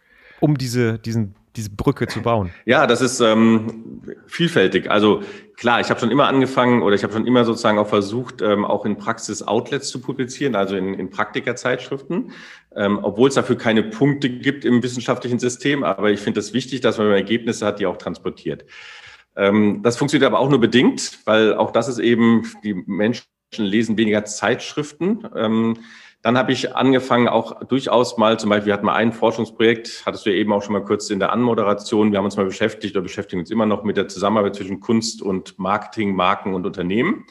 um 0.40 0.59
diese, 0.59 0.99
diesen 0.99 1.35
diese 1.57 1.71
Brücke 1.71 2.07
zu 2.07 2.23
bauen? 2.23 2.51
Ja, 2.66 2.87
das 2.87 3.01
ist 3.01 3.21
ähm, 3.21 4.03
vielfältig. 4.27 4.90
Also 4.90 5.23
klar, 5.59 5.81
ich 5.81 5.90
habe 5.90 6.01
schon 6.01 6.11
immer 6.11 6.29
angefangen 6.29 6.83
oder 6.83 6.94
ich 6.94 7.03
habe 7.03 7.12
schon 7.12 7.27
immer 7.27 7.44
sozusagen 7.44 7.79
auch 7.79 7.88
versucht, 7.88 8.40
ähm, 8.40 8.64
auch 8.64 8.87
in 8.87 8.97
Praxis-Outlets 8.97 9.88
zu 9.88 10.01
publizieren, 10.01 10.55
also 10.55 10.77
in, 10.77 10.94
in 10.94 11.11
Praktikerzeitschriften, 11.11 12.33
ähm, 12.75 13.01
obwohl 13.03 13.29
es 13.29 13.35
dafür 13.35 13.59
keine 13.59 13.83
Punkte 13.83 14.31
gibt 14.31 14.64
im 14.64 14.83
wissenschaftlichen 14.83 15.38
System. 15.38 15.83
Aber 15.83 16.11
ich 16.11 16.21
finde 16.21 16.40
es 16.40 16.47
das 16.47 16.55
wichtig, 16.55 16.81
dass 16.81 16.97
man 16.97 17.11
Ergebnisse 17.11 17.66
hat, 17.66 17.81
die 17.81 17.87
auch 17.87 17.97
transportiert. 17.97 18.64
Ähm, 19.37 19.83
das 19.83 19.97
funktioniert 19.97 20.27
aber 20.27 20.38
auch 20.38 20.49
nur 20.49 20.61
bedingt, 20.61 21.18
weil 21.25 21.55
auch 21.55 21.73
das 21.73 21.88
ist 21.88 21.99
eben, 21.99 22.47
die 22.62 22.75
Menschen 22.75 23.27
lesen 23.57 23.99
weniger 23.99 24.25
Zeitschriften. 24.25 25.27
Ähm, 25.35 25.79
dann 26.22 26.37
habe 26.37 26.52
ich 26.52 26.74
angefangen, 26.74 27.28
auch 27.28 27.64
durchaus 27.64 28.18
mal, 28.18 28.38
zum 28.38 28.50
Beispiel, 28.50 28.66
wir 28.66 28.74
hatten 28.74 28.87
mal 28.87 28.94
ein 28.94 29.12
Forschungsprojekt, 29.12 30.02
hattest 30.04 30.26
du 30.26 30.31
ja 30.31 30.37
eben 30.37 30.52
auch 30.52 30.62
schon 30.62 30.72
mal 30.72 30.85
kurz 30.85 31.11
in 31.11 31.20
der 31.20 31.33
Anmoderation, 31.33 32.11
wir 32.11 32.18
haben 32.18 32.24
uns 32.24 32.37
mal 32.37 32.44
beschäftigt 32.44 32.96
oder 32.96 33.02
beschäftigen 33.02 33.40
uns 33.40 33.50
immer 33.50 33.66
noch 33.66 33.85
mit 33.85 33.96
der 33.96 34.09
Zusammenarbeit 34.09 34.57
zwischen 34.57 34.81
Kunst 34.81 35.22
und 35.22 35.59
Marketing, 35.59 36.14
Marken 36.14 36.54
und 36.54 36.66
Unternehmen. 36.66 37.24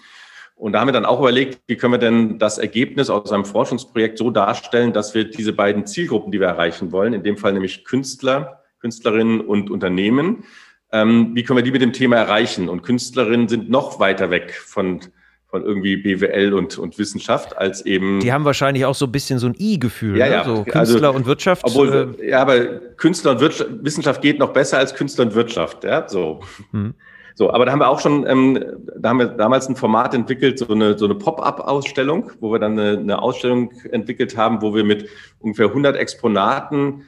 Und 0.55 0.71
da 0.71 0.79
haben 0.79 0.87
wir 0.87 0.93
dann 0.93 1.05
auch 1.05 1.19
überlegt, 1.19 1.61
wie 1.67 1.75
können 1.75 1.93
wir 1.93 1.99
denn 1.99 2.39
das 2.39 2.57
Ergebnis 2.57 3.09
aus 3.09 3.31
einem 3.31 3.45
Forschungsprojekt 3.45 4.17
so 4.17 4.31
darstellen, 4.31 4.93
dass 4.93 5.13
wir 5.13 5.25
diese 5.25 5.53
beiden 5.53 5.85
Zielgruppen, 5.85 6.31
die 6.31 6.39
wir 6.39 6.47
erreichen 6.47 6.91
wollen, 6.91 7.13
in 7.13 7.23
dem 7.23 7.37
Fall 7.37 7.53
nämlich 7.53 7.85
Künstler, 7.85 8.63
Künstlerinnen 8.79 9.41
und 9.41 9.69
Unternehmen, 9.69 10.45
ähm, 10.91 11.31
wie 11.35 11.43
können 11.43 11.57
wir 11.57 11.63
die 11.63 11.71
mit 11.71 11.81
dem 11.81 11.93
Thema 11.93 12.15
erreichen? 12.15 12.69
Und 12.69 12.81
Künstlerinnen 12.81 13.47
sind 13.47 13.69
noch 13.69 13.99
weiter 13.99 14.31
weg 14.31 14.53
von 14.53 15.01
von 15.49 15.63
irgendwie 15.63 15.95
BWL 15.95 16.53
und, 16.53 16.77
und 16.77 16.97
Wissenschaft 16.97 17.57
als 17.57 17.85
eben. 17.85 18.19
Die 18.19 18.33
haben 18.33 18.43
wahrscheinlich 18.43 18.85
auch 18.85 18.95
so 18.95 19.05
ein 19.05 19.11
bisschen 19.11 19.39
so 19.39 19.47
ein 19.47 19.55
I-Gefühl, 19.57 20.17
ja, 20.17 20.25
ne? 20.25 20.31
ja. 20.31 20.43
so 20.43 20.63
Künstler 20.63 21.07
also, 21.07 21.17
und 21.17 21.25
Wirtschaft. 21.25 21.63
Obwohl, 21.65 22.15
äh, 22.19 22.29
ja, 22.29 22.41
aber 22.41 22.65
Künstler 22.97 23.31
und 23.31 23.39
Wirtschaft, 23.39 23.69
Wissenschaft 23.81 24.21
geht 24.21 24.39
noch 24.39 24.51
besser 24.51 24.77
als 24.77 24.93
Künstler 24.93 25.25
und 25.25 25.35
Wirtschaft, 25.35 25.83
ja, 25.83 26.07
so. 26.07 26.41
Hm. 26.71 26.93
So, 27.35 27.53
aber 27.53 27.65
da 27.65 27.71
haben 27.71 27.79
wir 27.79 27.87
auch 27.87 27.99
schon, 27.99 28.25
ähm, 28.25 28.59
da 28.97 29.09
haben 29.09 29.19
wir 29.19 29.27
damals 29.27 29.69
ein 29.69 29.75
Format 29.75 30.15
entwickelt, 30.15 30.57
so 30.57 30.69
eine, 30.69 30.97
so 30.97 31.05
eine 31.05 31.13
Pop-up-Ausstellung, 31.13 32.31
wo 32.39 32.51
wir 32.51 32.57
dann 32.57 32.79
eine, 32.79 32.97
eine 32.97 33.21
Ausstellung 33.21 33.71
entwickelt 33.91 34.35
haben, 34.35 34.63
wo 34.63 34.73
wir 34.73 34.83
mit 34.83 35.07
ungefähr 35.37 35.67
100 35.67 35.95
Exponaten 35.95 37.03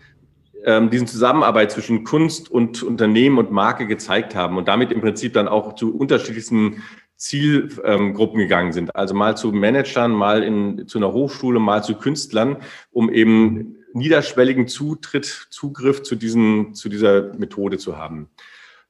ähm, 0.66 0.92
diesen 0.92 1.08
Zusammenarbeit 1.08 1.72
zwischen 1.72 2.04
Kunst 2.04 2.52
und 2.52 2.84
Unternehmen 2.84 3.40
und 3.40 3.50
Marke 3.52 3.88
gezeigt 3.88 4.36
haben 4.36 4.58
und 4.58 4.68
damit 4.68 4.92
im 4.92 5.02
Prinzip 5.02 5.34
dann 5.34 5.48
auch 5.48 5.74
zu 5.74 5.98
unterschiedlichsten 5.98 6.84
Zielgruppen 7.20 8.40
gegangen 8.40 8.72
sind. 8.72 8.96
Also 8.96 9.14
mal 9.14 9.36
zu 9.36 9.52
Managern, 9.52 10.12
mal 10.12 10.42
in, 10.42 10.88
zu 10.88 10.98
einer 10.98 11.12
Hochschule, 11.12 11.60
mal 11.60 11.84
zu 11.84 11.96
Künstlern, 11.96 12.58
um 12.92 13.12
eben 13.12 13.76
niederschwelligen 13.94 14.68
Zutritt, 14.70 15.48
Zugriff 15.50 16.02
zu 16.02 16.16
diesen, 16.16 16.74
zu 16.74 16.88
dieser 16.88 17.34
Methode 17.34 17.78
zu 17.78 17.98
haben. 17.98 18.30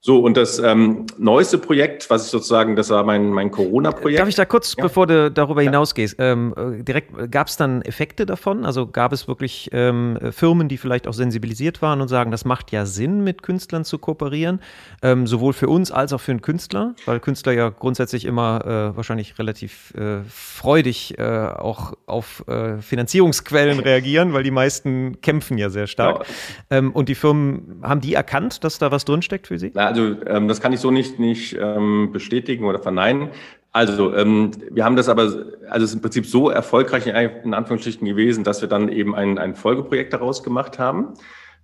So, 0.01 0.19
und 0.19 0.37
das 0.37 0.59
ähm, 0.59 1.07
neueste 1.17 1.57
Projekt, 1.57 2.09
was 2.09 2.23
ich 2.23 2.31
sozusagen, 2.31 2.77
das 2.77 2.89
war 2.89 3.03
mein, 3.03 3.31
mein 3.31 3.51
Corona-Projekt. 3.51 4.19
Darf 4.21 4.29
ich 4.29 4.35
da 4.35 4.45
kurz, 4.45 4.75
ja. 4.77 4.83
bevor 4.83 5.07
du 5.07 5.29
darüber 5.29 5.61
hinausgehst, 5.61 6.15
ähm, 6.19 6.53
äh, 6.55 6.83
direkt, 6.83 7.29
gab 7.29 7.47
es 7.47 7.57
dann 7.57 7.81
Effekte 7.81 8.25
davon? 8.25 8.65
Also 8.65 8.87
gab 8.87 9.11
es 9.11 9.27
wirklich 9.27 9.69
ähm, 9.73 10.17
Firmen, 10.31 10.69
die 10.69 10.77
vielleicht 10.77 11.05
auch 11.05 11.13
sensibilisiert 11.13 11.81
waren 11.81 11.99
und 11.99 12.07
sagen, 12.07 12.31
das 12.31 12.45
macht 12.45 12.71
ja 12.71 12.85
Sinn, 12.85 13.25
mit 13.25 13.43
Künstlern 13.43 13.83
zu 13.83 13.97
kooperieren, 13.97 14.61
ähm, 15.01 15.27
sowohl 15.27 15.51
für 15.51 15.67
uns 15.67 15.91
als 15.91 16.13
auch 16.13 16.21
für 16.21 16.31
einen 16.31 16.41
Künstler, 16.41 16.95
weil 17.05 17.19
Künstler 17.19 17.51
ja 17.51 17.67
grundsätzlich 17.67 18.23
immer 18.23 18.65
äh, 18.93 18.95
wahrscheinlich 18.95 19.37
relativ 19.37 19.93
äh, 19.95 20.21
freudig 20.29 21.19
äh, 21.19 21.23
auch 21.23 21.91
auf 22.05 22.47
äh, 22.47 22.77
Finanzierungsquellen 22.77 23.81
reagieren, 23.81 24.31
weil 24.31 24.43
die 24.43 24.51
meisten 24.51 25.19
kämpfen 25.19 25.57
ja 25.57 25.69
sehr 25.69 25.87
stark. 25.87 26.25
Ja. 26.69 26.77
Ähm, 26.77 26.93
und 26.93 27.09
die 27.09 27.15
Firmen, 27.15 27.81
haben 27.83 27.99
die 27.99 28.13
erkannt, 28.13 28.63
dass 28.63 28.79
da 28.79 28.91
was 28.91 29.03
drinsteckt 29.03 29.47
für 29.47 29.59
sie? 29.59 29.71
Na, 29.73 29.88
also 29.89 30.15
ähm, 30.25 30.47
das 30.47 30.61
kann 30.61 30.71
ich 30.71 30.79
so 30.79 30.91
nicht, 30.91 31.19
nicht 31.19 31.57
ähm, 31.59 32.11
bestätigen 32.11 32.65
oder 32.65 32.79
verneinen. 32.79 33.29
Also 33.71 34.15
ähm, 34.15 34.51
wir 34.71 34.85
haben 34.85 34.95
das 34.95 35.09
aber, 35.09 35.21
also 35.23 35.45
es 35.69 35.83
ist 35.83 35.93
im 35.93 36.01
Prinzip 36.01 36.25
so 36.25 36.49
erfolgreich 36.49 37.05
in 37.07 37.53
Anführungsstrichen 37.53 38.07
gewesen, 38.07 38.43
dass 38.43 38.61
wir 38.61 38.69
dann 38.69 38.89
eben 38.89 39.15
ein, 39.15 39.37
ein 39.37 39.55
Folgeprojekt 39.55 40.13
daraus 40.13 40.43
gemacht 40.43 40.79
haben, 40.79 41.13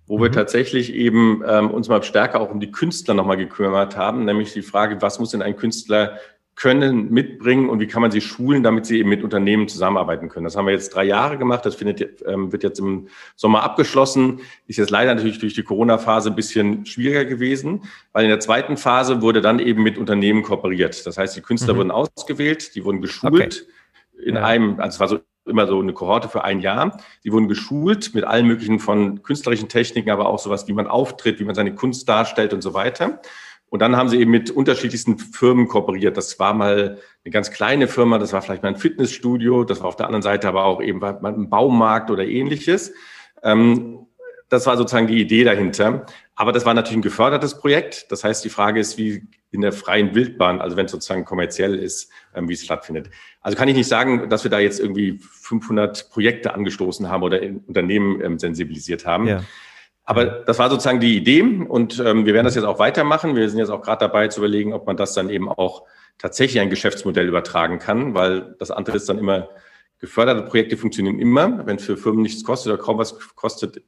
wo 0.06 0.18
mhm. 0.18 0.22
wir 0.22 0.32
tatsächlich 0.32 0.94
eben 0.94 1.42
ähm, 1.46 1.70
uns 1.70 1.88
mal 1.88 2.02
stärker 2.02 2.40
auch 2.40 2.50
um 2.50 2.60
die 2.60 2.70
Künstler 2.70 3.14
nochmal 3.14 3.36
gekümmert 3.36 3.96
haben, 3.96 4.24
nämlich 4.24 4.52
die 4.52 4.62
Frage, 4.62 5.02
was 5.02 5.18
muss 5.18 5.30
denn 5.30 5.42
ein 5.42 5.56
Künstler 5.56 6.18
können, 6.56 7.10
mitbringen 7.10 7.68
und 7.68 7.80
wie 7.80 7.86
kann 7.86 8.00
man 8.00 8.10
sie 8.10 8.22
schulen, 8.22 8.62
damit 8.62 8.86
sie 8.86 8.98
eben 8.98 9.10
mit 9.10 9.22
Unternehmen 9.22 9.68
zusammenarbeiten 9.68 10.30
können. 10.30 10.44
Das 10.44 10.56
haben 10.56 10.64
wir 10.64 10.72
jetzt 10.72 10.94
drei 10.94 11.04
Jahre 11.04 11.36
gemacht. 11.36 11.66
Das 11.66 11.74
findet, 11.74 12.24
ähm, 12.26 12.50
wird 12.50 12.62
jetzt 12.62 12.78
im 12.78 13.08
Sommer 13.36 13.62
abgeschlossen. 13.62 14.40
Ist 14.66 14.78
jetzt 14.78 14.90
leider 14.90 15.14
natürlich 15.14 15.38
durch 15.38 15.52
die 15.52 15.62
Corona-Phase 15.62 16.30
ein 16.30 16.34
bisschen 16.34 16.86
schwieriger 16.86 17.26
gewesen, 17.26 17.82
weil 18.12 18.24
in 18.24 18.30
der 18.30 18.40
zweiten 18.40 18.78
Phase 18.78 19.20
wurde 19.20 19.42
dann 19.42 19.58
eben 19.58 19.82
mit 19.82 19.98
Unternehmen 19.98 20.42
kooperiert. 20.42 21.06
Das 21.06 21.18
heißt, 21.18 21.36
die 21.36 21.42
Künstler 21.42 21.74
mhm. 21.74 21.78
wurden 21.78 21.90
ausgewählt, 21.90 22.74
die 22.74 22.84
wurden 22.84 23.02
geschult 23.02 23.68
okay. 24.14 24.24
in 24.24 24.36
ja. 24.36 24.44
einem, 24.44 24.80
also 24.80 24.94
es 24.94 25.00
war 25.00 25.08
so 25.08 25.20
immer 25.44 25.66
so 25.66 25.78
eine 25.78 25.92
Kohorte 25.92 26.28
für 26.28 26.42
ein 26.42 26.60
Jahr. 26.60 26.98
Die 27.22 27.32
wurden 27.32 27.48
geschult 27.48 28.14
mit 28.14 28.24
allen 28.24 28.46
möglichen 28.46 28.78
von 28.78 29.22
künstlerischen 29.22 29.68
Techniken, 29.68 30.10
aber 30.10 30.26
auch 30.28 30.38
sowas, 30.38 30.66
wie 30.68 30.72
man 30.72 30.86
auftritt, 30.86 31.38
wie 31.38 31.44
man 31.44 31.54
seine 31.54 31.74
Kunst 31.74 32.08
darstellt 32.08 32.52
und 32.52 32.62
so 32.62 32.74
weiter. 32.74 33.20
Und 33.68 33.80
dann 33.80 33.96
haben 33.96 34.08
sie 34.08 34.18
eben 34.20 34.30
mit 34.30 34.50
unterschiedlichsten 34.50 35.18
Firmen 35.18 35.68
kooperiert. 35.68 36.16
Das 36.16 36.38
war 36.38 36.54
mal 36.54 36.98
eine 37.24 37.32
ganz 37.32 37.50
kleine 37.50 37.88
Firma, 37.88 38.18
das 38.18 38.32
war 38.32 38.40
vielleicht 38.42 38.62
mal 38.62 38.70
ein 38.70 38.76
Fitnessstudio, 38.76 39.64
das 39.64 39.80
war 39.80 39.88
auf 39.88 39.96
der 39.96 40.06
anderen 40.06 40.22
Seite 40.22 40.48
aber 40.48 40.64
auch 40.64 40.80
eben 40.80 41.00
mal 41.00 41.18
ein 41.22 41.50
Baumarkt 41.50 42.10
oder 42.10 42.24
ähnliches. 42.24 42.92
Ähm, 43.42 44.06
das 44.48 44.66
war 44.66 44.76
sozusagen 44.76 45.08
die 45.08 45.20
Idee 45.20 45.42
dahinter. 45.42 46.06
Aber 46.36 46.52
das 46.52 46.64
war 46.64 46.74
natürlich 46.74 46.98
ein 46.98 47.02
gefördertes 47.02 47.58
Projekt. 47.58 48.12
Das 48.12 48.22
heißt, 48.22 48.44
die 48.44 48.50
Frage 48.50 48.78
ist, 48.78 48.98
wie 48.98 49.26
in 49.50 49.62
der 49.62 49.72
freien 49.72 50.14
Wildbahn, 50.14 50.60
also 50.60 50.76
wenn 50.76 50.86
es 50.86 50.92
sozusagen 50.92 51.24
kommerziell 51.24 51.74
ist, 51.74 52.10
ähm, 52.34 52.48
wie 52.48 52.52
es 52.52 52.62
stattfindet. 52.62 53.10
Also 53.40 53.56
kann 53.56 53.68
ich 53.68 53.74
nicht 53.74 53.88
sagen, 53.88 54.28
dass 54.28 54.44
wir 54.44 54.50
da 54.50 54.58
jetzt 54.58 54.78
irgendwie 54.78 55.18
500 55.18 56.10
Projekte 56.10 56.54
angestoßen 56.54 57.08
haben 57.08 57.22
oder 57.22 57.40
Unternehmen 57.66 58.20
ähm, 58.20 58.38
sensibilisiert 58.38 59.06
haben. 59.06 59.26
Ja. 59.26 59.42
Aber 60.08 60.24
das 60.24 60.58
war 60.60 60.70
sozusagen 60.70 61.00
die 61.00 61.16
Idee 61.16 61.42
und 61.42 61.98
ähm, 61.98 62.26
wir 62.26 62.32
werden 62.32 62.44
das 62.44 62.54
jetzt 62.54 62.64
auch 62.64 62.78
weitermachen. 62.78 63.34
Wir 63.34 63.50
sind 63.50 63.58
jetzt 63.58 63.70
auch 63.70 63.82
gerade 63.82 63.98
dabei 63.98 64.28
zu 64.28 64.38
überlegen, 64.40 64.72
ob 64.72 64.86
man 64.86 64.96
das 64.96 65.14
dann 65.14 65.28
eben 65.28 65.48
auch 65.48 65.82
tatsächlich 66.16 66.60
ein 66.60 66.70
Geschäftsmodell 66.70 67.26
übertragen 67.26 67.80
kann, 67.80 68.14
weil 68.14 68.54
das 68.60 68.70
andere 68.70 68.96
ist 68.96 69.08
dann 69.08 69.18
immer, 69.18 69.48
geförderte 69.98 70.42
Projekte 70.42 70.76
funktionieren 70.76 71.18
immer. 71.18 71.66
Wenn 71.66 71.80
für 71.80 71.96
Firmen 71.96 72.22
nichts 72.22 72.44
kostet 72.44 72.72
oder 72.72 72.80
kaum 72.80 72.98
was 72.98 73.18
kostet, 73.34 73.82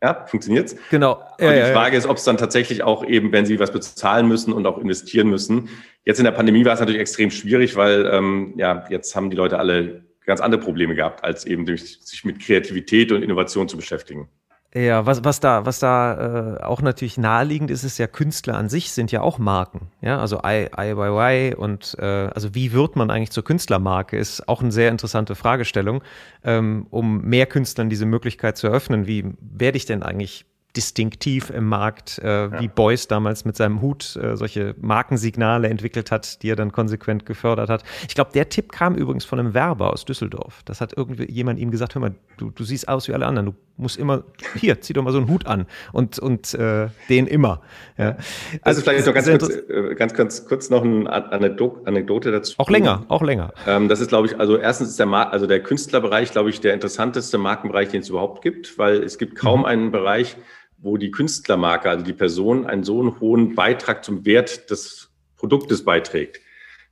ja, 0.00 0.24
funktioniert's. 0.26 0.76
Genau. 0.90 1.20
Ja, 1.40 1.52
die 1.52 1.72
Frage 1.72 1.94
ja. 1.94 1.98
ist, 1.98 2.06
ob 2.06 2.18
es 2.18 2.24
dann 2.24 2.36
tatsächlich 2.36 2.84
auch 2.84 3.04
eben, 3.04 3.32
wenn 3.32 3.44
sie 3.44 3.58
was 3.58 3.72
bezahlen 3.72 4.28
müssen 4.28 4.52
und 4.52 4.66
auch 4.66 4.78
investieren 4.78 5.28
müssen. 5.28 5.68
Jetzt 6.04 6.18
in 6.18 6.24
der 6.24 6.32
Pandemie 6.32 6.64
war 6.64 6.74
es 6.74 6.80
natürlich 6.80 7.00
extrem 7.00 7.32
schwierig, 7.32 7.74
weil 7.74 8.08
ähm, 8.12 8.54
ja 8.56 8.84
jetzt 8.88 9.16
haben 9.16 9.30
die 9.30 9.36
Leute 9.36 9.58
alle 9.58 10.04
ganz 10.24 10.40
andere 10.40 10.60
Probleme 10.60 10.94
gehabt, 10.94 11.24
als 11.24 11.44
eben 11.44 11.66
durch, 11.66 11.98
sich 12.02 12.24
mit 12.24 12.38
Kreativität 12.38 13.10
und 13.10 13.22
Innovation 13.24 13.68
zu 13.68 13.76
beschäftigen. 13.76 14.28
Ja, 14.74 15.06
was, 15.06 15.24
was 15.24 15.40
da, 15.40 15.64
was 15.64 15.78
da 15.78 16.58
äh, 16.58 16.62
auch 16.62 16.82
natürlich 16.82 17.16
naheliegend 17.16 17.70
ist, 17.70 17.84
ist 17.84 17.96
ja 17.96 18.06
Künstler 18.06 18.58
an 18.58 18.68
sich 18.68 18.92
sind 18.92 19.10
ja 19.10 19.22
auch 19.22 19.38
Marken. 19.38 19.88
Ja, 20.02 20.20
also 20.20 20.42
IYY 20.44 21.54
und 21.56 21.96
äh, 21.98 22.04
also 22.04 22.54
wie 22.54 22.72
wird 22.72 22.94
man 22.94 23.10
eigentlich 23.10 23.30
zur 23.30 23.44
Künstlermarke, 23.44 24.18
ist 24.18 24.46
auch 24.46 24.60
eine 24.60 24.70
sehr 24.70 24.90
interessante 24.90 25.34
Fragestellung, 25.34 26.02
ähm, 26.44 26.86
um 26.90 27.22
mehr 27.22 27.46
Künstlern 27.46 27.88
diese 27.88 28.04
Möglichkeit 28.04 28.58
zu 28.58 28.66
eröffnen. 28.66 29.06
Wie 29.06 29.24
werde 29.40 29.78
ich 29.78 29.86
denn 29.86 30.02
eigentlich 30.02 30.44
distinktiv 30.76 31.50
im 31.50 31.66
Markt, 31.66 32.18
äh, 32.22 32.26
ja. 32.26 32.60
wie 32.60 32.68
Beuys 32.68 33.08
damals 33.08 33.44
mit 33.44 33.56
seinem 33.56 33.80
Hut 33.80 34.16
äh, 34.16 34.36
solche 34.36 34.74
Markensignale 34.80 35.68
entwickelt 35.68 36.10
hat, 36.10 36.42
die 36.42 36.50
er 36.50 36.56
dann 36.56 36.72
konsequent 36.72 37.26
gefördert 37.26 37.70
hat. 37.70 37.82
Ich 38.06 38.14
glaube, 38.14 38.30
der 38.32 38.48
Tipp 38.48 38.70
kam 38.70 38.94
übrigens 38.94 39.24
von 39.24 39.40
einem 39.40 39.54
Werber 39.54 39.92
aus 39.92 40.04
Düsseldorf. 40.04 40.62
Das 40.66 40.80
hat 40.80 40.92
irgendwie 40.96 41.30
jemand 41.30 41.58
ihm 41.58 41.70
gesagt, 41.70 41.94
hör 41.94 42.00
mal, 42.00 42.14
du, 42.36 42.50
du 42.50 42.64
siehst 42.64 42.88
aus 42.88 43.08
wie 43.08 43.14
alle 43.14 43.26
anderen, 43.26 43.46
du 43.46 43.54
musst 43.78 43.96
immer, 43.96 44.24
hier, 44.56 44.80
zieh 44.80 44.92
doch 44.92 45.02
mal 45.02 45.12
so 45.12 45.18
einen 45.18 45.28
Hut 45.28 45.46
an 45.46 45.66
und, 45.92 46.18
und 46.18 46.52
äh, 46.54 46.88
den 47.08 47.26
immer. 47.26 47.62
Ja. 47.96 48.16
Also, 48.62 48.80
also 48.80 48.82
vielleicht 48.82 49.06
noch 49.06 49.14
ganz 49.14 49.26
kurz, 49.26 49.48
äh, 49.48 49.94
ganz, 49.94 50.14
ganz 50.14 50.46
kurz 50.46 50.70
noch 50.70 50.82
eine 50.82 51.10
Anekdote 51.10 52.30
dazu. 52.30 52.54
Auch 52.58 52.70
länger, 52.70 53.04
auch 53.08 53.22
länger. 53.22 53.52
Ähm, 53.66 53.88
das 53.88 54.00
ist, 54.00 54.08
glaube 54.08 54.26
ich, 54.26 54.38
also 54.38 54.56
erstens 54.58 54.90
ist 54.90 54.98
der 54.98 55.06
Mar 55.06 55.32
also 55.32 55.46
der 55.46 55.62
Künstlerbereich, 55.62 56.30
glaube 56.30 56.50
ich, 56.50 56.60
der 56.60 56.74
interessanteste 56.74 57.38
Markenbereich, 57.38 57.88
den 57.88 58.02
es 58.02 58.08
überhaupt 58.08 58.42
gibt, 58.42 58.78
weil 58.78 59.02
es 59.02 59.18
gibt 59.18 59.36
kaum 59.36 59.60
mhm. 59.60 59.66
einen 59.66 59.90
Bereich, 59.90 60.36
wo 60.80 60.96
die 60.96 61.10
Künstlermarke, 61.10 61.90
also 61.90 62.04
die 62.04 62.12
Person, 62.12 62.66
einen 62.66 62.84
so 62.84 63.00
einen 63.00 63.20
hohen 63.20 63.54
Beitrag 63.54 64.04
zum 64.04 64.24
Wert 64.24 64.70
des 64.70 65.10
Produktes 65.36 65.84
beiträgt. 65.84 66.40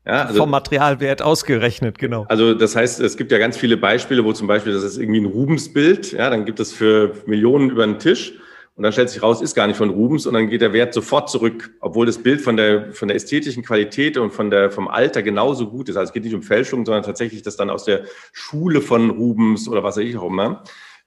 Ja, 0.07 0.25
also, 0.27 0.39
Vom 0.39 0.51
Materialwert 0.51 1.21
ausgerechnet, 1.21 1.99
genau. 1.99 2.27
Also 2.29 2.55
das 2.55 2.77
heißt, 2.77 3.01
es 3.01 3.17
gibt 3.17 3.33
ja 3.33 3.39
ganz 3.39 3.57
viele 3.57 3.77
Beispiele, 3.77 4.25
wo 4.25 4.33
zum 4.33 4.47
Beispiel, 4.47 4.73
das 4.73 4.85
ist 4.85 4.99
irgendwie 4.99 5.21
ein 5.21 5.27
Rubensbild, 5.27 6.13
ja, 6.13 6.31
dann 6.31 6.45
gibt 6.45 6.61
es 6.61 6.73
für 6.73 7.13
Millionen 7.27 7.71
über 7.71 7.85
den 7.85 7.99
Tisch 7.99 8.35
und 8.77 8.85
dann 8.85 8.93
stellt 8.93 9.11
sich 9.11 9.23
raus, 9.23 9.43
ist 9.43 9.55
gar 9.55 9.67
nicht 9.67 9.77
von 9.77 9.91
Rubens 9.91 10.27
und 10.27 10.35
dann 10.35 10.49
geht 10.49 10.61
der 10.61 10.73
Wert 10.73 10.95
sofort 10.95 11.29
zurück, 11.29 11.71
obwohl 11.81 12.07
das 12.07 12.19
Bild 12.19 12.41
von 12.41 12.57
der, 12.57 12.93
von 12.93 13.09
der 13.09 13.17
ästhetischen 13.17 13.65
Qualität 13.65 14.17
und 14.17 14.33
von 14.33 14.51
der, 14.51 14.71
vom 14.71 14.87
Alter 14.87 15.23
genauso 15.23 15.69
gut 15.69 15.89
ist. 15.89 15.97
Also 15.97 16.11
es 16.11 16.13
geht 16.13 16.25
nicht 16.25 16.35
um 16.35 16.43
Fälschung, 16.43 16.87
sondern 16.87 17.03
tatsächlich 17.03 17.43
das 17.43 17.57
dann 17.57 17.71
aus 17.71 17.85
der 17.85 18.03
Schule 18.33 18.83
von 18.83 19.11
Rubens 19.11 19.67
oder 19.69 19.83
was 19.83 19.97
weiß 19.97 20.05
ich 20.05 20.17
auch 20.17 20.27
immer. 20.27 20.63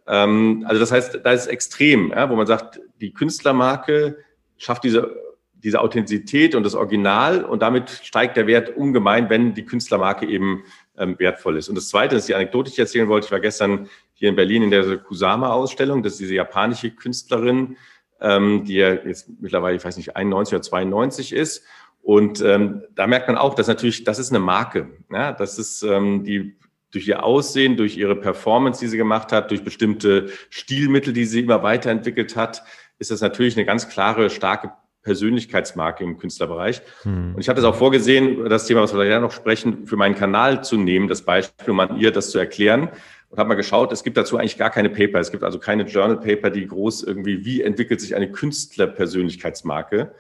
Ähm, 0.10 0.65
also 0.67 0.80
das 0.80 0.91
heißt, 0.91 1.19
da 1.24 1.32
ist 1.32 1.48
extrem, 1.48 2.10
ja, 2.10 2.30
wo 2.30 2.36
man 2.36 2.48
sagt, 2.48 2.82
die 3.00 3.13
Künstlermarke 3.13 4.17
schafft 4.58 4.84
diese, 4.84 5.15
diese 5.54 5.80
Authentizität 5.80 6.56
und 6.56 6.63
das 6.63 6.74
Original 6.74 7.45
und 7.45 7.62
damit 7.62 7.89
steigt 7.89 8.36
der 8.36 8.48
Wert 8.48 8.76
ungemein, 8.76 9.30
wenn 9.30 9.54
die 9.54 9.65
Künstlermarke 9.65 10.26
eben 10.26 10.63
ähm, 10.98 11.17
wertvoll 11.19 11.58
ist. 11.58 11.69
Und 11.69 11.76
das 11.76 11.89
Zweite, 11.89 12.15
das 12.15 12.24
ist 12.24 12.30
die 12.30 12.36
Anekdote, 12.36 12.69
die 12.69 12.74
ich 12.74 12.80
erzählen 12.80 13.08
wollte, 13.08 13.26
ich 13.26 13.32
war 13.32 13.39
gestern 13.39 13.88
hier 14.13 14.30
in 14.30 14.36
Berlin 14.36 14.63
in 14.63 14.72
der 14.72 14.98
Kusama-Ausstellung, 14.98 16.02
das 16.02 16.13
ist 16.13 16.22
diese 16.22 16.36
japanische 16.36 16.89
Künstlerin, 16.89 17.78
ähm, 18.19 18.65
die 18.65 18.76
ja 18.76 18.93
jetzt 18.93 19.30
mittlerweile, 19.39 19.78
ich 19.78 19.86
weiß 19.86 19.95
nicht, 19.95 20.15
91 20.15 20.56
oder 20.56 20.62
92 20.63 21.34
ist. 21.34 21.63
Und 22.02 22.41
ähm, 22.41 22.82
da 22.95 23.06
merkt 23.06 23.28
man 23.28 23.38
auch, 23.38 23.54
dass 23.54 23.67
natürlich, 23.67 24.04
das 24.04 24.17
ist 24.17 24.32
eine 24.32 24.39
Marke. 24.39 24.88
Ja? 25.12 25.34
Das 25.34 25.60
ist 25.60 25.84
ähm, 25.84 26.24
die 26.24 26.56
durch 26.91 27.08
ihr 27.08 27.23
Aussehen, 27.23 27.78
durch 27.78 27.97
ihre 27.97 28.15
Performance, 28.15 28.80
die 28.80 28.88
sie 28.88 28.97
gemacht 28.97 29.32
hat, 29.32 29.52
durch 29.52 29.63
bestimmte 29.63 30.30
Stilmittel, 30.49 31.13
die 31.13 31.25
sie 31.25 31.41
immer 31.41 31.63
weiterentwickelt 31.63 32.36
hat, 32.36 32.63
ist 32.97 33.12
das 33.12 33.21
natürlich 33.21 33.56
eine 33.56 33.65
ganz 33.65 33.89
klare, 33.89 34.30
starke 34.30 34.71
Persönlichkeitsmarke 35.04 36.04
im 36.04 36.17
Künstlerbereich. 36.17 36.82
Hm. 37.04 37.36
Und 37.36 37.41
ich 37.41 37.47
habe 37.47 37.62
das 37.62 37.69
auch 37.69 37.75
vorgesehen, 37.75 38.49
das 38.49 38.65
Thema, 38.65 38.82
was 38.82 38.93
wir 38.93 39.06
ja 39.06 39.19
noch 39.19 39.32
sprechen, 39.32 39.88
für 39.88 39.95
meinen 39.95 40.15
Kanal 40.15 40.63
zu 40.63 40.78
nehmen, 40.78 41.08
das 41.08 41.21
Beispiel, 41.21 41.71
um 41.71 41.80
an 41.80 41.97
ihr 41.97 42.12
das 42.12 42.32
zu 42.32 42.38
erklären. 42.38 42.89
Und 43.30 43.38
habe 43.38 43.49
mal 43.49 43.56
geschaut, 43.56 43.91
es 43.91 44.04
gibt 44.04 44.17
dazu 44.17 44.38
eigentlich 44.38 44.58
gar 44.58 44.71
keine 44.71 44.89
Paper. 44.89 45.19
Es 45.19 45.32
gibt 45.32 45.43
also 45.43 45.60
keine 45.60 45.84
Journal 45.84 46.19
Paper, 46.19 46.49
die 46.49 46.67
groß 46.67 47.04
irgendwie, 47.04 47.45
wie 47.45 47.62
entwickelt 47.62 48.02
sich 48.02 48.15
eine 48.15 48.32
Künstlerpersönlichkeitsmarke, 48.32 50.13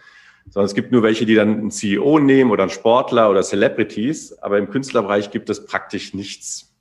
sondern 0.49 0.65
es 0.65 0.73
gibt 0.73 0.91
nur 0.91 1.03
welche, 1.03 1.25
die 1.25 1.35
dann 1.35 1.59
einen 1.59 1.71
CEO 1.71 2.19
nehmen 2.19 2.51
oder 2.51 2.63
einen 2.63 2.71
Sportler 2.71 3.29
oder 3.29 3.43
Celebrities, 3.43 4.33
aber 4.39 4.57
im 4.57 4.69
Künstlerbereich 4.69 5.31
gibt 5.31 5.49
es 5.49 5.65
praktisch 5.65 6.13
nichts. 6.13 6.73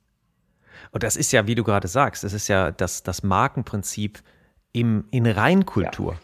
Und 0.91 1.03
das 1.03 1.15
ist 1.15 1.31
ja, 1.31 1.45
wie 1.47 1.55
du 1.55 1.63
gerade 1.63 1.87
sagst, 1.87 2.23
das 2.23 2.33
ist 2.33 2.47
ja 2.47 2.71
das, 2.71 3.03
das 3.03 3.23
Markenprinzip 3.23 4.19
im, 4.71 5.05
in 5.11 5.25
Reinkultur. 5.25 6.13
Ja. 6.13 6.19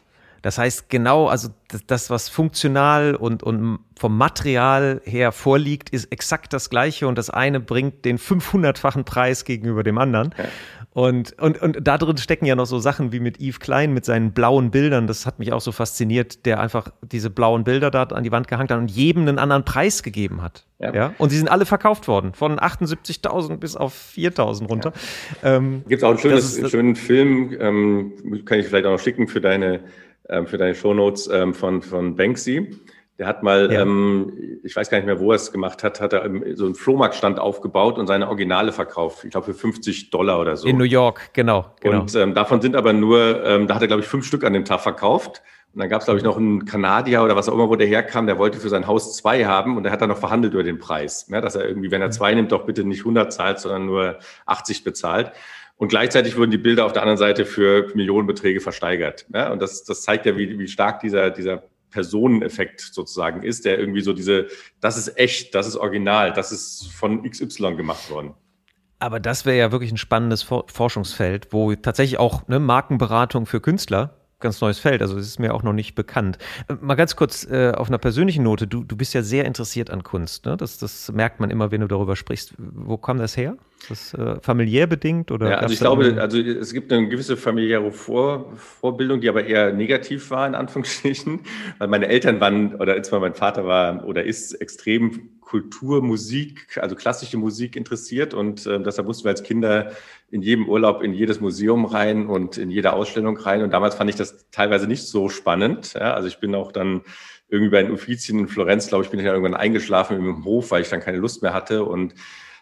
Das 0.45 0.59
heißt, 0.59 0.91
genau, 0.91 1.25
also 1.25 1.49
das, 1.87 2.11
was 2.11 2.29
funktional 2.29 3.15
und, 3.15 3.41
und 3.41 3.79
vom 3.97 4.15
Material 4.15 5.01
her 5.03 5.31
vorliegt, 5.31 5.89
ist 5.89 6.11
exakt 6.11 6.53
das 6.53 6.69
Gleiche 6.69 7.07
und 7.07 7.17
das 7.17 7.31
eine 7.31 7.59
bringt 7.59 8.05
den 8.05 8.19
500-fachen 8.19 9.05
Preis 9.05 9.43
gegenüber 9.43 9.81
dem 9.81 9.97
anderen. 9.97 10.35
Ja. 10.37 10.45
Und, 10.91 11.37
und, 11.41 11.59
und 11.61 11.79
da 11.81 11.97
drin 11.97 12.17
stecken 12.17 12.45
ja 12.45 12.55
noch 12.55 12.67
so 12.67 12.77
Sachen 12.77 13.11
wie 13.11 13.19
mit 13.19 13.41
Yves 13.41 13.59
Klein 13.59 13.91
mit 13.91 14.05
seinen 14.05 14.33
blauen 14.33 14.69
Bildern. 14.69 15.07
Das 15.07 15.25
hat 15.25 15.39
mich 15.39 15.51
auch 15.51 15.61
so 15.61 15.71
fasziniert, 15.71 16.45
der 16.45 16.59
einfach 16.59 16.89
diese 17.01 17.31
blauen 17.31 17.63
Bilder 17.63 17.89
da 17.89 18.03
an 18.03 18.23
die 18.23 18.31
Wand 18.31 18.47
gehangen 18.47 18.69
hat 18.69 18.77
und 18.77 18.91
jedem 18.91 19.23
einen 19.23 19.39
anderen 19.39 19.65
Preis 19.65 20.03
gegeben 20.03 20.43
hat. 20.43 20.65
Ja. 20.79 20.93
ja? 20.93 21.13
Und 21.17 21.31
sie 21.31 21.37
sind 21.37 21.49
alle 21.49 21.65
verkauft 21.65 22.07
worden, 22.07 22.33
von 22.33 22.59
78.000 22.59 23.57
bis 23.57 23.75
auf 23.75 23.93
4.000 24.15 24.67
runter. 24.67 24.93
Ja. 25.41 25.55
Ähm, 25.55 25.83
Gibt 25.87 26.01
es 26.01 26.03
auch 26.03 26.11
einen 26.11 26.19
schönes, 26.19 26.69
schönen 26.69 26.95
Film, 26.95 27.57
ähm, 27.59 28.43
kann 28.45 28.59
ich 28.59 28.67
vielleicht 28.67 28.85
auch 28.85 28.91
noch 28.91 28.99
schicken 28.99 29.27
für 29.27 29.41
deine, 29.41 29.81
ähm, 30.29 30.47
für 30.47 30.57
deine 30.57 30.75
Shownotes 30.75 31.27
ähm, 31.27 31.53
von, 31.53 31.81
von 31.81 32.15
Banksy 32.15 32.79
der 33.17 33.27
hat 33.27 33.43
mal, 33.43 33.71
ja. 33.71 33.81
ähm, 33.81 34.59
ich 34.63 34.75
weiß 34.75 34.89
gar 34.89 34.97
nicht 34.97 35.05
mehr, 35.05 35.19
wo 35.19 35.31
er 35.31 35.37
es 35.37 35.51
gemacht 35.51 35.83
hat, 35.83 36.01
hat 36.01 36.11
er 36.11 36.29
so 36.55 36.65
einen 36.65 36.75
Flohmarktstand 36.75 37.39
aufgebaut 37.39 37.97
und 37.97 38.07
seine 38.07 38.27
Originale 38.27 38.73
verkauft. 38.73 39.23
Ich 39.23 39.31
glaube 39.31 39.45
für 39.45 39.53
50 39.53 40.09
Dollar 40.09 40.39
oder 40.39 40.57
so. 40.57 40.67
In 40.67 40.77
New 40.77 40.83
York, 40.83 41.29
genau. 41.31 41.71
genau. 41.79 42.01
Und 42.01 42.15
ähm, 42.15 42.33
davon 42.33 42.61
sind 42.61 42.75
aber 42.75 42.91
nur, 42.91 43.43
ähm, 43.45 43.67
da 43.67 43.75
hat 43.75 43.81
er 43.81 43.87
glaube 43.87 44.01
ich 44.01 44.07
fünf 44.07 44.25
Stück 44.25 44.43
an 44.43 44.53
dem 44.53 44.65
Tag 44.65 44.81
verkauft. 44.81 45.41
Und 45.73 45.79
dann 45.79 45.89
gab 45.89 46.01
es 46.01 46.05
glaube 46.05 46.17
ich 46.17 46.25
noch 46.25 46.37
einen 46.37 46.65
Kanadier 46.65 47.23
oder 47.23 47.37
was 47.37 47.47
auch 47.47 47.53
immer, 47.53 47.69
wo 47.69 47.77
der 47.77 47.87
herkam, 47.87 48.27
der 48.27 48.37
wollte 48.37 48.59
für 48.59 48.69
sein 48.69 48.85
Haus 48.87 49.15
zwei 49.15 49.45
haben 49.45 49.77
und 49.77 49.83
der 49.83 49.93
hat 49.93 50.01
dann 50.01 50.09
noch 50.09 50.17
verhandelt 50.17 50.53
über 50.53 50.63
den 50.63 50.79
Preis. 50.79 51.27
Ja, 51.29 51.39
dass 51.39 51.55
er 51.55 51.65
irgendwie, 51.65 51.91
wenn 51.91 52.01
er 52.01 52.11
zwei 52.11 52.33
nimmt, 52.33 52.51
doch 52.51 52.65
bitte 52.65 52.83
nicht 52.83 52.99
100 52.99 53.31
zahlt, 53.31 53.59
sondern 53.59 53.85
nur 53.85 54.19
80 54.45 54.83
bezahlt. 54.83 55.31
Und 55.77 55.89
gleichzeitig 55.89 56.37
wurden 56.37 56.51
die 56.51 56.57
Bilder 56.57 56.85
auf 56.85 56.93
der 56.93 57.01
anderen 57.01 57.17
Seite 57.17 57.45
für 57.45 57.91
Millionenbeträge 57.95 58.61
versteigert. 58.61 59.25
Ja, 59.33 59.51
und 59.51 59.61
das, 59.61 59.83
das 59.83 60.03
zeigt 60.03 60.25
ja, 60.25 60.37
wie, 60.37 60.57
wie 60.57 60.67
stark 60.67 61.01
dieser, 61.01 61.31
dieser 61.31 61.63
Personeneffekt 61.91 62.81
sozusagen 62.81 63.43
ist, 63.43 63.65
der 63.65 63.79
irgendwie 63.79 64.01
so 64.01 64.13
diese, 64.13 64.47
das 64.79 64.97
ist 64.97 65.17
echt, 65.17 65.53
das 65.53 65.67
ist 65.67 65.75
original, 65.75 66.33
das 66.33 66.51
ist 66.51 66.87
von 66.93 67.29
XY 67.29 67.75
gemacht 67.75 68.09
worden. 68.09 68.33
Aber 68.99 69.19
das 69.19 69.45
wäre 69.45 69.57
ja 69.57 69.71
wirklich 69.71 69.91
ein 69.91 69.97
spannendes 69.97 70.43
Forschungsfeld, 70.43 71.51
wo 71.51 71.75
tatsächlich 71.75 72.17
auch 72.17 72.47
eine 72.47 72.59
Markenberatung 72.59 73.45
für 73.45 73.59
Künstler 73.59 74.15
ganz 74.39 74.61
neues 74.61 74.79
Feld. 74.79 75.01
Also 75.01 75.17
es 75.17 75.27
ist 75.27 75.39
mir 75.39 75.53
auch 75.53 75.63
noch 75.63 75.73
nicht 75.73 75.95
bekannt. 75.95 76.37
Äh, 76.67 76.75
mal 76.79 76.95
ganz 76.95 77.15
kurz 77.15 77.45
äh, 77.45 77.71
auf 77.71 77.87
einer 77.87 77.97
persönlichen 77.97 78.43
Note. 78.43 78.67
Du, 78.67 78.83
du 78.83 78.95
bist 78.95 79.13
ja 79.13 79.21
sehr 79.21 79.45
interessiert 79.45 79.89
an 79.89 80.03
Kunst. 80.03 80.45
Ne? 80.45 80.57
Das, 80.57 80.77
das 80.77 81.11
merkt 81.11 81.39
man 81.39 81.49
immer, 81.49 81.71
wenn 81.71 81.81
du 81.81 81.87
darüber 81.87 82.15
sprichst. 82.15 82.53
Wo 82.57 82.97
kam 82.97 83.17
das 83.17 83.37
her? 83.37 83.57
Ist 83.89 84.13
das 84.13 84.19
äh, 84.19 84.41
familiär 84.41 84.87
bedingt? 84.87 85.31
Oder 85.31 85.49
ja, 85.49 85.57
also 85.57 85.73
ich 85.73 85.79
glaube, 85.79 86.17
also 86.19 86.39
es 86.39 86.73
gibt 86.73 86.91
eine 86.91 87.07
gewisse 87.07 87.37
familiäre 87.37 87.91
Vor 87.91 88.51
Vorbildung, 88.55 89.21
die 89.21 89.29
aber 89.29 89.45
eher 89.45 89.73
negativ 89.73 90.31
war, 90.31 90.47
in 90.47 90.55
Anführungsstrichen. 90.55 91.41
Weil 91.77 91.87
meine 91.87 92.07
Eltern 92.07 92.39
waren, 92.39 92.75
oder 92.75 92.95
jetzt 92.95 93.11
mal 93.11 93.19
mein 93.19 93.35
Vater 93.35 93.65
war 93.65 94.05
oder 94.05 94.23
ist 94.23 94.53
extrem 94.53 95.39
Kultur, 95.41 96.01
Musik, 96.01 96.79
also 96.81 96.95
klassische 96.95 97.37
Musik 97.37 97.75
interessiert. 97.75 98.33
Und 98.33 98.65
äh, 98.65 98.81
deshalb 98.81 99.07
mussten 99.07 99.25
wir 99.25 99.31
als 99.31 99.43
Kinder 99.43 99.91
in 100.31 100.41
jedem 100.41 100.67
Urlaub 100.67 101.03
in 101.03 101.13
jedes 101.13 101.39
Museum 101.39 101.85
rein 101.85 102.25
und 102.25 102.57
in 102.57 102.71
jede 102.71 102.93
Ausstellung 102.93 103.37
rein. 103.37 103.61
Und 103.61 103.71
damals 103.71 103.93
fand 103.93 104.09
ich 104.09 104.15
das 104.15 104.49
teilweise 104.49 104.87
nicht 104.87 105.03
so 105.03 105.29
spannend. 105.29 105.93
Ja, 105.93 106.15
also 106.15 106.27
ich 106.27 106.39
bin 106.39 106.55
auch 106.55 106.71
dann 106.71 107.01
irgendwie 107.49 107.69
bei 107.69 107.83
den 107.83 107.91
Uffizien 107.91 108.39
in 108.39 108.47
Florenz, 108.47 108.87
glaube 108.87 109.03
ich, 109.03 109.11
bin 109.11 109.19
ich 109.19 109.25
dann 109.25 109.35
irgendwann 109.35 109.59
eingeschlafen 109.59 110.17
im 110.17 110.43
Hof, 110.43 110.71
weil 110.71 110.81
ich 110.81 110.89
dann 110.89 111.01
keine 111.01 111.17
Lust 111.17 111.43
mehr 111.43 111.53
hatte. 111.53 111.85
Und 111.85 112.15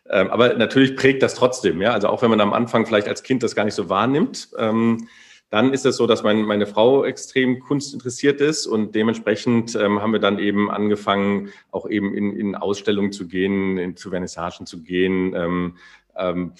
ähm, 0.09 0.29
aber 0.29 0.53
natürlich 0.55 0.95
prägt 0.95 1.23
das 1.23 1.35
trotzdem, 1.35 1.81
ja. 1.81 1.93
Also 1.93 2.07
auch 2.07 2.21
wenn 2.21 2.29
man 2.29 2.41
am 2.41 2.53
Anfang 2.53 2.85
vielleicht 2.85 3.07
als 3.07 3.23
Kind 3.23 3.43
das 3.43 3.55
gar 3.55 3.65
nicht 3.65 3.75
so 3.75 3.89
wahrnimmt, 3.89 4.49
ähm, 4.57 5.07
dann 5.49 5.71
ist 5.71 5.85
es 5.85 5.97
so, 5.97 6.07
dass 6.07 6.23
mein, 6.23 6.41
meine 6.41 6.65
Frau 6.65 7.05
extrem 7.05 7.59
kunstinteressiert 7.59 8.41
ist 8.41 8.65
und 8.65 8.95
dementsprechend 8.95 9.75
ähm, 9.75 10.01
haben 10.01 10.11
wir 10.11 10.19
dann 10.19 10.39
eben 10.39 10.71
angefangen, 10.71 11.49
auch 11.71 11.87
eben 11.87 12.13
in, 12.15 12.35
in 12.35 12.55
Ausstellungen 12.55 13.11
zu 13.11 13.27
gehen, 13.27 13.77
in, 13.77 13.95
zu 13.95 14.09
Vernissagen 14.09 14.65
zu 14.65 14.81
gehen, 14.81 15.35
ähm, 15.35 15.77
ähm, 16.17 16.53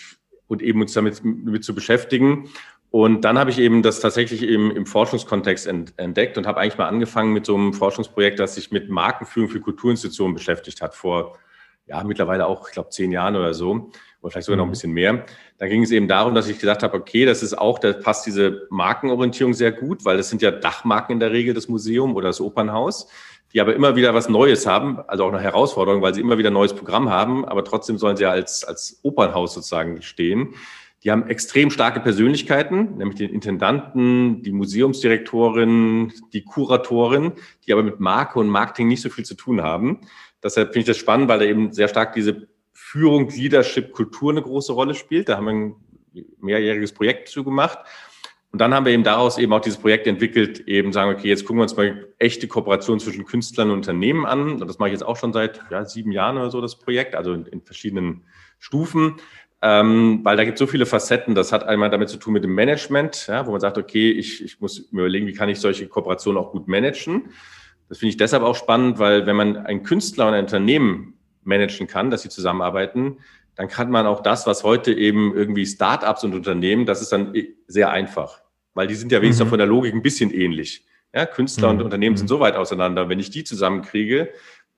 und 0.48 0.62
eben 0.62 0.82
uns 0.82 0.94
damit 0.94 1.24
mit 1.24 1.64
zu 1.64 1.74
beschäftigen. 1.74 2.50
Und 2.92 3.22
dann 3.26 3.40
habe 3.40 3.50
ich 3.50 3.58
eben 3.58 3.82
das 3.82 4.00
tatsächlich 4.00 4.44
im, 4.44 4.70
im 4.70 4.86
Forschungskontext 4.86 5.66
entdeckt 5.66 6.38
und 6.38 6.46
habe 6.46 6.60
eigentlich 6.60 6.78
mal 6.78 6.88
angefangen 6.88 7.34
mit 7.34 7.48
so 7.48 7.56
einem 7.56 7.74
Forschungsprojekt, 7.74 8.40
das 8.40 8.54
sich 8.54 8.72
mit 8.72 8.90
Markenführung 8.92 9.50
für 9.50 9.60
Kulturinstitutionen 9.60 10.36
beschäftigt 10.36 10.84
hat, 10.84 10.94
vor 10.94 11.40
ja 11.86 12.04
mittlerweile 12.04 12.48
auch, 12.48 12.68
ich 12.68 12.74
glaube, 12.74 12.90
zehn 12.90 13.12
Jahren 13.12 13.36
oder 13.36 13.54
so, 13.54 13.92
oder 14.22 14.32
vielleicht 14.32 14.46
sogar 14.46 14.58
noch 14.58 14.66
ein 14.66 14.68
mhm. 14.68 14.72
bisschen 14.72 14.94
mehr. 14.94 15.26
Da 15.58 15.68
ging 15.68 15.84
es 15.84 15.92
eben 15.92 16.08
darum, 16.08 16.34
dass 16.34 16.48
ich 16.48 16.60
gesagt 16.60 16.84
habe, 16.84 16.98
okay, 16.98 17.26
das 17.26 17.44
ist 17.44 17.58
auch, 17.58 17.80
da 17.80 17.94
passt 17.94 18.26
diese 18.26 18.68
Markenorientierung 18.70 19.54
sehr 19.54 19.72
gut, 19.72 20.06
weil 20.06 20.18
das 20.18 20.30
sind 20.30 20.42
ja 20.42 20.52
Dachmarken 20.52 21.14
in 21.14 21.20
der 21.20 21.32
Regel, 21.32 21.54
das 21.54 21.68
Museum 21.68 22.16
oder 22.16 22.28
das 22.28 22.42
Opernhaus 22.42 23.08
die 23.54 23.62
aber 23.62 23.76
immer 23.76 23.96
wieder 23.96 24.14
was 24.14 24.30
Neues 24.30 24.66
haben, 24.66 25.00
also 25.08 25.26
auch 25.26 25.32
eine 25.32 25.42
Herausforderung, 25.42 26.02
weil 26.02 26.14
sie 26.14 26.22
immer 26.22 26.38
wieder 26.38 26.50
ein 26.50 26.54
neues 26.54 26.74
Programm 26.74 27.10
haben, 27.10 27.46
aber 27.46 27.64
trotzdem 27.64 27.98
sollen 27.98 28.18
sie 28.18 28.24
ja 28.24 28.32
als, 28.32 28.64
als 28.64 29.00
Opernhaus 29.04 29.54
sozusagen 29.54 30.02
stehen. 30.02 30.56
Die 31.04 31.12
haben 31.12 31.28
extrem 31.28 31.70
starke 31.70 32.00
Persönlichkeiten, 32.00 32.98
nämlich 32.98 33.18
den 33.18 33.30
Intendanten, 33.30 34.42
die 34.42 34.54
Museumsdirektorin, 34.54 36.14
die 36.32 36.44
Kuratorin, 36.44 37.34
die 37.68 37.74
aber 37.74 37.84
mit 37.84 38.00
Marke 38.00 38.40
und 38.40 38.48
Marketing 38.48 38.88
nicht 38.88 39.02
so 39.02 39.10
viel 39.10 39.26
zu 39.26 39.36
tun 39.36 39.62
haben. 39.62 40.00
Deshalb 40.44 40.70
finde 40.70 40.80
ich 40.80 40.86
das 40.88 40.98
spannend, 40.98 41.28
weil 41.30 41.40
da 41.40 41.46
eben 41.46 41.72
sehr 41.72 41.88
stark 41.88 42.14
diese 42.14 42.48
Führung, 42.74 43.30
Leadership, 43.30 43.92
Kultur 43.92 44.32
eine 44.32 44.42
große 44.42 44.74
Rolle 44.74 44.94
spielt. 44.96 45.30
Da 45.30 45.38
haben 45.38 45.46
wir 45.46 45.54
ein 45.54 45.76
mehrjähriges 46.42 46.92
Projekt 46.92 47.30
zu 47.30 47.44
gemacht. 47.44 47.80
Und 48.52 48.60
dann 48.60 48.72
haben 48.72 48.86
wir 48.86 48.94
eben 48.94 49.04
daraus 49.04 49.40
eben 49.40 49.52
auch 49.52 49.62
dieses 49.62 49.80
Projekt 49.80 50.06
entwickelt, 50.06 50.68
eben 50.68 50.94
sagen, 50.94 51.12
okay, 51.12 51.28
jetzt 51.28 51.44
gucken 51.44 51.58
wir 51.58 51.64
uns 51.64 51.76
mal 51.76 52.08
echte 52.20 52.48
Kooperation 52.48 53.00
zwischen 53.00 53.26
Künstlern 53.26 53.72
und 53.72 53.78
Unternehmen 53.78 54.28
an. 54.28 54.62
Und 54.62 54.68
das 54.68 54.78
mache 54.78 54.90
ich 54.90 54.94
jetzt 54.94 55.02
auch 55.02 55.18
schon 55.18 55.34
seit 55.34 55.62
ja, 55.72 55.86
sieben 55.86 56.12
Jahren 56.12 56.38
oder 56.38 56.52
so, 56.52 56.62
das 56.62 56.78
Projekt, 56.78 57.16
also 57.16 57.34
in, 57.34 57.48
in 57.48 57.62
verschiedenen 57.64 58.26
Stufen. 58.60 59.16
Ähm, 59.64 60.20
weil 60.24 60.38
da 60.38 60.44
gibt 60.44 60.56
es 60.56 60.60
so 60.60 60.68
viele 60.68 60.86
Facetten. 60.86 61.34
Das 61.34 61.52
hat 61.52 61.64
einmal 61.64 61.90
damit 61.90 62.10
zu 62.10 62.18
tun 62.18 62.34
mit 62.34 62.44
dem 62.44 62.54
Management, 62.54 63.26
ja, 63.28 63.48
wo 63.48 63.52
man 63.52 63.60
sagt, 63.60 63.80
okay, 63.80 64.12
ich, 64.12 64.44
ich 64.44 64.60
muss 64.62 64.92
mir 64.92 65.00
überlegen, 65.02 65.26
wie 65.26 65.34
kann 65.34 65.50
ich 65.50 65.60
solche 65.60 65.88
Kooperationen 65.88 66.40
auch 66.40 66.52
gut 66.52 66.68
managen. 66.68 67.32
Das 67.90 68.00
finde 68.00 68.12
ich 68.12 68.18
deshalb 68.18 68.44
auch 68.44 68.56
spannend, 68.56 69.00
weil 69.00 69.26
wenn 69.26 69.36
man 69.36 69.58
einen 69.58 69.84
Künstler 69.84 70.28
und 70.28 70.34
ein 70.34 70.46
Unternehmen 70.46 71.18
managen 71.44 71.88
kann, 71.88 72.10
dass 72.10 72.22
sie 72.22 72.30
zusammenarbeiten, 72.30 73.18
dann 73.56 73.68
kann 73.68 73.92
man 73.92 74.08
auch 74.08 74.22
das, 74.22 74.48
was 74.48 74.64
heute 74.64 74.94
eben 74.94 75.36
irgendwie 75.36 75.66
Startups 75.66 76.24
und 76.24 76.34
Unternehmen, 76.34 76.86
das 76.86 77.02
ist 77.02 77.12
dann 77.12 77.34
sehr 77.68 77.92
einfach 77.92 78.44
weil 78.74 78.88
die 78.88 78.96
sind 78.96 79.12
ja 79.12 79.22
wenigstens 79.22 79.46
mhm. 79.46 79.50
von 79.50 79.60
der 79.60 79.68
Logik 79.68 79.94
ein 79.94 80.02
bisschen 80.02 80.32
ähnlich. 80.32 80.86
Ja, 81.14 81.26
Künstler 81.26 81.72
mhm. 81.72 81.80
und 81.80 81.86
Unternehmen 81.86 82.18
sind 82.18 82.26
mhm. 82.26 82.30
so 82.30 82.40
weit 82.40 82.56
auseinander. 82.56 83.10
Wenn 83.10 83.20
ich 83.20 83.30
die 83.30 83.44
zusammenkriege 83.44 84.30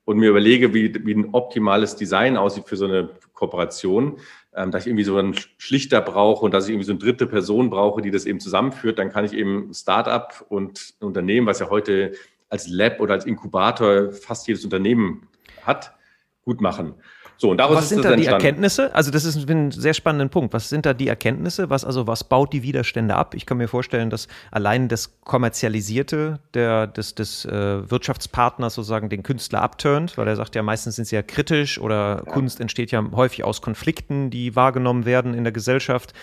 und 0.04 0.18
mir 0.18 0.30
überlege, 0.30 0.74
wie, 0.74 0.94
wie 1.06 1.14
ein 1.14 1.30
optimales 1.32 1.96
Design 1.96 2.36
aussieht 2.36 2.68
für 2.68 2.76
so 2.76 2.84
eine 2.84 3.10
Kooperation, 3.32 4.18
ähm, 4.54 4.70
dass 4.70 4.82
ich 4.82 4.88
irgendwie 4.88 5.04
so 5.04 5.16
einen 5.16 5.34
Schlichter 5.58 6.00
brauche 6.00 6.44
und 6.44 6.52
dass 6.52 6.64
ich 6.64 6.70
irgendwie 6.70 6.86
so 6.86 6.92
eine 6.92 7.00
dritte 7.00 7.26
Person 7.26 7.70
brauche, 7.70 8.02
die 8.02 8.10
das 8.10 8.26
eben 8.26 8.40
zusammenführt, 8.40 8.98
dann 8.98 9.10
kann 9.10 9.24
ich 9.24 9.32
eben 9.32 9.72
Startup 9.72 10.44
und 10.48 10.94
Unternehmen, 11.00 11.46
was 11.46 11.60
ja 11.60 11.70
heute 11.70 12.12
als 12.48 12.68
Lab 12.68 13.00
oder 13.00 13.14
als 13.14 13.26
Inkubator 13.26 14.12
fast 14.12 14.46
jedes 14.46 14.64
Unternehmen 14.64 15.28
hat, 15.62 15.94
gut 16.42 16.60
machen. 16.60 16.94
So, 17.38 17.50
und 17.50 17.58
daraus 17.58 17.76
was 17.76 17.88
sind 17.90 18.04
da 18.04 18.16
die 18.16 18.26
Erkenntnisse? 18.26 18.94
Also 18.94 19.10
das 19.10 19.24
ist 19.24 19.48
ein 19.48 19.70
sehr 19.70 19.92
spannender 19.92 20.28
Punkt. 20.28 20.54
Was 20.54 20.70
sind 20.70 20.86
da 20.86 20.94
die 20.94 21.08
Erkenntnisse? 21.08 21.68
Was 21.68 21.84
also 21.84 22.06
was 22.06 22.24
baut 22.24 22.52
die 22.52 22.62
Widerstände 22.62 23.14
ab? 23.14 23.34
Ich 23.34 23.44
kann 23.44 23.58
mir 23.58 23.68
vorstellen, 23.68 24.08
dass 24.08 24.26
allein 24.50 24.88
das 24.88 25.20
kommerzialisierte 25.22 26.38
der 26.54 26.86
des, 26.86 27.14
des 27.14 27.44
äh, 27.44 27.90
Wirtschaftspartners 27.90 28.74
sozusagen 28.74 29.10
den 29.10 29.22
Künstler 29.22 29.60
abturnt, 29.60 30.16
weil 30.16 30.26
er 30.28 30.36
sagt 30.36 30.54
ja 30.54 30.62
meistens 30.62 30.96
sind 30.96 31.04
sie 31.04 31.16
ja 31.16 31.22
kritisch 31.22 31.78
oder 31.78 32.22
ja. 32.24 32.32
Kunst 32.32 32.58
entsteht 32.60 32.90
ja 32.90 33.04
häufig 33.12 33.44
aus 33.44 33.60
Konflikten, 33.60 34.30
die 34.30 34.56
wahrgenommen 34.56 35.04
werden 35.04 35.34
in 35.34 35.44
der 35.44 35.52
Gesellschaft. 35.52 36.14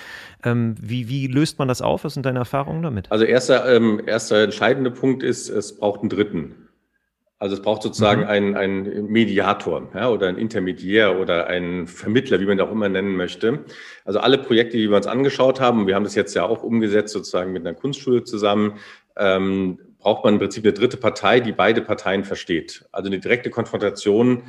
Ähm, 0.43 0.75
wie, 0.81 1.09
wie 1.09 1.27
löst 1.27 1.59
man 1.59 1.67
das 1.67 1.83
auf? 1.83 2.05
Was 2.05 2.15
sind 2.15 2.25
deine 2.25 2.39
Erfahrungen 2.39 2.81
damit? 2.81 3.11
Also 3.11 3.25
erster 3.25 3.71
ähm, 3.71 4.01
erster 4.05 4.43
entscheidende 4.43 4.89
Punkt 4.89 5.21
ist, 5.21 5.49
es 5.49 5.77
braucht 5.77 5.99
einen 5.99 6.09
Dritten. 6.09 6.62
Also 7.43 7.57
es 7.57 7.61
braucht 7.61 7.83
sozusagen 7.83 8.21
mhm. 8.21 8.27
einen, 8.27 8.55
einen 8.55 9.07
Mediator 9.07 9.89
ja, 9.93 10.07
oder 10.07 10.29
einen 10.29 10.37
Intermediär 10.37 11.19
oder 11.19 11.47
einen 11.47 11.87
Vermittler, 11.87 12.39
wie 12.39 12.45
man 12.45 12.57
das 12.57 12.69
auch 12.69 12.71
immer 12.71 12.87
nennen 12.87 13.17
möchte. 13.17 13.65
Also 14.05 14.19
alle 14.19 14.37
Projekte, 14.37 14.77
die 14.77 14.89
wir 14.89 14.95
uns 14.95 15.07
angeschaut 15.07 15.59
haben, 15.59 15.85
wir 15.85 15.95
haben 15.95 16.05
das 16.05 16.15
jetzt 16.15 16.33
ja 16.35 16.45
auch 16.45 16.63
umgesetzt 16.63 17.11
sozusagen 17.11 17.51
mit 17.51 17.67
einer 17.67 17.75
Kunstschule 17.75 18.23
zusammen, 18.23 18.79
ähm, 19.17 19.77
braucht 19.99 20.23
man 20.23 20.35
im 20.35 20.39
Prinzip 20.39 20.63
eine 20.63 20.71
dritte 20.71 20.95
Partei, 20.95 21.41
die 21.41 21.51
beide 21.51 21.81
Parteien 21.81 22.23
versteht. 22.23 22.85
Also 22.93 23.07
eine 23.09 23.19
direkte 23.19 23.49
Konfrontation 23.49 24.43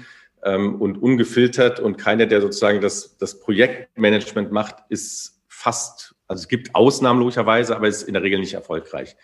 ähm, 0.45 0.81
und 0.81 0.97
ungefiltert 0.97 1.81
und 1.81 1.97
keiner, 1.97 2.27
der 2.27 2.43
sozusagen 2.43 2.81
das, 2.81 3.19
das 3.19 3.41
Projektmanagement 3.41 4.53
macht, 4.53 4.77
ist 4.89 5.43
fast, 5.49 6.15
also 6.29 6.43
es 6.43 6.47
gibt 6.47 6.77
Ausnahmen 6.77 7.19
logischerweise, 7.19 7.75
aber 7.75 7.89
es 7.89 8.03
ist 8.03 8.09
in 8.09 8.15
der 8.15 8.23
Regel 8.23 8.39
nicht 8.39 8.55
erfolgreich. 8.55 9.17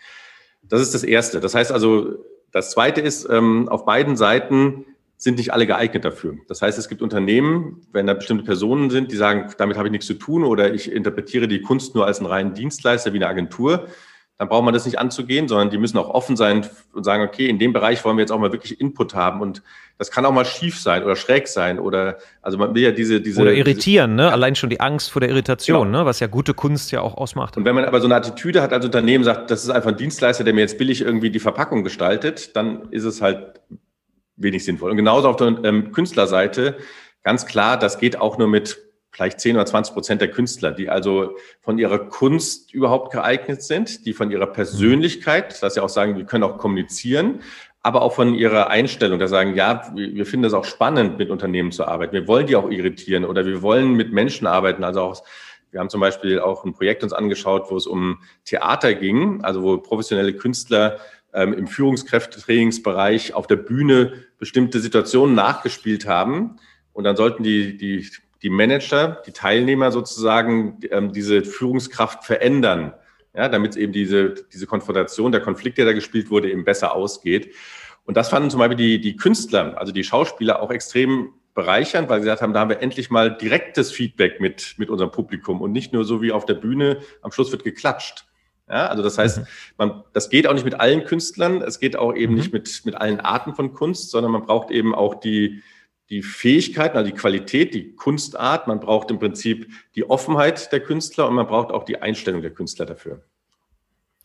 Das 0.61 0.81
ist 0.81 0.93
das 0.93 1.05
Erste. 1.05 1.39
Das 1.39 1.55
heißt 1.55 1.71
also, 1.71 2.25
das 2.51 2.71
Zweite 2.71 3.01
ist, 3.01 3.27
ähm, 3.29 3.69
auf 3.69 3.85
beiden 3.85 4.15
Seiten 4.15 4.85
sind 5.17 5.37
nicht 5.37 5.53
alle 5.53 5.67
geeignet 5.67 6.03
dafür. 6.03 6.35
Das 6.47 6.63
heißt, 6.63 6.79
es 6.79 6.89
gibt 6.89 7.01
Unternehmen, 7.03 7.85
wenn 7.91 8.07
da 8.07 8.15
bestimmte 8.15 8.43
Personen 8.43 8.89
sind, 8.89 9.11
die 9.11 9.15
sagen, 9.15 9.53
damit 9.57 9.77
habe 9.77 9.87
ich 9.87 9.91
nichts 9.91 10.07
zu 10.07 10.15
tun 10.15 10.43
oder 10.43 10.73
ich 10.73 10.91
interpretiere 10.91 11.47
die 11.47 11.61
Kunst 11.61 11.93
nur 11.93 12.07
als 12.07 12.17
einen 12.17 12.25
reinen 12.25 12.53
Dienstleister 12.55 13.13
wie 13.13 13.17
eine 13.17 13.27
Agentur, 13.27 13.87
dann 14.41 14.49
braucht 14.49 14.65
man 14.65 14.73
das 14.73 14.85
nicht 14.85 14.97
anzugehen, 14.97 15.47
sondern 15.47 15.69
die 15.69 15.77
müssen 15.77 15.99
auch 15.99 16.09
offen 16.09 16.35
sein 16.35 16.65
und 16.93 17.03
sagen, 17.03 17.21
okay, 17.21 17.45
in 17.45 17.59
dem 17.59 17.73
Bereich 17.73 18.03
wollen 18.03 18.17
wir 18.17 18.23
jetzt 18.23 18.31
auch 18.31 18.39
mal 18.39 18.51
wirklich 18.51 18.81
Input 18.81 19.13
haben 19.13 19.39
und 19.39 19.61
das 19.99 20.09
kann 20.09 20.25
auch 20.25 20.31
mal 20.31 20.45
schief 20.45 20.79
sein 20.79 21.03
oder 21.03 21.15
schräg 21.15 21.47
sein 21.47 21.77
oder 21.77 22.17
also 22.41 22.57
man 22.57 22.73
will 22.73 22.81
ja 22.81 22.89
diese 22.89 23.21
diese 23.21 23.39
oder 23.39 23.53
irritieren, 23.53 24.15
ne? 24.15 24.31
Allein 24.31 24.55
schon 24.55 24.71
die 24.71 24.79
Angst 24.79 25.11
vor 25.11 25.19
der 25.19 25.29
Irritation, 25.29 25.89
genau. 25.89 25.99
ne? 25.99 26.05
Was 26.07 26.21
ja 26.21 26.25
gute 26.25 26.55
Kunst 26.55 26.91
ja 26.91 27.01
auch 27.01 27.17
ausmacht. 27.17 27.55
Und 27.55 27.65
wenn 27.65 27.75
man 27.75 27.85
aber 27.85 28.01
so 28.01 28.07
eine 28.07 28.15
Attitüde 28.15 28.63
hat 28.63 28.73
als 28.73 28.83
Unternehmen 28.83 29.23
sagt, 29.23 29.51
das 29.51 29.63
ist 29.63 29.69
einfach 29.69 29.91
ein 29.91 29.97
Dienstleister, 29.97 30.43
der 30.43 30.55
mir 30.55 30.61
jetzt 30.61 30.79
billig 30.79 31.01
irgendwie 31.01 31.29
die 31.29 31.37
Verpackung 31.37 31.83
gestaltet, 31.83 32.55
dann 32.55 32.89
ist 32.89 33.03
es 33.03 33.21
halt 33.21 33.61
wenig 34.37 34.65
sinnvoll. 34.65 34.89
Und 34.89 34.97
genauso 34.97 35.29
auf 35.29 35.35
der 35.35 35.55
ähm, 35.63 35.91
Künstlerseite 35.91 36.77
ganz 37.21 37.45
klar, 37.45 37.77
das 37.77 37.99
geht 37.99 38.19
auch 38.19 38.39
nur 38.39 38.47
mit 38.47 38.79
vielleicht 39.11 39.39
10 39.39 39.55
oder 39.55 39.65
20 39.65 39.93
Prozent 39.93 40.21
der 40.21 40.31
Künstler, 40.31 40.71
die 40.71 40.89
also 40.89 41.35
von 41.59 41.77
ihrer 41.77 41.99
Kunst 41.99 42.73
überhaupt 42.73 43.11
geeignet 43.11 43.61
sind, 43.61 44.05
die 44.05 44.13
von 44.13 44.31
ihrer 44.31 44.47
Persönlichkeit, 44.47 45.61
dass 45.61 45.73
sie 45.73 45.81
auch 45.81 45.89
sagen, 45.89 46.17
wir 46.17 46.25
können 46.25 46.43
auch 46.43 46.57
kommunizieren, 46.57 47.41
aber 47.83 48.03
auch 48.03 48.13
von 48.13 48.35
ihrer 48.35 48.69
Einstellung, 48.69 49.19
da 49.19 49.27
sagen, 49.27 49.55
ja, 49.55 49.91
wir 49.95 50.25
finden 50.25 50.43
das 50.43 50.53
auch 50.53 50.65
spannend, 50.65 51.17
mit 51.17 51.29
Unternehmen 51.29 51.71
zu 51.71 51.85
arbeiten. 51.85 52.13
Wir 52.13 52.27
wollen 52.27 52.47
die 52.47 52.55
auch 52.55 52.69
irritieren 52.69 53.25
oder 53.25 53.45
wir 53.45 53.61
wollen 53.61 53.93
mit 53.93 54.13
Menschen 54.13 54.45
arbeiten. 54.45 54.83
Also 54.83 55.01
auch, 55.01 55.23
wir 55.71 55.79
haben 55.79 55.89
zum 55.89 55.99
Beispiel 55.99 56.39
auch 56.39 56.63
ein 56.63 56.73
Projekt 56.73 57.03
uns 57.03 57.11
angeschaut, 57.11 57.71
wo 57.71 57.77
es 57.77 57.87
um 57.87 58.19
Theater 58.45 58.93
ging, 58.93 59.43
also 59.43 59.63
wo 59.63 59.77
professionelle 59.77 60.33
Künstler 60.33 60.99
ähm, 61.33 61.53
im 61.53 61.67
Führungskräftetrainingsbereich 61.67 63.33
auf 63.33 63.47
der 63.47 63.55
Bühne 63.55 64.13
bestimmte 64.37 64.79
Situationen 64.79 65.33
nachgespielt 65.33 66.05
haben. 66.05 66.57
Und 66.93 67.05
dann 67.05 67.15
sollten 67.15 67.41
die, 67.41 67.77
die 67.77 68.07
die 68.43 68.49
Manager, 68.49 69.21
die 69.25 69.31
Teilnehmer 69.31 69.91
sozusagen 69.91 70.79
ähm, 70.89 71.13
diese 71.13 71.43
Führungskraft 71.43 72.23
verändern, 72.23 72.93
ja, 73.35 73.47
damit 73.47 73.75
eben 73.77 73.93
diese, 73.93 74.33
diese 74.51 74.67
Konfrontation, 74.67 75.31
der 75.31 75.41
Konflikt, 75.41 75.77
der 75.77 75.85
da 75.85 75.93
gespielt 75.93 76.29
wurde, 76.29 76.51
eben 76.51 76.65
besser 76.65 76.95
ausgeht. 76.95 77.53
Und 78.05 78.17
das 78.17 78.29
fanden 78.29 78.49
zum 78.49 78.59
Beispiel 78.59 78.77
die, 78.77 78.99
die 78.99 79.15
Künstler, 79.15 79.77
also 79.77 79.93
die 79.93 80.03
Schauspieler 80.03 80.61
auch 80.61 80.71
extrem 80.71 81.29
bereichernd, 81.53 82.09
weil 82.09 82.19
sie 82.19 82.25
gesagt 82.25 82.41
haben, 82.41 82.53
da 82.53 82.61
haben 82.61 82.69
wir 82.69 82.81
endlich 82.81 83.09
mal 83.09 83.35
direktes 83.35 83.91
Feedback 83.91 84.39
mit, 84.39 84.75
mit 84.77 84.89
unserem 84.89 85.11
Publikum 85.11 85.61
und 85.61 85.71
nicht 85.71 85.93
nur 85.93 86.03
so 86.03 86.21
wie 86.21 86.31
auf 86.31 86.45
der 86.45 86.55
Bühne, 86.55 86.99
am 87.21 87.31
Schluss 87.31 87.51
wird 87.51 87.63
geklatscht. 87.63 88.25
Ja, 88.69 88.87
also 88.87 89.03
das 89.03 89.17
heißt, 89.17 89.39
mhm. 89.39 89.45
man, 89.77 90.03
das 90.13 90.29
geht 90.29 90.47
auch 90.47 90.53
nicht 90.53 90.63
mit 90.63 90.79
allen 90.79 91.03
Künstlern, 91.03 91.61
es 91.61 91.79
geht 91.79 91.97
auch 91.97 92.15
eben 92.15 92.33
mhm. 92.33 92.39
nicht 92.39 92.53
mit, 92.53 92.81
mit 92.85 92.95
allen 92.95 93.19
Arten 93.19 93.53
von 93.53 93.73
Kunst, 93.73 94.11
sondern 94.11 94.31
man 94.31 94.45
braucht 94.45 94.71
eben 94.71 94.95
auch 94.95 95.15
die, 95.15 95.61
die 96.11 96.21
Fähigkeiten, 96.21 96.97
also 96.97 97.09
die 97.09 97.17
Qualität, 97.17 97.73
die 97.73 97.95
Kunstart. 97.95 98.67
Man 98.67 98.81
braucht 98.81 99.09
im 99.09 99.17
Prinzip 99.17 99.71
die 99.95 100.07
Offenheit 100.09 100.71
der 100.71 100.81
Künstler 100.81 101.27
und 101.27 101.35
man 101.35 101.47
braucht 101.47 101.71
auch 101.71 101.85
die 101.85 102.01
Einstellung 102.01 102.41
der 102.41 102.51
Künstler 102.51 102.85
dafür. 102.85 103.23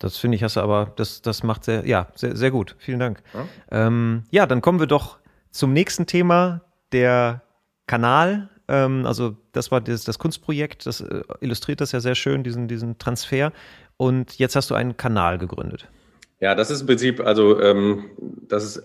Das 0.00 0.18
finde 0.18 0.36
ich, 0.36 0.42
hast 0.42 0.56
du 0.56 0.60
aber, 0.60 0.92
das, 0.96 1.22
das 1.22 1.42
macht 1.44 1.64
sehr, 1.64 1.86
ja, 1.86 2.08
sehr, 2.16 2.36
sehr 2.36 2.50
gut. 2.50 2.74
Vielen 2.78 2.98
Dank. 2.98 3.22
Ja? 3.32 3.86
Ähm, 3.86 4.24
ja, 4.30 4.46
dann 4.46 4.60
kommen 4.60 4.80
wir 4.80 4.88
doch 4.88 5.18
zum 5.52 5.72
nächsten 5.72 6.06
Thema, 6.06 6.62
der 6.92 7.42
Kanal. 7.86 8.50
Ähm, 8.68 9.06
also, 9.06 9.36
das 9.52 9.70
war 9.70 9.80
das, 9.80 10.04
das 10.04 10.18
Kunstprojekt, 10.18 10.86
das 10.86 11.00
äh, 11.00 11.22
illustriert 11.40 11.80
das 11.80 11.92
ja 11.92 12.00
sehr 12.00 12.16
schön, 12.16 12.42
diesen, 12.42 12.66
diesen 12.66 12.98
Transfer. 12.98 13.52
Und 13.96 14.38
jetzt 14.38 14.56
hast 14.56 14.70
du 14.70 14.74
einen 14.74 14.96
Kanal 14.96 15.38
gegründet. 15.38 15.88
Ja, 16.40 16.54
das 16.54 16.70
ist 16.70 16.82
im 16.82 16.88
Prinzip, 16.88 17.20
also 17.20 17.60
ähm, 17.62 18.10
das 18.48 18.64
ist 18.64 18.82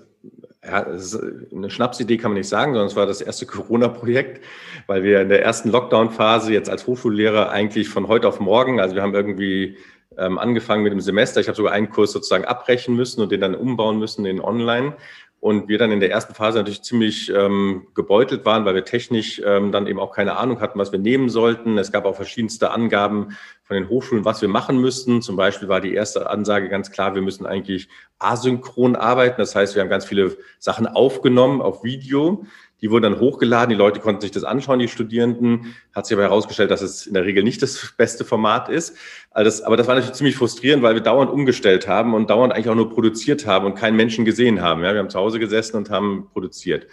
ja, 0.64 0.80
ist 0.82 1.20
eine 1.54 1.70
Schnapsidee 1.70 2.18
kann 2.18 2.32
man 2.32 2.38
nicht 2.38 2.50
sagen, 2.50 2.74
sondern 2.74 2.88
es 2.88 2.96
war 2.96 3.06
das 3.06 3.22
erste 3.22 3.46
Corona-Projekt, 3.46 4.46
weil 4.88 5.04
wir 5.04 5.22
in 5.22 5.30
der 5.30 5.44
ersten 5.44 5.70
Lockdown-Phase 5.70 6.54
jetzt 6.54 6.70
als 6.70 6.86
Hochschullehrer 6.86 7.50
eigentlich 7.50 7.90
von 7.90 8.08
heute 8.08 8.28
auf 8.28 8.40
morgen, 8.40 8.80
also 8.80 8.96
wir 8.96 9.02
haben 9.02 9.16
irgendwie 9.16 9.78
ähm, 10.18 10.38
angefangen 10.38 10.84
mit 10.84 10.94
dem 10.94 11.02
Semester, 11.02 11.42
ich 11.42 11.48
habe 11.48 11.56
sogar 11.56 11.74
einen 11.74 11.90
Kurs 11.90 12.12
sozusagen 12.12 12.46
abbrechen 12.46 12.96
müssen 12.96 13.22
und 13.22 13.32
den 13.32 13.42
dann 13.42 13.56
umbauen 13.56 13.98
müssen 13.98 14.26
in 14.26 14.40
Online 14.40 14.96
und 15.42 15.68
wir 15.68 15.80
dann 15.80 15.92
in 15.92 16.00
der 16.00 16.12
ersten 16.12 16.36
Phase 16.36 16.60
natürlich 16.60 16.84
ziemlich 16.84 17.34
ähm, 17.36 17.88
gebeutelt 17.96 18.46
waren, 18.46 18.64
weil 18.64 18.76
wir 18.76 18.86
technisch 18.86 19.42
ähm, 19.44 19.72
dann 19.72 19.88
eben 19.88 20.00
auch 20.00 20.14
keine 20.14 20.38
Ahnung 20.38 20.62
hatten, 20.62 20.78
was 20.78 20.92
wir 20.92 21.00
nehmen 21.00 21.30
sollten. 21.30 21.80
Es 21.80 21.92
gab 21.92 22.06
auch 22.06 22.16
verschiedenste 22.16 22.70
Angaben 22.70 23.36
von 23.64 23.76
den 23.76 23.90
Hochschulen, 23.90 24.24
was 24.24 24.44
wir 24.44 24.50
machen 24.50 24.80
müssten. 24.80 25.24
Zum 25.24 25.36
Beispiel 25.36 25.68
war 25.68 25.82
die 25.82 25.96
erste 25.96 26.30
Ansage 26.30 26.70
ganz 26.70 26.92
klar, 26.92 27.16
wir 27.16 27.24
müssen 27.24 27.48
eigentlich 27.48 27.90
asynchron 28.20 28.96
arbeiten. 28.96 29.42
Das 29.42 29.56
heißt, 29.56 29.74
wir 29.74 29.82
haben 29.82 29.90
ganz 29.90 30.06
viele 30.06 30.38
Sachen 30.60 30.86
aufgenommen 30.86 31.60
auf 31.60 31.84
Video. 31.84 32.46
Die 32.82 32.90
wurden 32.90 33.04
dann 33.04 33.20
hochgeladen, 33.20 33.70
die 33.70 33.76
Leute 33.76 34.00
konnten 34.00 34.22
sich 34.22 34.32
das 34.32 34.44
anschauen, 34.44 34.80
die 34.80 34.88
Studierenden. 34.88 35.76
Hat 35.94 36.08
sich 36.08 36.16
aber 36.16 36.24
herausgestellt, 36.24 36.72
dass 36.72 36.82
es 36.82 37.06
in 37.06 37.14
der 37.14 37.26
Regel 37.26 37.44
nicht 37.44 37.62
das 37.62 37.94
beste 37.96 38.26
Format 38.26 38.70
ist. 38.70 38.98
Also 39.30 39.64
aber 39.66 39.78
das 39.78 39.88
war 39.88 39.96
natürlich 39.96 40.16
ziemlich 40.16 40.36
frustrierend, 40.36 40.82
weil 40.82 40.96
wir 40.96 41.02
dauernd 41.02 41.32
umgestellt 41.32 41.88
haben 41.88 42.14
und 42.14 42.30
dauernd 42.30 42.54
eigentlich 42.54 42.70
auch 42.70 42.76
nur 42.76 42.90
produziert 42.90 43.46
haben 43.46 43.66
und 43.66 43.76
keinen 43.76 43.96
Menschen 43.96 44.26
gesehen 44.26 44.62
haben. 44.62 44.84
Ja, 44.84 44.94
wir 44.94 45.00
haben 45.00 45.10
zu 45.10 45.20
Hause 45.20 45.40
gesessen 45.40 45.78
und 45.78 45.90
haben 45.90 46.30
produziert. 46.34 46.88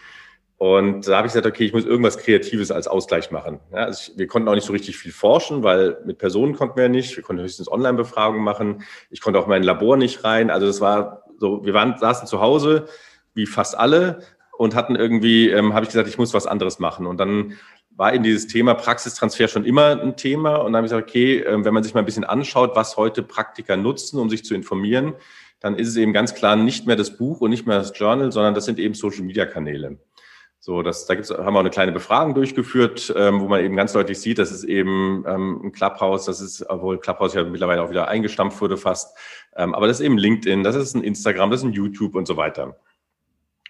Und 0.58 1.06
da 1.06 1.18
habe 1.18 1.28
ich 1.28 1.32
gesagt, 1.32 1.46
okay, 1.46 1.64
ich 1.64 1.72
muss 1.72 1.84
irgendwas 1.84 2.18
Kreatives 2.18 2.72
als 2.72 2.88
Ausgleich 2.88 3.30
machen. 3.30 3.60
Ja, 3.72 3.84
also 3.84 4.10
ich, 4.12 4.18
wir 4.18 4.26
konnten 4.26 4.48
auch 4.48 4.56
nicht 4.56 4.66
so 4.66 4.72
richtig 4.72 4.98
viel 4.98 5.12
forschen, 5.12 5.62
weil 5.62 5.98
mit 6.04 6.18
Personen 6.18 6.56
konnten 6.56 6.76
wir 6.76 6.88
nicht. 6.88 7.16
Wir 7.16 7.22
konnten 7.22 7.42
höchstens 7.42 7.70
Online-Befragungen 7.70 8.42
machen. 8.42 8.82
Ich 9.08 9.20
konnte 9.20 9.38
auch 9.38 9.46
mein 9.46 9.62
Labor 9.62 9.96
nicht 9.96 10.24
rein. 10.24 10.50
Also 10.50 10.66
das 10.66 10.80
war 10.80 11.22
so, 11.38 11.64
wir 11.64 11.74
waren, 11.74 11.96
saßen 11.96 12.26
zu 12.26 12.40
Hause, 12.40 12.86
wie 13.34 13.46
fast 13.46 13.78
alle, 13.78 14.20
und 14.58 14.74
hatten 14.74 14.96
irgendwie, 14.96 15.48
ähm, 15.50 15.72
habe 15.72 15.84
ich 15.84 15.90
gesagt, 15.90 16.08
ich 16.08 16.18
muss 16.18 16.34
was 16.34 16.46
anderes 16.46 16.80
machen. 16.80 17.06
Und 17.06 17.18
dann 17.18 17.56
war 17.96 18.12
eben 18.12 18.24
dieses 18.24 18.48
Thema 18.48 18.74
Praxistransfer 18.74 19.46
schon 19.48 19.64
immer 19.64 20.00
ein 20.00 20.16
Thema. 20.16 20.56
Und 20.56 20.72
dann 20.72 20.78
habe 20.78 20.86
ich 20.86 20.92
gesagt, 20.92 21.08
okay, 21.08 21.38
äh, 21.38 21.64
wenn 21.64 21.72
man 21.72 21.84
sich 21.84 21.94
mal 21.94 22.00
ein 22.00 22.06
bisschen 22.06 22.24
anschaut, 22.24 22.74
was 22.74 22.96
heute 22.96 23.22
Praktiker 23.22 23.76
nutzen, 23.76 24.18
um 24.18 24.28
sich 24.28 24.44
zu 24.44 24.54
informieren, 24.54 25.14
dann 25.60 25.76
ist 25.76 25.88
es 25.88 25.96
eben 25.96 26.12
ganz 26.12 26.34
klar 26.34 26.56
nicht 26.56 26.86
mehr 26.86 26.96
das 26.96 27.16
Buch 27.16 27.40
und 27.40 27.50
nicht 27.50 27.66
mehr 27.66 27.78
das 27.78 27.96
Journal, 27.96 28.32
sondern 28.32 28.54
das 28.54 28.64
sind 28.64 28.80
eben 28.80 28.94
Social-Media-Kanäle. 28.94 29.98
So, 30.60 30.82
das, 30.82 31.06
da 31.06 31.14
gibt's, 31.14 31.30
haben 31.30 31.54
wir 31.54 31.58
auch 31.58 31.60
eine 31.60 31.70
kleine 31.70 31.92
Befragung 31.92 32.34
durchgeführt, 32.34 33.14
ähm, 33.16 33.40
wo 33.40 33.46
man 33.46 33.64
eben 33.64 33.76
ganz 33.76 33.92
deutlich 33.92 34.20
sieht, 34.20 34.38
dass 34.38 34.50
es 34.50 34.64
eben 34.64 35.24
ähm, 35.26 35.60
ein 35.64 35.72
Clubhouse, 35.72 36.24
das 36.24 36.40
ist, 36.40 36.68
obwohl 36.68 36.98
Clubhouse 36.98 37.34
ja 37.34 37.44
mittlerweile 37.44 37.82
auch 37.82 37.90
wieder 37.90 38.08
eingestampft 38.08 38.60
wurde 38.60 38.76
fast, 38.76 39.16
ähm, 39.56 39.72
aber 39.74 39.86
das 39.86 40.00
ist 40.00 40.06
eben 40.06 40.18
LinkedIn, 40.18 40.64
das 40.64 40.74
ist 40.74 40.94
ein 40.94 41.04
Instagram, 41.04 41.52
das 41.52 41.60
ist 41.60 41.66
ein 41.66 41.72
YouTube 41.72 42.16
und 42.16 42.26
so 42.26 42.36
weiter. 42.36 42.76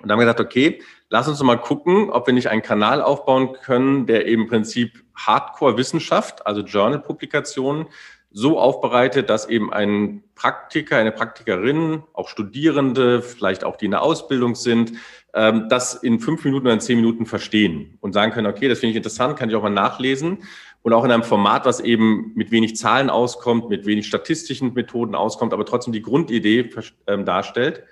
Und 0.01 0.09
dann 0.09 0.19
haben 0.19 0.21
gesagt, 0.21 0.41
okay, 0.41 0.81
lass 1.11 1.29
uns 1.29 1.43
mal 1.43 1.57
gucken, 1.57 2.11
ob 2.11 2.27
wir 2.27 2.35
nicht 2.35 2.49
einen 2.49 2.63
Kanal 2.63 3.03
aufbauen 3.03 3.55
können, 3.63 4.07
der 4.07 4.27
eben 4.27 4.43
im 4.43 4.49
Prinzip 4.49 5.05
Hardcore-Wissenschaft, 5.17 6.47
also 6.47 6.61
Journal-Publikationen, 6.61 7.87
so 8.31 8.59
aufbereitet, 8.59 9.31
dass 9.31 9.49
eben 9.49 9.73
ein 9.73 10.23
Praktiker, 10.35 10.99
eine 10.99 11.13
Praktikerin, 11.13 12.03
auch 12.13 12.29
Studierende, 12.29 13.23
vielleicht 13.23 13.65
auch 13.65 13.77
die 13.77 13.87
in 13.87 13.93
der 13.93 14.03
Ausbildung 14.03 14.55
sind, 14.55 14.93
ähm, 15.35 15.69
das 15.69 15.95
in 15.95 16.21
fünf 16.21 16.45
Minuten 16.45 16.67
oder 16.67 16.75
in 16.75 16.81
zehn 16.81 16.97
Minuten 16.97 17.27
verstehen 17.27 17.97
und 18.01 18.13
sagen 18.13 18.33
können, 18.33 18.47
okay, 18.47 18.69
das 18.69 18.81
finde 18.81 18.91
ich 18.91 18.97
interessant, 18.97 19.39
kann 19.39 19.49
ich 19.49 19.57
auch 19.57 19.63
mal 19.63 19.71
nachlesen. 19.71 20.45
Und 20.83 20.93
auch 20.93 21.05
in 21.05 21.11
einem 21.11 21.25
Format, 21.25 21.67
was 21.67 21.81
eben 21.81 22.33
mit 22.35 22.51
wenig 22.51 22.77
Zahlen 22.77 23.11
auskommt, 23.11 23.69
mit 23.69 23.85
wenig 23.85 24.07
statistischen 24.07 24.75
Methoden 24.75 25.15
auskommt, 25.15 25.53
aber 25.53 25.65
trotzdem 25.65 25.93
die 25.93 26.03
Grundidee 26.03 26.71
ähm, 27.07 27.25
darstellt 27.25 27.83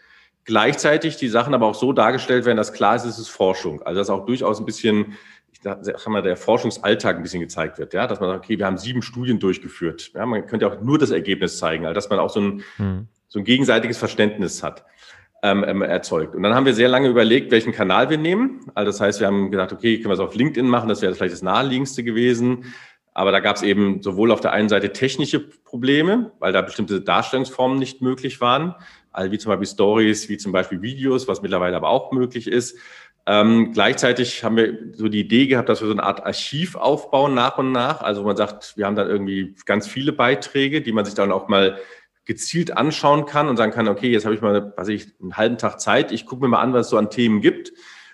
gleichzeitig 0.47 1.17
die 1.17 1.29
Sachen 1.29 1.53
aber 1.53 1.67
auch 1.67 1.75
so 1.75 1.93
dargestellt 1.93 2.47
werden, 2.47 2.57
dass 2.57 2.73
klar 2.73 2.97
ist, 2.97 3.05
es 3.05 3.19
ist 3.19 3.29
Forschung. 3.29 3.83
Also 3.83 3.99
dass 3.99 4.09
auch 4.09 4.25
durchaus 4.25 4.61
ein 4.61 4.65
bisschen, 4.65 5.17
ich 5.53 5.61
sag 5.63 6.07
mal, 6.07 6.23
der 6.23 6.37
Forschungsalltag 6.37 7.17
ein 7.17 7.23
bisschen 7.23 7.41
gezeigt 7.41 7.79
wird, 7.79 7.93
ja, 7.93 8.07
dass 8.07 8.21
man 8.21 8.31
sagt, 8.31 8.45
okay, 8.45 8.59
wir 8.59 8.65
haben 8.65 8.79
sieben 8.79 9.03
Studien 9.03 9.39
durchgeführt. 9.39 10.13
Ja, 10.15 10.25
man 10.25 10.47
könnte 10.47 10.67
auch 10.69 10.81
nur 10.81 10.99
das 10.99 11.11
Ergebnis 11.11 11.59
zeigen, 11.59 11.85
also 11.85 11.95
dass 11.95 12.09
man 12.09 12.21
auch 12.21 12.31
so 12.31 12.41
ein, 12.41 12.63
hm. 12.77 13.09
so 13.29 13.41
ein 13.41 13.45
gegenseitiges 13.45 13.99
Verständnis 13.99 14.63
hat. 14.63 14.85
Ähm, 15.43 15.65
ähm, 15.69 15.83
erzeugt. 15.83 16.35
Und 16.35 16.43
dann 16.43 16.55
haben 16.55 16.65
wir 16.65 16.73
sehr 16.73 16.89
lange 16.89 17.09
überlegt, 17.09 17.51
welchen 17.51 17.71
Kanal 17.71 18.09
wir 18.09 18.17
nehmen. 18.17 18.63
Also 18.75 18.87
das 18.91 19.01
heißt, 19.03 19.21
wir 19.21 19.27
haben 19.27 19.51
gedacht, 19.51 19.71
okay, 19.71 19.99
können 19.99 20.09
wir 20.09 20.15
es 20.15 20.19
auf 20.19 20.35
LinkedIn 20.35 20.67
machen, 20.67 20.89
das 20.89 21.03
wäre 21.03 21.15
vielleicht 21.15 21.35
das 21.35 21.43
naheliegendste 21.43 22.03
gewesen. 22.03 22.65
Aber 23.13 23.33
da 23.33 23.41
gab 23.41 23.57
es 23.57 23.63
eben 23.63 24.03
sowohl 24.03 24.33
auf 24.33 24.41
der 24.41 24.53
einen 24.53 24.71
Seite 24.71 24.93
technische 24.93 25.41
Probleme, 25.41 26.33
weil 26.39 26.53
da 26.53 26.63
bestimmte 26.63 27.03
Darstellungsformen 27.03 27.79
nicht 27.79 28.01
möglich 28.01 28.41
waren, 28.41 28.75
also 29.17 29.33
wie 29.33 29.39
zum 29.39 29.51
Beispiel 29.51 29.67
Stories, 29.67 30.29
wie 30.29 30.37
zum 30.37 30.53
Beispiel 30.53 30.83
Videos, 30.83 31.27
was 31.27 31.43
mittlerweile 31.43 31.77
aber 31.77 31.89
auch 31.89 32.13
möglich 32.13 32.47
ist. 32.47 32.79
Ähm, 33.29 33.73
gleichzeitig 33.73 34.45
haben 34.45 34.57
wir 34.57 34.79
so 34.93 35.09
die 35.09 35.21
Idee 35.21 35.49
gehabt, 35.49 35.69
dass 35.69 35.81
wir 35.81 35.89
so 35.89 35.93
eine 35.93 36.05
Art 36.05 36.25
Archiv 36.25 36.77
aufbauen 36.77 37.35
nach 37.35 37.59
und 37.59 37.73
nach. 37.73 38.01
Also 38.03 38.23
man 38.23 38.37
sagt, 38.37 38.77
wir 38.77 38.87
haben 38.87 38.95
dann 38.95 39.09
irgendwie 39.09 39.57
ganz 39.65 39.89
viele 39.89 40.13
Beiträge, 40.13 40.81
die 40.81 40.93
man 40.93 41.05
sich 41.05 41.15
dann 41.15 41.33
auch 41.33 41.49
mal 41.49 41.79
gezielt 42.25 42.77
anschauen 42.77 43.25
kann 43.27 43.49
und 43.49 43.57
sagen 43.57 43.73
kann, 43.73 43.89
okay, 43.89 44.11
jetzt 44.11 44.25
habe 44.25 44.35
ich 44.35 44.43
mal, 44.43 44.73
was 44.77 44.89
ich, 44.89 45.09
einen 45.21 45.37
halben 45.37 45.59
Tag 45.59 45.81
Zeit, 45.81 46.13
ich 46.13 46.27
gucke 46.27 46.43
mir 46.43 46.49
mal 46.49 46.61
an, 46.61 46.73
was 46.73 46.87
es 46.87 46.91
so 46.91 46.99
an 46.99 47.11
Themen 47.11 47.41
gibt. 47.41 47.73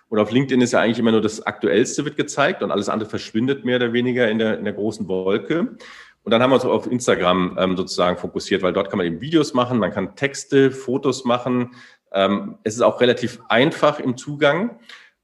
Und 0.08 0.18
auf 0.18 0.30
LinkedIn 0.30 0.60
ist 0.60 0.72
ja 0.72 0.80
eigentlich 0.80 0.98
immer 0.98 1.12
nur 1.12 1.22
das 1.22 1.46
Aktuellste 1.46 2.04
wird 2.04 2.16
gezeigt 2.16 2.62
und 2.62 2.70
alles 2.70 2.90
andere 2.90 3.08
verschwindet 3.08 3.64
mehr 3.64 3.76
oder 3.76 3.94
weniger 3.94 4.30
in 4.30 4.38
der, 4.38 4.58
in 4.58 4.64
der 4.64 4.74
großen 4.74 5.08
Wolke. 5.08 5.76
Und 6.24 6.30
dann 6.30 6.42
haben 6.42 6.50
wir 6.50 6.54
uns 6.54 6.64
auf 6.64 6.90
Instagram 6.90 7.56
ähm, 7.58 7.76
sozusagen 7.76 8.16
fokussiert, 8.16 8.62
weil 8.62 8.72
dort 8.72 8.90
kann 8.90 8.98
man 8.98 9.06
eben 9.06 9.20
Videos 9.20 9.54
machen, 9.54 9.78
man 9.78 9.90
kann 9.90 10.14
Texte, 10.14 10.70
Fotos 10.70 11.24
machen. 11.24 11.74
Ähm, 12.12 12.56
es 12.62 12.74
ist 12.74 12.82
auch 12.82 13.00
relativ 13.00 13.40
einfach 13.48 13.98
im 13.98 14.16
Zugang. 14.16 14.78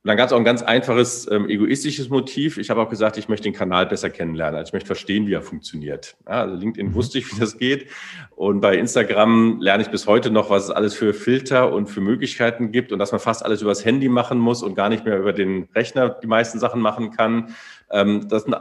Und 0.04 0.08
dann 0.08 0.16
gab 0.16 0.28
es 0.28 0.32
auch 0.32 0.38
ein 0.38 0.44
ganz 0.44 0.62
einfaches 0.62 1.28
ähm, 1.30 1.48
egoistisches 1.48 2.08
Motiv. 2.08 2.56
Ich 2.56 2.70
habe 2.70 2.80
auch 2.80 2.88
gesagt, 2.88 3.16
ich 3.16 3.28
möchte 3.28 3.44
den 3.44 3.52
Kanal 3.52 3.84
besser 3.84 4.10
kennenlernen. 4.10 4.56
Also 4.56 4.68
ich 4.68 4.72
möchte 4.72 4.86
verstehen, 4.86 5.26
wie 5.26 5.34
er 5.34 5.42
funktioniert. 5.42 6.16
Ja, 6.24 6.42
also 6.42 6.54
LinkedIn 6.54 6.90
mhm. 6.90 6.94
wusste 6.94 7.18
ich, 7.18 7.34
wie 7.34 7.38
das 7.38 7.58
geht. 7.58 7.88
Und 8.36 8.60
bei 8.60 8.76
Instagram 8.76 9.60
lerne 9.60 9.82
ich 9.82 9.90
bis 9.90 10.06
heute 10.06 10.30
noch, 10.30 10.50
was 10.50 10.64
es 10.64 10.70
alles 10.70 10.94
für 10.94 11.12
Filter 11.12 11.72
und 11.72 11.88
für 11.88 12.00
Möglichkeiten 12.00 12.70
gibt 12.70 12.92
und 12.92 13.00
dass 13.00 13.10
man 13.10 13.20
fast 13.20 13.44
alles 13.44 13.60
übers 13.60 13.84
Handy 13.84 14.08
machen 14.08 14.38
muss 14.38 14.62
und 14.62 14.76
gar 14.76 14.88
nicht 14.88 15.04
mehr 15.04 15.18
über 15.18 15.32
den 15.32 15.68
Rechner 15.74 16.10
die 16.10 16.28
meisten 16.28 16.60
Sachen 16.60 16.80
machen 16.80 17.10
kann. 17.10 17.54
Ähm, 17.90 18.28
das 18.28 18.44
sind 18.44 18.54
äh, 18.54 18.58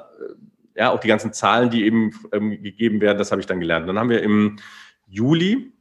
ja 0.78 0.91
auch 0.91 0.99
die 0.99 1.07
ganzen 1.07 1.34
Zahlen, 1.34 1.69
die 1.69 1.86
eben 1.86 2.11
ähm, 2.32 2.61
gegeben 2.61 3.01
werden, 3.01 3.17
das 3.17 3.32
habe 3.32 3.41
ich 3.41 3.47
dann 3.47 3.59
gelernt. 3.59 3.89
Dann 3.89 3.99
haben 3.99 4.09
wir 4.09 4.21
im 4.21 4.57
Juli 5.07 5.71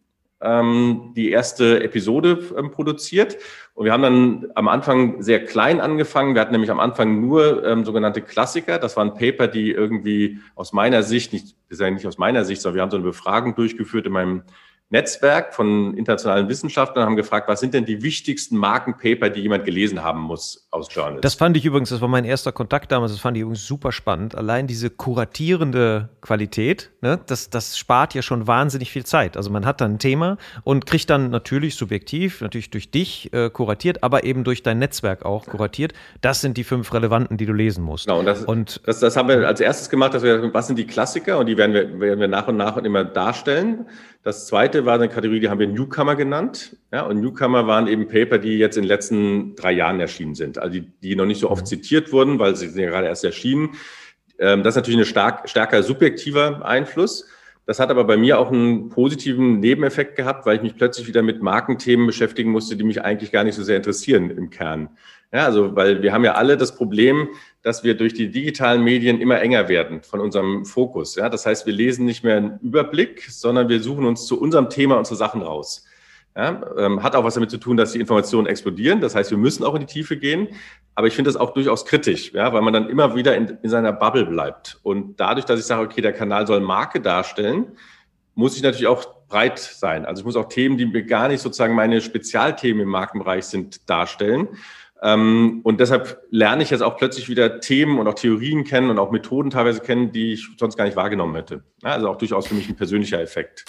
ähm, 0.40 1.12
die 1.14 1.30
erste 1.30 1.82
Episode 1.82 2.38
ähm, 2.57 2.70
produziert. 2.70 3.36
Und 3.74 3.84
wir 3.84 3.92
haben 3.92 4.03
dann 4.03 4.47
am 4.55 4.68
Anfang 4.68 5.22
sehr 5.22 5.44
klein 5.44 5.80
angefangen. 5.80 6.34
Wir 6.34 6.40
hatten 6.40 6.53
nämlich 6.53 6.70
am 6.70 6.80
Anfang 6.80 7.20
nur 7.20 7.64
ähm, 7.64 7.84
sogenannte 7.84 8.22
Klassiker. 8.22 8.78
Das 8.78 8.97
waren 8.97 9.14
Paper, 9.14 9.49
die 9.49 9.70
irgendwie 9.70 10.38
aus 10.55 10.72
meiner 10.72 11.03
Sicht, 11.03 11.32
nicht, 11.32 11.57
das 11.68 11.78
ist 11.78 11.80
ja 11.80 11.90
nicht 11.90 12.07
aus 12.07 12.18
meiner 12.18 12.44
Sicht, 12.44 12.62
sondern 12.62 12.76
wir 12.76 12.82
haben 12.82 12.90
so 12.90 12.97
eine 12.97 13.07
Befragung 13.07 13.55
durchgeführt 13.55 14.07
in 14.07 14.12
meinem 14.12 14.42
Netzwerk 14.89 15.53
von 15.53 15.95
internationalen 15.95 16.49
Wissenschaftlern 16.49 17.07
haben 17.07 17.16
gefragt, 17.16 17.49
was 17.49 17.59
sind 17.59 17.74
denn 17.74 17.84
die 17.84 18.03
wichtigsten 18.03 18.57
Markenpaper, 18.57 19.30
die 19.30 19.41
jemand 19.41 19.64
gelesen 19.64 20.05
haben 20.05 20.20
muss 20.20 20.68
aus 20.70 20.87
Journals? 20.95 21.22
Das 21.22 21.34
fand 21.34 21.57
ich 21.57 21.64
übrigens, 21.64 21.89
das 21.89 22.01
war 22.01 22.07
mein 22.07 22.24
erster 22.24 22.53
Kontakt 22.53 22.93
damals, 22.93 23.11
das 23.11 23.20
fand 23.20 23.37
ich 23.37 23.41
übrigens 23.41 23.66
super 23.66 23.91
spannend. 23.91 24.37
Allein 24.37 24.68
diese 24.68 24.89
kuratierende 24.89 26.11
Qualität, 26.20 26.93
ne, 27.01 27.18
das, 27.26 27.51
das 27.51 27.76
spart 27.76 28.14
ja 28.14 28.22
schon 28.22 28.47
wahnsinnig 28.47 28.93
viel 28.93 29.05
Zeit. 29.05 29.37
Also 29.37 29.51
man 29.51 29.66
hat 29.66 29.80
dann 29.80 29.95
ein 29.95 29.99
Thema 29.99 30.39
und 30.62 30.87
kriegt 30.87 31.11
dann 31.11 31.30
natürlich 31.30 31.74
subjektiv, 31.74 32.41
natürlich 32.41 32.70
durch 32.70 32.93
dich 32.93 33.32
äh, 33.32 33.51
kuratiert, 33.51 34.05
aber 34.05 34.22
eben 34.22 34.45
durch 34.45 34.62
dein 34.62 34.78
Netzwerk 34.78 35.24
auch 35.24 35.47
kuratiert. 35.47 35.95
Das 36.20 36.41
sind 36.41 36.57
die 36.57 36.64
fünf 36.64 36.95
relevanten, 36.95 37.37
die 37.39 37.47
du 37.47 37.53
lesen 37.53 37.82
musst. 37.82 38.07
Genau, 38.07 38.20
und 38.20 38.26
das, 38.26 38.45
und, 38.45 38.80
das, 38.87 39.01
das 39.01 39.16
haben 39.16 39.28
wir 39.28 39.49
als 39.49 39.59
erstes 39.59 39.91
gemacht, 39.91 40.14
dass 40.14 40.22
wir, 40.22 40.55
was 40.55 40.68
sind 40.68 40.78
die 40.78 40.87
Klassiker 40.87 41.39
und 41.39 41.47
die 41.47 41.57
werden 41.57 41.74
wir, 41.74 41.99
werden 41.99 42.20
wir 42.20 42.28
nach 42.28 42.47
und 42.47 42.57
nach 42.57 42.76
immer 42.76 43.03
darstellen. 43.03 43.87
Das 44.27 44.49
zweite 44.49 44.85
war 44.85 44.97
eine 44.97 45.09
Kategorie, 45.09 45.39
die 45.39 45.49
haben 45.49 45.61
wir 45.61 45.68
Newcomer 45.68 46.16
genannt. 46.16 46.77
Ja, 46.93 47.03
und 47.03 47.20
Newcomer 47.20 47.68
waren 47.68 47.87
eben 47.87 48.09
Paper, 48.09 48.39
die 48.39 48.59
jetzt 48.59 48.77
in 48.77 48.83
den 48.83 48.89
letzten 48.89 49.55
drei 49.55 49.70
Jahren 49.70 50.01
erschienen 50.01 50.35
sind. 50.35 50.59
Also 50.59 50.81
die, 50.81 50.91
die 51.01 51.14
noch 51.14 51.27
nicht 51.27 51.39
so 51.39 51.49
oft 51.49 51.62
mhm. 51.62 51.66
zitiert 51.66 52.11
wurden, 52.11 52.41
weil 52.41 52.57
sie 52.57 52.66
sind 52.66 52.83
ja 52.83 52.91
gerade 52.91 53.07
erst 53.07 53.22
erschienen. 53.22 53.77
Ähm, 54.41 54.64
das 54.64 54.72
ist 54.72 54.79
natürlich 54.79 54.99
ein 54.99 55.05
stark, 55.05 55.49
stärker 55.49 55.81
subjektiver 55.85 56.66
Einfluss. 56.66 57.29
Das 57.66 57.79
hat 57.79 57.89
aber 57.89 58.03
bei 58.03 58.16
mir 58.16 58.41
auch 58.41 58.51
einen 58.51 58.89
positiven 58.89 59.61
Nebeneffekt 59.61 60.16
gehabt, 60.16 60.45
weil 60.45 60.57
ich 60.57 60.62
mich 60.62 60.74
plötzlich 60.74 61.07
wieder 61.07 61.22
mit 61.22 61.41
Markenthemen 61.41 62.09
beschäftigen 62.09 62.51
musste, 62.51 62.77
die 62.77 62.83
mich 62.83 63.03
eigentlich 63.03 63.31
gar 63.31 63.45
nicht 63.45 63.55
so 63.55 63.62
sehr 63.62 63.77
interessieren 63.77 64.31
im 64.31 64.51
Kern. 64.51 64.89
Ja, 65.33 65.45
also, 65.45 65.74
weil 65.74 66.03
wir 66.03 66.12
haben 66.12 66.24
ja 66.24 66.35
alle 66.35 66.57
das 66.57 66.77
Problem, 66.77 67.29
dass 67.62 67.83
wir 67.83 67.97
durch 67.97 68.14
die 68.14 68.31
digitalen 68.31 68.85
Medien 68.85 69.20
immer 69.20 69.41
enger 69.41 69.68
werden 69.68 70.03
von 70.03 70.20
unserem 70.20 70.64
Fokus. 70.64 71.16
Ja, 71.16 71.29
das 71.29 71.47
heißt, 71.47 71.66
wir 71.66 71.72
lesen 71.72 72.05
nicht 72.05 72.22
mehr 72.22 72.37
einen 72.37 72.59
Überblick, 72.61 73.27
sondern 73.29 73.68
wir 73.68 73.81
suchen 73.81 74.05
uns 74.05 74.27
zu 74.27 74.41
unserem 74.41 74.70
Thema 74.70 74.97
unsere 74.97 75.16
Sachen 75.16 75.43
raus. 75.43 75.85
Ja, 76.37 76.61
ähm, 76.77 77.03
hat 77.03 77.16
auch 77.16 77.24
was 77.24 77.35
damit 77.35 77.51
zu 77.51 77.57
tun, 77.57 77.79
dass 77.79 77.93
die 77.93 78.01
Informationen 78.01 78.47
explodieren. 78.47 79.01
Das 79.01 79.14
heißt, 79.14 79.31
wir 79.31 79.39
müssen 79.39 79.64
auch 79.64 79.74
in 79.74 79.81
die 79.81 79.87
Tiefe 79.87 80.18
gehen. 80.18 80.49
Aber 80.95 81.07
ich 81.07 81.14
finde 81.14 81.29
das 81.31 81.37
auch 81.37 81.55
durchaus 81.55 81.87
kritisch, 81.87 82.33
ja, 82.33 82.53
weil 82.53 82.62
man 82.62 82.72
dann 82.72 82.89
immer 82.89 83.14
wieder 83.16 83.35
in, 83.37 83.59
in 83.62 83.68
seiner 83.70 83.93
Bubble 83.93 84.27
bleibt. 84.27 84.79
Und 84.83 85.18
dadurch, 85.18 85.47
dass 85.47 85.59
ich 85.59 85.66
sage, 85.66 85.83
okay, 85.83 86.03
der 86.03 86.12
Kanal 86.12 86.47
soll 86.47 86.61
Marke 86.61 87.01
darstellen, 87.01 87.72
muss 88.35 88.57
ich 88.57 88.62
natürlich 88.62 88.87
auch 88.87 89.27
breit 89.29 89.59
sein. 89.59 90.05
Also 90.05 90.20
ich 90.20 90.27
muss 90.27 90.37
auch 90.37 90.49
Themen, 90.49 90.77
die 90.77 90.87
mir 90.87 91.05
gar 91.05 91.29
nicht 91.29 91.41
sozusagen 91.41 91.74
meine 91.74 92.01
Spezialthemen 92.01 92.83
im 92.83 92.89
Markenbereich 92.89 93.45
sind, 93.45 93.89
darstellen. 93.89 94.49
Ähm, 95.03 95.61
und 95.62 95.80
deshalb 95.80 96.22
lerne 96.30 96.62
ich 96.62 96.70
jetzt 96.70 96.82
auch 96.82 96.97
plötzlich 96.97 97.28
wieder 97.28 97.61
Themen 97.61 97.99
und 97.99 98.09
auch 98.09 98.14
Theorien 98.14 98.64
kennen 98.64 98.90
und 98.90 98.99
auch 98.99 99.11
Methoden 99.11 99.51
teilweise 99.51 99.80
kennen, 99.80 100.12
die 100.12 100.32
ich 100.34 100.49
sonst 100.59 100.76
gar 100.76 100.84
nicht 100.84 100.97
wahrgenommen 100.97 101.34
hätte. 101.34 101.64
Also 101.82 102.09
auch 102.09 102.16
durchaus 102.16 102.47
für 102.47 102.55
mich 102.55 102.68
ein 102.68 102.76
persönlicher 102.76 103.20
Effekt. 103.20 103.64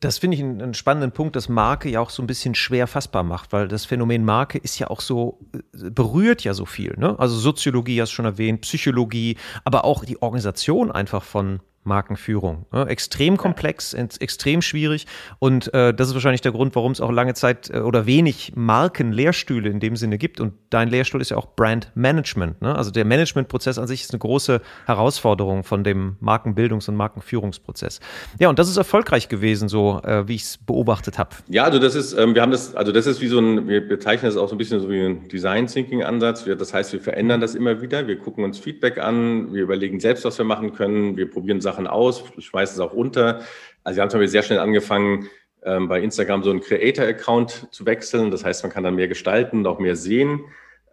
Das 0.00 0.18
finde 0.18 0.36
ich 0.36 0.42
einen, 0.44 0.62
einen, 0.62 0.74
spannenden 0.74 1.10
Punkt, 1.10 1.34
dass 1.34 1.48
Marke 1.48 1.88
ja 1.88 1.98
auch 1.98 2.10
so 2.10 2.22
ein 2.22 2.28
bisschen 2.28 2.54
schwer 2.54 2.86
fassbar 2.86 3.24
macht, 3.24 3.52
weil 3.52 3.66
das 3.66 3.84
Phänomen 3.84 4.24
Marke 4.24 4.58
ist 4.58 4.78
ja 4.78 4.90
auch 4.90 5.00
so, 5.00 5.40
äh, 5.52 5.90
berührt 5.90 6.44
ja 6.44 6.54
so 6.54 6.66
viel. 6.66 6.94
Ne? 6.96 7.18
Also 7.18 7.36
Soziologie 7.36 8.00
hast 8.00 8.10
du 8.10 8.14
schon 8.14 8.24
erwähnt, 8.24 8.60
Psychologie, 8.60 9.36
aber 9.64 9.84
auch 9.84 10.04
die 10.04 10.22
Organisation 10.22 10.92
einfach 10.92 11.24
von 11.24 11.60
Markenführung. 11.84 12.66
Ne? 12.72 12.86
Extrem 12.86 13.36
komplex, 13.36 13.94
extrem 13.94 14.62
schwierig 14.62 15.06
und 15.38 15.72
äh, 15.74 15.94
das 15.94 16.08
ist 16.08 16.14
wahrscheinlich 16.14 16.42
der 16.42 16.52
Grund, 16.52 16.76
warum 16.76 16.92
es 16.92 17.00
auch 17.00 17.10
lange 17.10 17.34
Zeit 17.34 17.70
äh, 17.70 17.78
oder 17.78 18.06
wenig 18.06 18.52
Markenlehrstühle 18.54 19.68
in 19.68 19.80
dem 19.80 19.96
Sinne 19.96 20.18
gibt. 20.18 20.40
Und 20.40 20.54
dein 20.70 20.88
Lehrstuhl 20.88 21.20
ist 21.20 21.30
ja 21.30 21.36
auch 21.36 21.56
Brand 21.56 21.90
Management. 21.94 22.60
Ne? 22.60 22.74
Also 22.74 22.90
der 22.90 23.04
Managementprozess 23.04 23.78
an 23.78 23.86
sich 23.86 24.02
ist 24.02 24.12
eine 24.12 24.18
große 24.18 24.60
Herausforderung 24.86 25.64
von 25.64 25.82
dem 25.82 26.16
Markenbildungs- 26.22 26.88
und 26.88 26.96
Markenführungsprozess. 26.96 28.00
Ja, 28.38 28.48
und 28.48 28.58
das 28.58 28.68
ist 28.68 28.76
erfolgreich 28.76 29.28
gewesen, 29.28 29.68
so 29.68 30.00
äh, 30.02 30.28
wie 30.28 30.34
ich 30.34 30.42
es 30.42 30.58
beobachtet 30.58 31.18
habe. 31.18 31.30
Ja, 31.48 31.64
also 31.64 31.78
das 31.78 31.94
ist, 31.94 32.12
ähm, 32.12 32.34
wir 32.34 32.42
haben 32.42 32.52
das, 32.52 32.74
also 32.74 32.92
das 32.92 33.06
ist 33.06 33.20
wie 33.20 33.28
so 33.28 33.38
ein, 33.38 33.66
wir 33.68 33.86
bezeichnen 33.86 34.30
das 34.30 34.36
auch 34.36 34.48
so 34.48 34.54
ein 34.54 34.58
bisschen 34.58 34.80
so 34.80 34.90
wie 34.90 35.00
ein 35.00 35.28
Design 35.28 35.66
Thinking 35.66 36.02
Ansatz. 36.02 36.46
Wir, 36.46 36.56
das 36.56 36.74
heißt, 36.74 36.92
wir 36.92 37.00
verändern 37.00 37.40
das 37.40 37.54
immer 37.54 37.80
wieder. 37.80 38.06
Wir 38.06 38.18
gucken 38.18 38.44
uns 38.44 38.58
Feedback 38.58 38.98
an, 38.98 39.54
wir 39.54 39.62
überlegen 39.62 40.00
selbst, 40.00 40.24
was 40.24 40.36
wir 40.38 40.44
machen 40.44 40.74
können, 40.74 41.16
wir 41.16 41.30
probieren 41.30 41.60
Sachen 41.60 41.67
aus, 41.86 42.24
schmeißen 42.38 42.74
es 42.74 42.80
auch 42.80 42.92
unter. 42.92 43.40
Also 43.84 43.96
wir 43.96 44.02
haben 44.02 44.10
zum 44.10 44.20
Beispiel 44.20 44.28
sehr 44.28 44.42
schnell 44.42 44.58
angefangen, 44.58 45.28
ähm, 45.64 45.88
bei 45.88 46.00
Instagram 46.00 46.42
so 46.42 46.50
einen 46.50 46.60
Creator-Account 46.60 47.68
zu 47.70 47.86
wechseln. 47.86 48.30
Das 48.30 48.44
heißt, 48.44 48.62
man 48.62 48.72
kann 48.72 48.84
dann 48.84 48.94
mehr 48.94 49.08
gestalten 49.08 49.58
und 49.58 49.66
auch 49.66 49.78
mehr 49.78 49.96
sehen. 49.96 50.40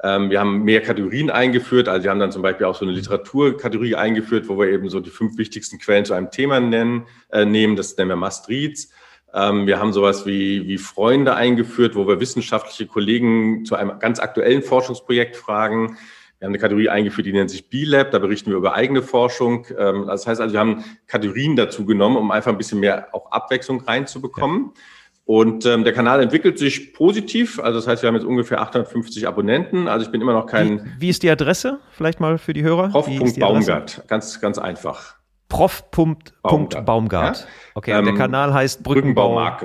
Ähm, 0.03 0.29
wir 0.29 0.39
haben 0.39 0.63
mehr 0.63 0.81
Kategorien 0.81 1.29
eingeführt. 1.29 1.87
Also 1.87 2.03
wir 2.03 2.11
haben 2.11 2.19
dann 2.19 2.31
zum 2.31 2.41
Beispiel 2.41 2.65
auch 2.65 2.75
so 2.75 2.85
eine 2.85 2.93
Literaturkategorie 2.93 3.95
eingeführt, 3.95 4.47
wo 4.47 4.57
wir 4.59 4.67
eben 4.67 4.89
so 4.89 4.99
die 4.99 5.09
fünf 5.09 5.37
wichtigsten 5.37 5.79
Quellen 5.79 6.05
zu 6.05 6.13
einem 6.13 6.31
Thema 6.31 6.59
nennen, 6.59 7.05
äh, 7.31 7.45
nehmen. 7.45 7.75
Das 7.75 7.95
nennen 7.97 8.09
wir 8.09 8.15
Must 8.15 8.49
Reads. 8.49 8.91
Ähm, 9.33 9.67
wir 9.67 9.79
haben 9.79 9.93
sowas 9.93 10.25
wie, 10.25 10.67
wie 10.67 10.77
Freunde 10.77 11.35
eingeführt, 11.35 11.95
wo 11.95 12.07
wir 12.07 12.19
wissenschaftliche 12.19 12.87
Kollegen 12.87 13.65
zu 13.65 13.75
einem 13.75 13.99
ganz 13.99 14.19
aktuellen 14.19 14.61
Forschungsprojekt 14.61 15.35
fragen. 15.35 15.97
Wir 16.39 16.47
haben 16.47 16.51
eine 16.51 16.59
Kategorie 16.59 16.89
eingeführt, 16.89 17.27
die 17.27 17.33
nennt 17.33 17.49
sich 17.49 17.69
B-Lab, 17.69 18.11
da 18.11 18.19
berichten 18.19 18.49
wir 18.49 18.57
über 18.57 18.73
eigene 18.73 19.01
Forschung. 19.01 19.65
Ähm, 19.77 20.05
das 20.07 20.27
heißt 20.27 20.41
also, 20.41 20.53
wir 20.53 20.59
haben 20.59 20.83
Kategorien 21.07 21.55
dazu 21.55 21.85
genommen, 21.85 22.17
um 22.17 22.31
einfach 22.31 22.51
ein 22.51 22.57
bisschen 22.57 22.79
mehr 22.79 23.07
auch 23.13 23.31
Abwechslung 23.31 23.81
reinzubekommen. 23.81 24.71
Ja. 24.75 24.81
Und 25.25 25.65
ähm, 25.65 25.83
der 25.83 25.93
Kanal 25.93 26.21
entwickelt 26.21 26.59
sich 26.59 26.93
positiv. 26.93 27.59
Also 27.59 27.79
das 27.79 27.87
heißt, 27.87 28.03
wir 28.03 28.07
haben 28.07 28.15
jetzt 28.15 28.25
ungefähr 28.25 28.61
850 28.61 29.27
Abonnenten. 29.27 29.87
Also 29.87 30.05
ich 30.05 30.11
bin 30.11 30.21
immer 30.21 30.33
noch 30.33 30.45
kein. 30.45 30.85
Wie, 30.85 31.01
wie 31.01 31.09
ist 31.09 31.23
die 31.23 31.29
Adresse? 31.31 31.79
Vielleicht 31.91 32.19
mal 32.19 32.37
für 32.37 32.53
die 32.53 32.61
Hörer? 32.61 32.89
Prof.baumgart. 32.89 34.03
Ganz, 34.07 34.39
ganz 34.39 34.59
einfach. 34.59 35.15
Prof.baumgart. 35.49 37.39
Ja? 37.39 37.45
Okay, 37.73 37.91
ähm, 37.91 38.05
der 38.05 38.13
Kanal 38.13 38.53
heißt 38.53 38.83
Brückenbau. 38.83 39.57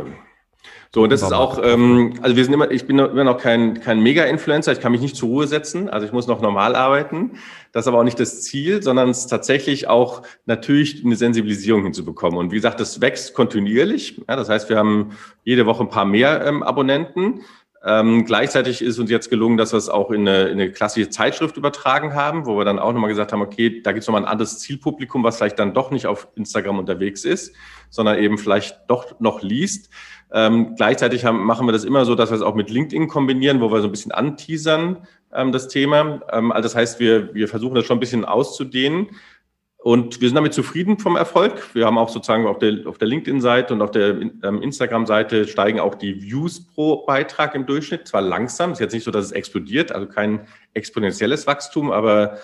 So, 0.93 1.05
und 1.05 1.13
das 1.13 1.23
ist 1.23 1.33
auch, 1.33 1.61
ähm, 1.63 2.15
also 2.21 2.35
wir 2.35 2.45
sind 2.45 2.53
immer, 2.53 2.69
ich 2.73 2.85
bin 2.85 2.99
immer 2.99 3.23
noch 3.23 3.39
kein, 3.39 3.81
kein 3.81 4.01
Mega-Influencer, 4.01 4.73
ich 4.73 4.81
kann 4.81 4.91
mich 4.91 5.01
nicht 5.01 5.15
zur 5.15 5.29
Ruhe 5.29 5.47
setzen, 5.47 5.89
also 5.89 6.05
ich 6.05 6.13
muss 6.13 6.27
noch 6.27 6.41
normal 6.41 6.75
arbeiten. 6.75 7.39
Das 7.71 7.85
ist 7.85 7.89
aber 7.89 8.01
auch 8.01 8.05
nicht 8.05 8.19
das 8.19 8.43
Ziel, 8.43 8.83
sondern 8.83 9.09
es 9.09 9.19
ist 9.19 9.27
tatsächlich 9.29 9.87
auch 9.87 10.23
natürlich 10.47 11.05
eine 11.05 11.15
Sensibilisierung 11.15 11.85
hinzubekommen. 11.85 12.41
Und 12.41 12.51
wie 12.51 12.57
gesagt, 12.57 12.81
das 12.81 13.01
wächst 13.01 13.35
kontinuierlich. 13.35 14.21
Ja, 14.29 14.35
das 14.35 14.49
heißt, 14.49 14.69
wir 14.69 14.79
haben 14.79 15.11
jede 15.45 15.65
Woche 15.65 15.85
ein 15.85 15.91
paar 15.91 16.07
mehr 16.07 16.45
ähm, 16.45 16.65
Abonnenten. 16.65 17.43
Ähm, 17.83 18.27
gleichzeitig 18.27 18.83
ist 18.83 18.99
uns 18.99 19.11
jetzt 19.11 19.31
gelungen, 19.31 19.57
dass 19.57 19.73
wir 19.73 19.79
es 19.79 19.89
auch 19.89 20.11
in 20.11 20.29
eine, 20.29 20.49
in 20.49 20.61
eine 20.61 20.71
klassische 20.71 21.09
Zeitschrift 21.09 21.57
übertragen 21.57 22.15
haben, 22.15 22.45
wo 22.45 22.59
wir 22.59 22.67
dann 22.67 22.79
auch 22.79 22.93
nochmal 22.93 23.09
gesagt 23.09 23.33
haben, 23.33 23.41
okay, 23.41 23.81
da 23.83 23.93
gibt 23.93 24.03
es 24.03 24.07
nochmal 24.07 24.23
ein 24.23 24.29
anderes 24.29 24.59
Zielpublikum, 24.59 25.25
was 25.25 25.39
vielleicht 25.39 25.59
dann 25.59 25.73
doch 25.73 25.91
nicht 25.91 26.07
auf 26.07 26.29
Instagram 26.35 26.79
unterwegs 26.79 27.25
ist, 27.25 27.55
sondern 27.89 28.19
eben 28.19 28.37
vielleicht 28.37 28.81
doch 28.89 29.19
noch 29.19 29.41
liest. 29.41 29.89
Ähm, 30.31 30.75
gleichzeitig 30.77 31.25
haben, 31.25 31.43
machen 31.43 31.67
wir 31.67 31.73
das 31.73 31.85
immer 31.85 32.05
so, 32.05 32.15
dass 32.15 32.31
wir 32.31 32.37
es 32.37 32.43
auch 32.43 32.55
mit 32.55 32.69
LinkedIn 32.69 33.09
kombinieren, 33.09 33.63
wo 33.63 33.73
wir 33.73 33.81
so 33.81 33.89
ein 33.89 33.91
bisschen 33.91 34.13
anteasern, 34.13 35.07
ähm, 35.33 35.51
das 35.51 35.69
Thema. 35.69 36.21
Ähm, 36.33 36.53
also 36.53 36.67
das 36.67 36.77
heißt, 36.77 37.01
wir, 37.01 37.35
wir 37.35 37.49
versuchen 37.49 37.75
das 37.75 37.87
schon 37.87 37.97
ein 37.97 38.01
bisschen 38.01 38.27
auszudehnen. 38.27 39.09
Und 39.83 40.21
wir 40.21 40.29
sind 40.29 40.37
damit 40.37 40.53
zufrieden 40.53 40.99
vom 40.99 41.17
Erfolg. 41.17 41.75
Wir 41.75 41.87
haben 41.87 41.97
auch 41.97 42.11
sozusagen 42.11 42.47
auf 42.47 42.59
der, 42.59 42.87
auf 42.87 42.99
der 42.99 43.09
LinkedIn-Seite 43.09 43.73
und 43.73 43.81
auf 43.81 43.91
der 43.91 44.21
ähm, 44.21 44.61
Instagram-Seite 44.63 45.49
steigen 45.49 45.81
auch 45.81 45.95
die 45.95 46.23
Views 46.23 46.61
pro 46.61 47.07
Beitrag 47.07 47.55
im 47.55 47.65
Durchschnitt. 47.65 48.07
Zwar 48.07 48.21
langsam, 48.21 48.73
ist 48.73 48.81
jetzt 48.81 48.93
nicht 48.93 49.05
so, 49.05 49.11
dass 49.11 49.25
es 49.25 49.33
explodiert, 49.33 49.91
also 49.91 50.07
kein 50.07 50.47
exponentielles 50.75 51.47
Wachstum, 51.47 51.91
aber 51.91 52.39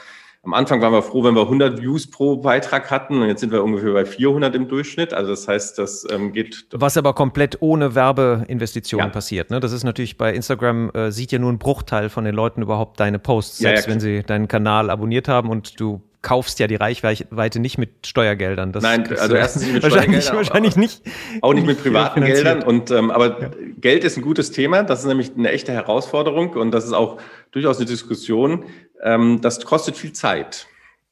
am 0.47 0.55
Anfang 0.55 0.81
waren 0.81 0.93
wir 0.93 1.03
froh, 1.03 1.25
wenn 1.25 1.35
wir 1.35 1.43
100 1.43 1.83
Views 1.83 2.09
pro 2.09 2.37
Beitrag 2.37 2.91
hatten 2.91 3.21
und 3.21 3.27
jetzt 3.27 3.41
sind 3.41 3.51
wir 3.51 3.65
ungefähr 3.65 3.93
bei 3.93 4.07
400 4.07 4.55
im 4.55 4.69
Durchschnitt. 4.69 5.13
Also 5.13 5.33
das 5.33 5.49
heißt, 5.49 5.77
das 5.77 6.07
ähm, 6.11 6.33
geht. 6.33 6.67
Was 6.71 6.97
aber 6.97 7.15
komplett 7.15 7.61
ohne 7.61 7.97
Werbeinvestitionen 7.97 9.09
ja. 9.09 9.13
passiert. 9.13 9.51
Ne? 9.51 9.59
Das 9.59 9.73
ist 9.73 9.83
natürlich 9.83 10.17
bei 10.17 10.33
Instagram, 10.33 10.91
äh, 10.95 11.11
sieht 11.11 11.33
ja 11.33 11.41
nur 11.41 11.53
ein 11.53 11.59
Bruchteil 11.59 12.09
von 12.09 12.25
den 12.25 12.35
Leuten 12.35 12.63
überhaupt 12.63 13.01
deine 13.01 13.19
Posts, 13.19 13.59
selbst 13.59 13.87
ja, 13.87 13.89
ja, 13.89 13.93
wenn 13.93 14.01
sie 14.01 14.23
deinen 14.23 14.47
Kanal 14.47 14.89
abonniert 14.89 15.27
haben 15.27 15.51
und 15.51 15.81
du 15.81 16.01
kaufst 16.27 16.59
ja 16.59 16.67
die 16.67 16.75
Reichweite 16.75 17.61
nicht 17.61 17.79
mit 17.79 18.05
Steuergeldern. 18.05 18.73
Das 18.73 18.83
Nein, 18.83 19.07
also 19.17 19.37
erstens 19.37 19.63
nicht 19.63 19.75
mit 19.75 19.83
wahrscheinlich, 19.85 20.25
Steuergeldern. 20.25 20.37
Wahrscheinlich 20.39 20.77
nicht. 20.77 21.03
Auch 21.41 21.55
nicht 21.55 21.69
mit 21.69 21.81
privaten 21.81 22.25
Geldern. 22.25 22.65
Und, 22.65 22.91
ähm, 22.91 23.13
aber 23.13 23.41
ja. 23.41 23.51
Geld 23.81 24.03
ist 24.03 24.17
ein 24.17 24.23
gutes 24.23 24.51
Thema. 24.51 24.83
Das 24.83 24.99
ist 24.99 25.07
nämlich 25.07 25.31
eine 25.39 25.53
echte 25.53 25.71
Herausforderung 25.71 26.51
und 26.55 26.73
das 26.73 26.85
ist 26.85 26.95
auch 26.95 27.19
durchaus 27.53 27.77
eine 27.77 27.87
Diskussion. 27.87 28.65
Ähm, 29.05 29.41
das 29.41 29.65
kostet 29.65 29.97
viel 29.97 30.15
Zeit. 30.15 30.67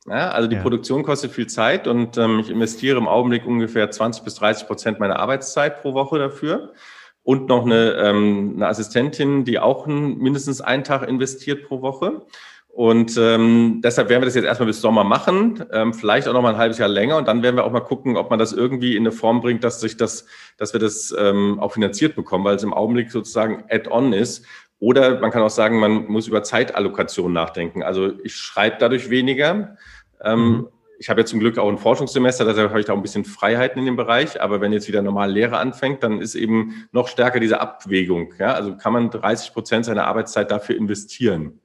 Ja, 0.09 0.31
also 0.31 0.49
die 0.49 0.57
ja. 0.57 0.63
Produktion 0.63 1.05
kostet 1.05 1.31
viel 1.31 1.47
Zeit 1.47 1.87
und 1.87 2.19
ähm, 2.19 2.41
ich 2.41 2.51
investiere 2.51 2.99
im 2.99 3.07
Augenblick 3.07 3.47
ungefähr 3.47 3.89
20 3.89 4.25
bis 4.25 4.35
30 4.35 4.67
Prozent 4.67 4.99
meiner 4.99 5.21
Arbeitszeit 5.21 5.81
pro 5.81 5.95
Woche 5.95 6.19
dafür. 6.19 6.73
Und 7.23 7.49
noch 7.49 7.65
eine, 7.65 7.93
ähm, 7.93 8.55
eine 8.57 8.67
Assistentin, 8.67 9.45
die 9.45 9.61
auch 9.61 9.87
ein, 9.87 10.19
mindestens 10.19 10.61
einen 10.61 10.83
Tag 10.83 11.09
investiert 11.09 11.69
pro 11.69 11.83
Woche. 11.83 12.23
Und 12.75 13.17
ähm, 13.19 13.83
deshalb 13.85 14.09
werden 14.09 14.23
wir 14.23 14.27
das 14.27 14.35
jetzt 14.35 14.47
erstmal 14.47 14.67
bis 14.67 14.81
Sommer 14.81 15.05
machen, 15.05 15.65
ähm, 15.71 15.95
vielleicht 15.95 16.27
auch 16.27 16.33
noch 16.33 16.43
mal 16.43 16.55
ein 16.55 16.59
halbes 16.59 16.79
Jahr 16.79 16.89
länger. 16.89 17.19
Und 17.19 17.29
dann 17.29 17.41
werden 17.45 17.55
wir 17.55 17.63
auch 17.63 17.71
mal 17.71 17.79
gucken, 17.79 18.17
ob 18.17 18.31
man 18.31 18.41
das 18.41 18.53
irgendwie 18.53 18.97
in 18.97 19.05
eine 19.05 19.13
Form 19.13 19.41
bringt, 19.41 19.63
dass 19.63 19.81
sich 19.81 19.97
das, 19.97 20.27
dass 20.57 20.73
wir 20.73 20.81
das 20.81 21.15
ähm, 21.17 21.61
auch 21.61 21.75
finanziert 21.75 22.17
bekommen, 22.17 22.45
weil 22.45 22.57
es 22.57 22.65
im 22.65 22.75
Augenblick 22.75 23.13
sozusagen 23.13 23.63
Add-on 23.71 24.13
ist. 24.13 24.45
Oder 24.81 25.21
man 25.21 25.31
kann 25.31 25.43
auch 25.43 25.51
sagen, 25.51 25.79
man 25.79 26.07
muss 26.07 26.27
über 26.27 26.43
Zeitallokation 26.43 27.33
nachdenken. 27.33 27.85
Also 27.85 28.11
ich 28.25 28.35
schreibe 28.35 28.79
dadurch 28.81 29.09
weniger. 29.09 29.77
Ähm, 30.21 30.41
mhm. 30.41 30.69
Ich 30.99 31.09
habe 31.09 31.21
jetzt 31.21 31.31
zum 31.31 31.39
Glück 31.39 31.59
auch 31.59 31.69
ein 31.69 31.79
Forschungssemester, 31.79 32.45
deshalb 32.45 32.71
habe 32.71 32.81
ich 32.81 32.87
da 32.87 32.93
auch 32.93 32.97
ein 32.97 33.03
bisschen 33.03 33.25
Freiheiten 33.25 33.79
in 33.79 33.87
dem 33.87 33.97
Bereich. 33.97 34.43
Aber 34.43 34.61
wenn 34.61 34.73
jetzt 34.73 34.89
wieder 34.89 35.01
normal 35.01 35.31
Lehre 35.31 35.59
anfängt, 35.59 36.03
dann 36.03 36.21
ist 36.21 36.35
eben 36.35 36.89
noch 36.91 37.07
stärker 37.07 37.39
diese 37.39 37.61
Abwägung. 37.61 38.35
Ja? 38.41 38.55
Also 38.55 38.77
kann 38.77 38.93
man 38.93 39.11
30 39.11 39.53
Prozent 39.53 39.85
seiner 39.85 40.09
Arbeitszeit 40.09 40.51
dafür 40.51 40.77
investieren. 40.77 41.61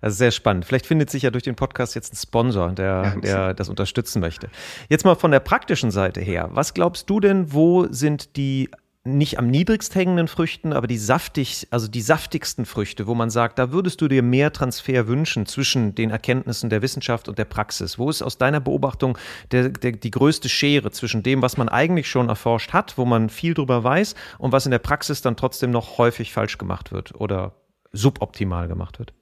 Ja. 0.00 0.06
Also 0.06 0.16
sehr 0.16 0.30
spannend. 0.30 0.64
Vielleicht 0.64 0.86
findet 0.86 1.10
sich 1.10 1.22
ja 1.22 1.30
durch 1.30 1.44
den 1.44 1.56
Podcast 1.56 1.94
jetzt 1.94 2.12
ein 2.12 2.16
Sponsor, 2.16 2.72
der, 2.72 3.16
der 3.16 3.54
das 3.54 3.68
unterstützen 3.68 4.20
möchte. 4.20 4.48
Jetzt 4.88 5.04
mal 5.04 5.14
von 5.14 5.30
der 5.30 5.40
praktischen 5.40 5.90
Seite 5.90 6.20
her. 6.20 6.50
Was 6.52 6.74
glaubst 6.74 7.10
du 7.10 7.20
denn, 7.20 7.52
wo 7.52 7.86
sind 7.90 8.36
die 8.36 8.70
nicht 9.06 9.38
am 9.38 9.46
niedrigst 9.46 9.94
hängenden 9.94 10.28
Früchten, 10.28 10.72
aber 10.72 10.86
die 10.86 10.98
saftig, 10.98 11.68
also 11.70 11.88
die 11.88 12.00
saftigsten 12.00 12.66
Früchte, 12.66 13.06
wo 13.06 13.14
man 13.14 13.30
sagt, 13.30 13.58
da 13.58 13.72
würdest 13.72 14.00
du 14.00 14.08
dir 14.08 14.22
mehr 14.22 14.52
Transfer 14.52 15.06
wünschen 15.06 15.46
zwischen 15.46 15.94
den 15.94 16.10
Erkenntnissen 16.10 16.70
der 16.70 16.82
Wissenschaft 16.82 17.28
und 17.28 17.38
der 17.38 17.44
Praxis. 17.44 17.98
Wo 17.98 18.10
ist 18.10 18.22
aus 18.22 18.38
deiner 18.38 18.60
Beobachtung 18.60 19.16
der, 19.52 19.70
der, 19.70 19.92
die 19.92 20.10
größte 20.10 20.48
Schere 20.48 20.90
zwischen 20.90 21.22
dem, 21.22 21.40
was 21.40 21.56
man 21.56 21.68
eigentlich 21.68 22.10
schon 22.10 22.28
erforscht 22.28 22.72
hat, 22.72 22.98
wo 22.98 23.04
man 23.04 23.30
viel 23.30 23.54
drüber 23.54 23.84
weiß 23.84 24.14
und 24.38 24.52
was 24.52 24.66
in 24.66 24.72
der 24.72 24.80
Praxis 24.80 25.22
dann 25.22 25.36
trotzdem 25.36 25.70
noch 25.70 25.98
häufig 25.98 26.32
falsch 26.32 26.58
gemacht 26.58 26.92
wird 26.92 27.14
oder 27.14 27.54
suboptimal 27.92 28.68
gemacht 28.68 28.98
wird? 28.98 29.14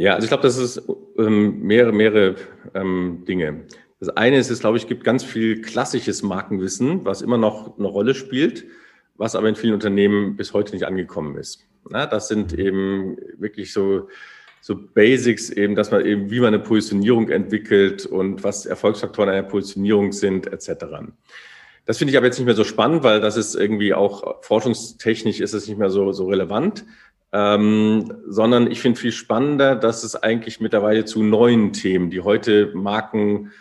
Ja, 0.00 0.14
also 0.14 0.24
ich 0.24 0.30
glaube, 0.30 0.42
das 0.42 0.56
ist 0.56 0.82
ähm, 1.18 1.60
mehrere, 1.60 1.92
mehrere 1.92 2.36
ähm, 2.74 3.24
Dinge. 3.28 3.66
Das 3.98 4.08
eine 4.08 4.38
ist, 4.38 4.50
es 4.50 4.60
glaube 4.60 4.78
ich, 4.78 4.86
gibt 4.86 5.04
ganz 5.04 5.22
viel 5.22 5.60
klassisches 5.60 6.22
Markenwissen, 6.22 7.04
was 7.04 7.22
immer 7.22 7.38
noch 7.38 7.78
eine 7.78 7.86
Rolle 7.86 8.14
spielt 8.14 8.64
was 9.20 9.36
aber 9.36 9.50
in 9.50 9.54
vielen 9.54 9.74
Unternehmen 9.74 10.34
bis 10.34 10.54
heute 10.54 10.72
nicht 10.72 10.86
angekommen 10.86 11.36
ist. 11.36 11.66
Na, 11.90 12.06
das 12.06 12.28
sind 12.28 12.58
eben 12.58 13.18
wirklich 13.36 13.70
so, 13.70 14.08
so 14.62 14.74
Basics 14.74 15.50
eben, 15.50 15.74
dass 15.74 15.90
man 15.90 16.06
eben, 16.06 16.30
wie 16.30 16.40
man 16.40 16.54
eine 16.54 16.62
Positionierung 16.62 17.28
entwickelt 17.28 18.06
und 18.06 18.42
was 18.42 18.64
Erfolgsfaktoren 18.64 19.28
einer 19.28 19.42
Positionierung 19.42 20.12
sind, 20.12 20.46
etc. 20.46 20.86
Das 21.84 21.98
finde 21.98 22.12
ich 22.12 22.16
aber 22.16 22.26
jetzt 22.26 22.38
nicht 22.38 22.46
mehr 22.46 22.54
so 22.54 22.64
spannend, 22.64 23.02
weil 23.02 23.20
das 23.20 23.36
ist 23.36 23.54
irgendwie 23.54 23.92
auch 23.92 24.42
forschungstechnisch 24.42 25.40
ist 25.40 25.52
es 25.52 25.68
nicht 25.68 25.78
mehr 25.78 25.90
so, 25.90 26.12
so 26.12 26.26
relevant. 26.26 26.86
Ähm, 27.32 28.12
sondern 28.26 28.70
ich 28.70 28.80
finde 28.80 28.98
viel 28.98 29.12
spannender, 29.12 29.76
dass 29.76 30.02
es 30.02 30.16
eigentlich 30.16 30.60
mittlerweile 30.60 31.04
zu 31.04 31.22
neuen 31.22 31.72
Themen, 31.72 32.10
die 32.10 32.20
heute 32.20 32.72
Marken 32.74 33.52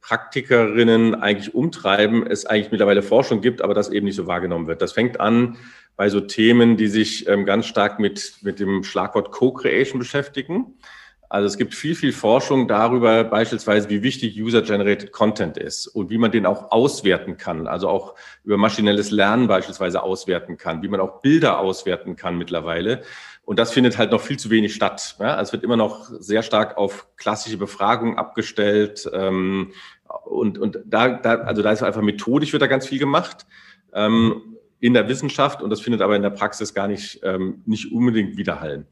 Praktikerinnen 0.00 1.16
eigentlich 1.16 1.52
umtreiben, 1.56 2.24
es 2.24 2.46
eigentlich 2.46 2.70
mittlerweile 2.70 3.02
Forschung 3.02 3.40
gibt, 3.40 3.60
aber 3.60 3.74
das 3.74 3.90
eben 3.90 4.06
nicht 4.06 4.14
so 4.14 4.28
wahrgenommen 4.28 4.68
wird. 4.68 4.80
Das 4.80 4.92
fängt 4.92 5.18
an 5.18 5.56
bei 5.96 6.08
so 6.10 6.20
Themen, 6.20 6.76
die 6.76 6.86
sich 6.86 7.26
ähm, 7.26 7.44
ganz 7.44 7.66
stark 7.66 7.98
mit, 7.98 8.38
mit 8.42 8.60
dem 8.60 8.84
Schlagwort 8.84 9.32
Co-Creation 9.32 9.98
beschäftigen. 9.98 10.78
Also 11.28 11.46
es 11.46 11.58
gibt 11.58 11.74
viel, 11.74 11.94
viel 11.94 12.12
Forschung 12.12 12.68
darüber, 12.68 13.24
beispielsweise, 13.24 13.90
wie 13.90 14.02
wichtig 14.02 14.40
User-Generated 14.40 15.12
Content 15.12 15.56
ist 15.58 15.86
und 15.88 16.10
wie 16.10 16.18
man 16.18 16.30
den 16.30 16.46
auch 16.46 16.70
auswerten 16.70 17.36
kann, 17.36 17.66
also 17.66 17.88
auch 17.88 18.14
über 18.44 18.56
maschinelles 18.56 19.10
Lernen 19.10 19.48
beispielsweise 19.48 20.02
auswerten 20.02 20.56
kann, 20.56 20.82
wie 20.82 20.88
man 20.88 21.00
auch 21.00 21.20
Bilder 21.20 21.58
auswerten 21.58 22.16
kann 22.16 22.38
mittlerweile. 22.38 23.02
Und 23.44 23.58
das 23.60 23.72
findet 23.72 23.96
halt 23.96 24.10
noch 24.10 24.20
viel 24.20 24.38
zu 24.38 24.50
wenig 24.50 24.74
statt. 24.74 25.16
Ja? 25.20 25.34
Also 25.34 25.50
es 25.50 25.52
wird 25.52 25.62
immer 25.62 25.76
noch 25.76 26.08
sehr 26.18 26.42
stark 26.42 26.76
auf 26.76 27.06
klassische 27.16 27.56
Befragungen 27.56 28.18
abgestellt. 28.18 29.08
Ähm, 29.12 29.72
und, 30.24 30.58
und 30.58 30.80
da, 30.84 31.08
da, 31.10 31.36
also 31.36 31.62
da 31.62 31.70
ist 31.70 31.82
einfach 31.82 32.02
methodisch 32.02 32.52
wird 32.52 32.62
da 32.62 32.66
ganz 32.66 32.86
viel 32.86 32.98
gemacht 32.98 33.46
ähm, 33.92 34.56
in 34.80 34.94
der 34.94 35.08
Wissenschaft 35.08 35.62
und 35.62 35.70
das 35.70 35.80
findet 35.80 36.02
aber 36.02 36.16
in 36.16 36.22
der 36.22 36.30
Praxis 36.30 36.74
gar 36.74 36.88
nicht, 36.88 37.20
ähm, 37.22 37.62
nicht 37.66 37.92
unbedingt 37.92 38.36
widerhallen. 38.36 38.86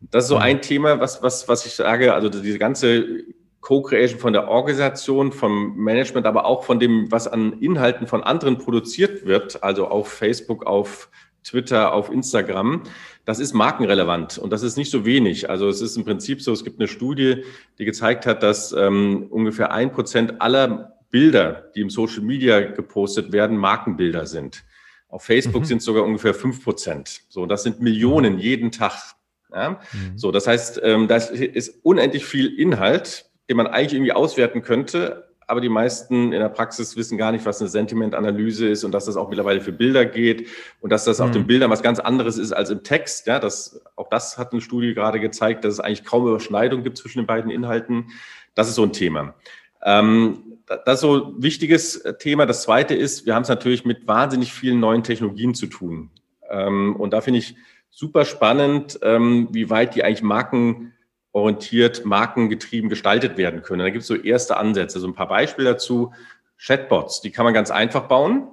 Das 0.00 0.24
ist 0.24 0.28
so 0.28 0.36
mhm. 0.36 0.42
ein 0.42 0.62
Thema, 0.62 1.00
was, 1.00 1.22
was, 1.22 1.48
was 1.48 1.66
ich 1.66 1.74
sage, 1.74 2.14
also 2.14 2.28
diese 2.28 2.58
ganze 2.58 3.24
Co-Creation 3.60 4.20
von 4.20 4.32
der 4.32 4.48
Organisation, 4.48 5.32
vom 5.32 5.76
Management, 5.76 6.26
aber 6.26 6.44
auch 6.44 6.64
von 6.64 6.78
dem, 6.78 7.10
was 7.10 7.26
an 7.26 7.54
Inhalten 7.60 8.06
von 8.06 8.22
anderen 8.22 8.58
produziert 8.58 9.26
wird, 9.26 9.62
also 9.62 9.88
auf 9.88 10.08
Facebook, 10.08 10.64
auf 10.64 11.10
Twitter, 11.42 11.92
auf 11.92 12.10
Instagram, 12.10 12.82
das 13.24 13.40
ist 13.40 13.54
markenrelevant 13.54 14.38
und 14.38 14.52
das 14.52 14.62
ist 14.62 14.76
nicht 14.76 14.90
so 14.90 15.04
wenig. 15.04 15.50
Also 15.50 15.68
es 15.68 15.80
ist 15.80 15.96
im 15.96 16.04
Prinzip 16.04 16.42
so, 16.42 16.52
es 16.52 16.64
gibt 16.64 16.78
eine 16.78 16.88
Studie, 16.88 17.44
die 17.78 17.84
gezeigt 17.84 18.26
hat, 18.26 18.42
dass 18.42 18.72
ähm, 18.72 19.26
ungefähr 19.30 19.72
ein 19.72 19.92
Prozent 19.92 20.40
aller 20.40 20.98
Bilder, 21.10 21.70
die 21.74 21.80
im 21.80 21.90
Social 21.90 22.22
Media 22.22 22.60
gepostet 22.60 23.32
werden, 23.32 23.56
Markenbilder 23.56 24.26
sind. 24.26 24.64
Auf 25.08 25.24
Facebook 25.24 25.62
mhm. 25.62 25.66
sind 25.66 25.78
es 25.78 25.84
sogar 25.84 26.04
ungefähr 26.04 26.34
fünf 26.34 26.62
Prozent. 26.62 27.22
So, 27.28 27.46
das 27.46 27.62
sind 27.62 27.80
Millionen 27.80 28.38
jeden 28.38 28.70
Tag. 28.70 29.14
Ja? 29.52 29.80
Mhm. 29.92 30.16
So, 30.16 30.32
das 30.32 30.46
heißt, 30.46 30.80
ähm, 30.82 31.08
da 31.08 31.16
ist 31.16 31.80
unendlich 31.82 32.24
viel 32.24 32.58
Inhalt, 32.58 33.26
den 33.48 33.56
man 33.56 33.66
eigentlich 33.66 33.94
irgendwie 33.94 34.12
auswerten 34.12 34.62
könnte, 34.62 35.28
aber 35.48 35.62
die 35.62 35.70
meisten 35.70 36.32
in 36.34 36.40
der 36.40 36.50
Praxis 36.50 36.94
wissen 36.96 37.16
gar 37.16 37.32
nicht, 37.32 37.46
was 37.46 37.60
eine 37.60 37.70
Sentimentanalyse 37.70 38.68
ist 38.68 38.84
und 38.84 38.92
dass 38.92 39.06
das 39.06 39.16
auch 39.16 39.30
mittlerweile 39.30 39.62
für 39.62 39.72
Bilder 39.72 40.04
geht 40.04 40.46
und 40.80 40.90
dass 40.90 41.04
das 41.04 41.18
mhm. 41.18 41.24
auf 41.24 41.30
den 41.30 41.46
Bildern 41.46 41.70
was 41.70 41.82
ganz 41.82 41.98
anderes 41.98 42.36
ist 42.36 42.52
als 42.52 42.68
im 42.68 42.82
Text. 42.82 43.26
Ja, 43.26 43.38
das, 43.38 43.80
auch 43.96 44.10
das 44.10 44.36
hat 44.36 44.52
eine 44.52 44.60
Studie 44.60 44.92
gerade 44.92 45.20
gezeigt, 45.20 45.64
dass 45.64 45.72
es 45.72 45.80
eigentlich 45.80 46.04
kaum 46.04 46.26
Überschneidung 46.26 46.82
gibt 46.82 46.98
zwischen 46.98 47.20
den 47.20 47.26
beiden 47.26 47.50
Inhalten. 47.50 48.10
Das 48.54 48.68
ist 48.68 48.74
so 48.74 48.82
ein 48.82 48.92
Thema. 48.92 49.34
Ähm, 49.82 50.58
das 50.66 50.96
ist 50.96 51.00
so 51.00 51.28
ein 51.28 51.42
wichtiges 51.42 52.04
Thema. 52.18 52.44
Das 52.44 52.62
zweite 52.62 52.94
ist, 52.94 53.24
wir 53.24 53.34
haben 53.34 53.42
es 53.42 53.48
natürlich 53.48 53.86
mit 53.86 54.06
wahnsinnig 54.06 54.52
vielen 54.52 54.80
neuen 54.80 55.02
Technologien 55.02 55.54
zu 55.54 55.66
tun. 55.66 56.10
Ähm, 56.50 56.94
und 56.96 57.14
da 57.14 57.22
finde 57.22 57.38
ich 57.38 57.56
super 57.90 58.24
spannend, 58.24 58.98
ähm, 59.02 59.48
wie 59.52 59.70
weit 59.70 59.94
die 59.94 60.04
eigentlich 60.04 60.22
Marken 60.22 60.92
orientiert, 61.32 62.04
markengetrieben 62.04 62.88
gestaltet 62.88 63.36
werden 63.36 63.62
können. 63.62 63.80
Da 63.80 63.90
gibt 63.90 64.02
es 64.02 64.08
so 64.08 64.14
erste 64.14 64.56
Ansätze, 64.56 65.00
so 65.00 65.06
ein 65.06 65.14
paar 65.14 65.28
Beispiele 65.28 65.70
dazu. 65.70 66.12
Chatbots, 66.58 67.20
die 67.20 67.30
kann 67.30 67.44
man 67.44 67.54
ganz 67.54 67.70
einfach 67.70 68.08
bauen. 68.08 68.48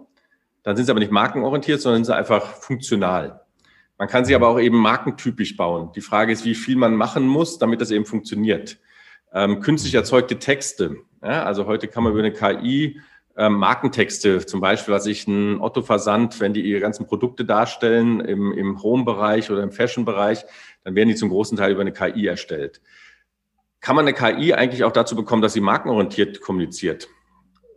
Dann 0.63 0.75
sind 0.75 0.85
sie 0.85 0.91
aber 0.91 0.99
nicht 0.99 1.11
markenorientiert, 1.11 1.81
sondern 1.81 2.03
sind 2.03 2.13
sie 2.13 2.17
einfach 2.17 2.55
funktional. 2.55 3.41
Man 3.97 4.07
kann 4.07 4.25
sie 4.25 4.35
aber 4.35 4.49
auch 4.49 4.59
eben 4.59 4.77
markentypisch 4.77 5.55
bauen. 5.55 5.91
Die 5.95 6.01
Frage 6.01 6.33
ist, 6.33 6.43
wie 6.43 6.55
viel 6.55 6.75
man 6.75 6.95
machen 6.95 7.27
muss, 7.27 7.59
damit 7.59 7.81
das 7.81 7.91
eben 7.91 8.05
funktioniert. 8.05 8.77
Ähm, 9.33 9.61
künstlich 9.61 9.93
erzeugte 9.93 10.37
Texte. 10.37 10.97
Ja, 11.23 11.43
also 11.43 11.65
heute 11.65 11.87
kann 11.87 12.03
man 12.03 12.13
über 12.13 12.21
eine 12.21 12.33
KI 12.33 12.99
ähm, 13.37 13.55
Markentexte, 13.55 14.45
zum 14.45 14.61
Beispiel, 14.61 14.93
was 14.93 15.05
ich 15.05 15.27
ein 15.27 15.59
Otto-Versand, 15.59 16.39
wenn 16.39 16.53
die 16.53 16.61
ihre 16.61 16.79
ganzen 16.79 17.05
Produkte 17.05 17.45
darstellen 17.45 18.19
im, 18.21 18.53
im 18.53 18.81
Home-Bereich 18.81 19.51
oder 19.51 19.63
im 19.63 19.71
Fashion-Bereich, 19.71 20.45
dann 20.83 20.95
werden 20.95 21.09
die 21.09 21.15
zum 21.15 21.29
großen 21.29 21.57
Teil 21.57 21.71
über 21.71 21.81
eine 21.81 21.91
KI 21.91 22.27
erstellt. 22.27 22.81
Kann 23.81 23.95
man 23.95 24.07
eine 24.07 24.15
KI 24.15 24.53
eigentlich 24.53 24.83
auch 24.83 24.91
dazu 24.91 25.15
bekommen, 25.15 25.41
dass 25.41 25.53
sie 25.53 25.61
markenorientiert 25.61 26.41
kommuniziert? 26.41 27.09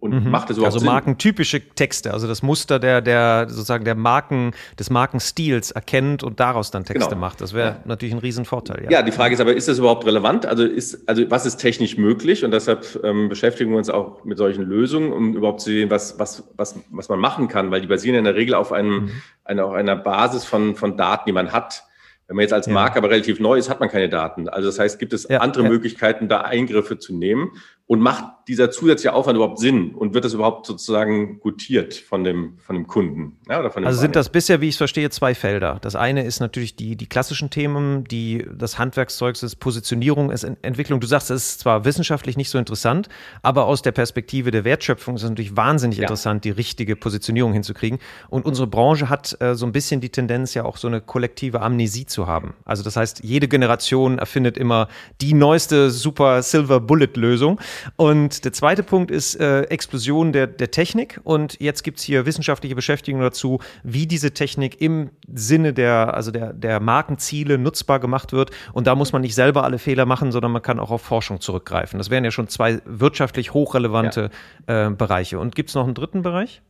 Und 0.01 0.25
mhm. 0.25 0.31
macht 0.31 0.49
es 0.49 0.57
überhaupt 0.57 0.75
Also 0.75 0.79
Sinn? 0.79 0.87
markentypische 0.87 1.61
Texte, 1.61 2.13
also 2.13 2.29
das 2.29 2.43
Muster 2.43 2.79
der, 2.79 3.01
der 3.01 3.47
sozusagen 3.49 3.85
der 3.85 3.97
Marken, 3.97 4.53
des 4.79 4.91
Markenstils 4.91 5.73
erkennt 5.73 6.23
und 6.23 6.39
daraus 6.39 6.71
dann 6.71 6.85
Texte 6.85 7.11
genau. 7.11 7.21
macht. 7.21 7.41
Das 7.41 7.53
wäre 7.53 7.69
ja. 7.69 7.77
natürlich 7.85 8.15
ein 8.15 8.21
Riesenvorteil. 8.21 8.85
Ja. 8.85 8.91
ja, 8.91 9.03
die 9.03 9.11
Frage 9.11 9.35
ist 9.35 9.41
aber, 9.41 9.55
ist 9.55 9.67
das 9.67 9.79
überhaupt 9.79 10.07
relevant? 10.07 10.47
Also 10.47 10.65
ist, 10.65 11.09
also 11.09 11.29
was 11.31 11.47
ist 11.47 11.57
technisch 11.57 11.97
möglich? 11.97 12.45
Und 12.45 12.53
deshalb 12.53 13.01
ähm, 13.03 13.29
beschäftigen 13.29 13.73
wir 13.73 13.79
uns 13.79 13.91
auch 13.91 14.25
mit 14.25 14.39
solchen 14.39 14.63
Lösungen, 14.63 15.13
um 15.13 15.35
überhaupt 15.35 15.63
zu 15.63 15.71
sehen, 15.71 15.91
was, 15.91 16.17
was, 16.19 16.49
was, 16.57 16.77
was 16.91 17.09
man 17.09 17.19
machen 17.19 17.49
kann, 17.49 17.73
weil 17.73 17.81
die 17.81 17.89
basieren 17.89 18.17
in 18.17 18.25
der 18.25 18.37
Regel 18.37 18.55
auf 18.55 18.73
einem, 18.73 19.07
mhm. 19.07 19.11
einer, 19.45 19.67
auf 19.67 19.73
einer 19.73 19.97
Basis 19.97 20.45
von, 20.45 20.77
von 20.77 20.97
Daten, 20.97 21.25
die 21.27 21.33
man 21.33 21.53
hat. 21.53 21.83
Wenn 22.29 22.37
man 22.37 22.43
jetzt 22.43 22.53
als 22.53 22.67
Marke 22.69 22.99
aber 22.99 23.09
relativ 23.09 23.41
neu 23.41 23.57
ist, 23.57 23.71
hat 23.71 23.81
man 23.81 23.89
keine 23.89 24.11
Daten. 24.11 24.51
Also 24.51 24.69
das 24.69 24.79
heißt, 24.79 24.99
gibt 24.99 25.15
es 25.15 25.25
andere 25.31 25.65
Möglichkeiten, 25.65 26.29
da 26.29 26.43
Eingriffe 26.43 26.99
zu 26.99 27.15
nehmen 27.17 27.53
Und 27.89 28.01
macht 28.01 28.25
dieser 28.49 28.71
zusätzliche 28.71 29.15
Aufwand 29.15 29.37
überhaupt 29.37 29.59
Sinn? 29.59 29.95
Und 29.95 30.13
wird 30.13 30.23
das 30.23 30.35
überhaupt 30.35 30.67
sozusagen 30.67 31.41
gutiert 31.41 31.95
von 31.95 32.23
dem, 32.23 32.59
von 32.59 32.77
dem 32.77 32.87
Kunden? 32.87 33.39
Ja, 33.49 33.61
oder 33.61 33.71
von 33.71 33.83
dem 33.83 33.87
also 33.87 33.99
sind 33.99 34.15
das 34.15 34.29
bisher, 34.29 34.61
wie 34.61 34.69
ich 34.69 34.75
es 34.75 34.77
verstehe, 34.77 35.09
zwei 35.09 35.35
Felder. 35.35 35.79
Das 35.81 35.97
eine 35.97 36.23
ist 36.23 36.41
natürlich 36.41 36.77
die, 36.77 36.97
die 36.97 37.07
klassischen 37.07 37.49
Themen, 37.49 38.05
die 38.05 38.47
das 38.55 38.79
Handwerkszeug 38.79 39.43
ist, 39.43 39.57
Positionierung, 39.57 40.31
ist 40.31 40.45
Entwicklung. 40.45 41.01
Du 41.01 41.07
sagst, 41.07 41.31
es 41.31 41.53
ist 41.53 41.61
zwar 41.61 41.87
wissenschaftlich 41.87 42.37
nicht 42.37 42.51
so 42.51 42.59
interessant, 42.59 43.09
aber 43.41 43.65
aus 43.65 43.81
der 43.81 43.93
Perspektive 43.93 44.51
der 44.51 44.65
Wertschöpfung 44.65 45.15
ist 45.15 45.23
es 45.23 45.31
natürlich 45.31 45.57
wahnsinnig 45.57 45.97
ja. 45.97 46.03
interessant, 46.03 46.45
die 46.45 46.51
richtige 46.51 46.95
Positionierung 46.95 47.55
hinzukriegen. 47.55 47.99
Und 48.29 48.45
unsere 48.45 48.67
Branche 48.67 49.09
hat 49.09 49.41
äh, 49.41 49.55
so 49.55 49.65
ein 49.65 49.73
bisschen 49.73 50.03
die 50.03 50.11
Tendenz, 50.11 50.53
ja 50.53 50.67
auch 50.67 50.77
so 50.77 50.89
eine 50.89 51.01
kollektive 51.01 51.63
Amnesie 51.63 52.05
zu 52.05 52.27
haben. 52.27 52.53
Also 52.67 52.83
das 52.83 52.97
heißt, 52.97 53.25
jede 53.25 53.49
Generation 53.49 54.19
erfindet 54.19 54.59
immer 54.59 54.89
die 55.23 55.33
neueste 55.33 55.91
super 55.91 56.43
Silver 56.43 56.81
Bullet 56.81 57.17
Lösung. 57.17 57.59
Und 57.97 58.45
der 58.45 58.53
zweite 58.53 58.83
Punkt 58.83 59.11
ist 59.11 59.35
äh, 59.41 59.63
Explosion 59.63 60.33
der, 60.33 60.47
der 60.47 60.71
Technik. 60.71 61.21
Und 61.25 61.61
jetzt 61.61 61.83
gibt 61.83 61.99
es 61.99 62.05
hier 62.05 62.27
wissenschaftliche 62.27 62.75
Beschäftigung 62.75 63.21
dazu, 63.21 63.61
wie 63.83 64.07
diese 64.07 64.33
Technik 64.33 64.81
im 64.81 65.11
Sinne 65.33 65.73
der, 65.73 66.15
also 66.15 66.31
der, 66.31 66.53
der 66.53 66.81
Markenziele 66.81 67.59
nutzbar 67.59 68.01
gemacht 68.01 68.33
wird. 68.33 68.51
Und 68.73 68.87
da 68.87 68.95
muss 68.95 69.13
man 69.13 69.23
nicht 69.23 69.35
selber 69.35 69.65
alle 69.65 69.79
Fehler 69.79 70.07
machen, 70.07 70.33
sondern 70.33 70.53
man 70.53 70.63
kann 70.63 70.79
auch 70.79 70.91
auf 70.91 71.03
Forschung 71.03 71.41
zurückgreifen. 71.41 71.99
Das 71.99 72.11
wären 72.11 72.25
ja 72.25 72.31
schon 72.31 72.49
zwei 72.49 72.81
wirtschaftlich 72.85 73.55
hochrelevante 73.55 74.31
ja. 74.69 74.89
äh, 74.89 74.91
Bereiche. 74.91 75.39
Und 75.39 75.55
gibt 75.55 75.71
es 75.71 75.75
noch 75.75 75.85
einen 75.85 75.95
dritten 75.95 76.23
Bereich? 76.23 76.63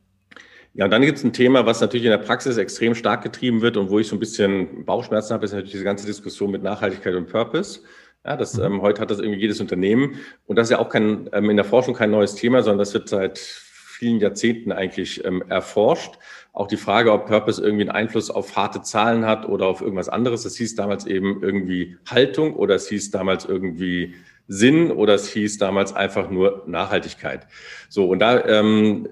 Ja, 0.74 0.84
und 0.84 0.90
dann 0.90 1.02
gibt 1.02 1.18
es 1.18 1.24
ein 1.24 1.32
Thema, 1.32 1.66
was 1.66 1.80
natürlich 1.80 2.04
in 2.04 2.10
der 2.10 2.18
Praxis 2.18 2.56
extrem 2.56 2.94
stark 2.94 3.22
getrieben 3.22 3.62
wird 3.62 3.76
und 3.76 3.90
wo 3.90 3.98
ich 3.98 4.06
so 4.06 4.14
ein 4.14 4.20
bisschen 4.20 4.84
Bauchschmerzen 4.84 5.34
habe, 5.34 5.44
ist 5.44 5.52
natürlich 5.52 5.72
diese 5.72 5.84
ganze 5.84 6.06
Diskussion 6.06 6.50
mit 6.50 6.62
Nachhaltigkeit 6.62 7.14
und 7.14 7.28
Purpose. 7.28 7.80
Ja, 8.24 8.36
das, 8.36 8.56
mhm. 8.56 8.64
ähm, 8.64 8.82
heute 8.82 9.00
hat 9.00 9.10
das 9.10 9.20
irgendwie 9.20 9.40
jedes 9.40 9.60
Unternehmen. 9.60 10.16
Und 10.46 10.56
das 10.56 10.66
ist 10.66 10.70
ja 10.72 10.78
auch 10.78 10.88
kein, 10.88 11.28
ähm, 11.32 11.50
in 11.50 11.56
der 11.56 11.64
Forschung 11.64 11.94
kein 11.94 12.10
neues 12.10 12.34
Thema, 12.34 12.62
sondern 12.62 12.78
das 12.78 12.94
wird 12.94 13.08
seit 13.08 13.38
vielen 13.38 14.20
Jahrzehnten 14.20 14.70
eigentlich 14.70 15.24
ähm, 15.24 15.42
erforscht. 15.48 16.18
Auch 16.52 16.66
die 16.66 16.76
Frage, 16.76 17.12
ob 17.12 17.26
Purpose 17.26 17.62
irgendwie 17.62 17.82
einen 17.82 17.90
Einfluss 17.90 18.30
auf 18.30 18.56
harte 18.56 18.82
Zahlen 18.82 19.26
hat 19.26 19.48
oder 19.48 19.66
auf 19.66 19.80
irgendwas 19.80 20.08
anderes. 20.08 20.42
Das 20.42 20.56
hieß 20.56 20.76
damals 20.76 21.06
eben 21.06 21.42
irgendwie 21.42 21.96
Haltung 22.06 22.54
oder 22.54 22.76
es 22.76 22.88
hieß 22.88 23.10
damals 23.10 23.44
irgendwie 23.44 24.14
Sinn 24.46 24.90
oder 24.90 25.14
es 25.14 25.28
hieß 25.28 25.58
damals 25.58 25.94
einfach 25.94 26.30
nur 26.30 26.64
Nachhaltigkeit. 26.66 27.46
So, 27.88 28.08
und 28.08 28.20
da 28.20 28.44
ähm, 28.44 29.08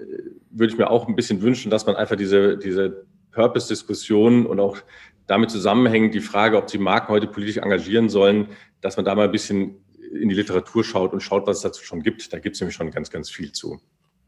würde 0.51 0.73
ich 0.73 0.77
mir 0.77 0.89
auch 0.89 1.07
ein 1.07 1.15
bisschen 1.15 1.41
wünschen, 1.41 1.69
dass 1.69 1.85
man 1.85 1.95
einfach 1.95 2.15
diese, 2.15 2.57
diese 2.57 3.05
Purpose-Diskussion 3.31 4.45
und 4.45 4.59
auch 4.59 4.77
damit 5.27 5.51
zusammenhängend 5.51 6.13
die 6.13 6.21
Frage, 6.21 6.57
ob 6.57 6.69
sie 6.69 6.77
Marken 6.77 7.09
heute 7.09 7.27
politisch 7.27 7.57
engagieren 7.57 8.09
sollen, 8.09 8.47
dass 8.81 8.97
man 8.97 9.05
da 9.05 9.13
mal 9.13 9.25
ein 9.25 9.31
bisschen 9.31 9.75
in 10.13 10.29
die 10.29 10.35
Literatur 10.35 10.83
schaut 10.83 11.13
und 11.13 11.21
schaut, 11.21 11.45
was 11.47 11.57
es 11.57 11.63
dazu 11.63 11.83
schon 11.83 12.01
gibt. 12.01 12.31
Da 12.31 12.39
gibt 12.39 12.55
es 12.55 12.61
nämlich 12.61 12.75
schon 12.75 12.89
ganz, 12.91 13.09
ganz 13.09 13.29
viel 13.29 13.51
zu. 13.51 13.79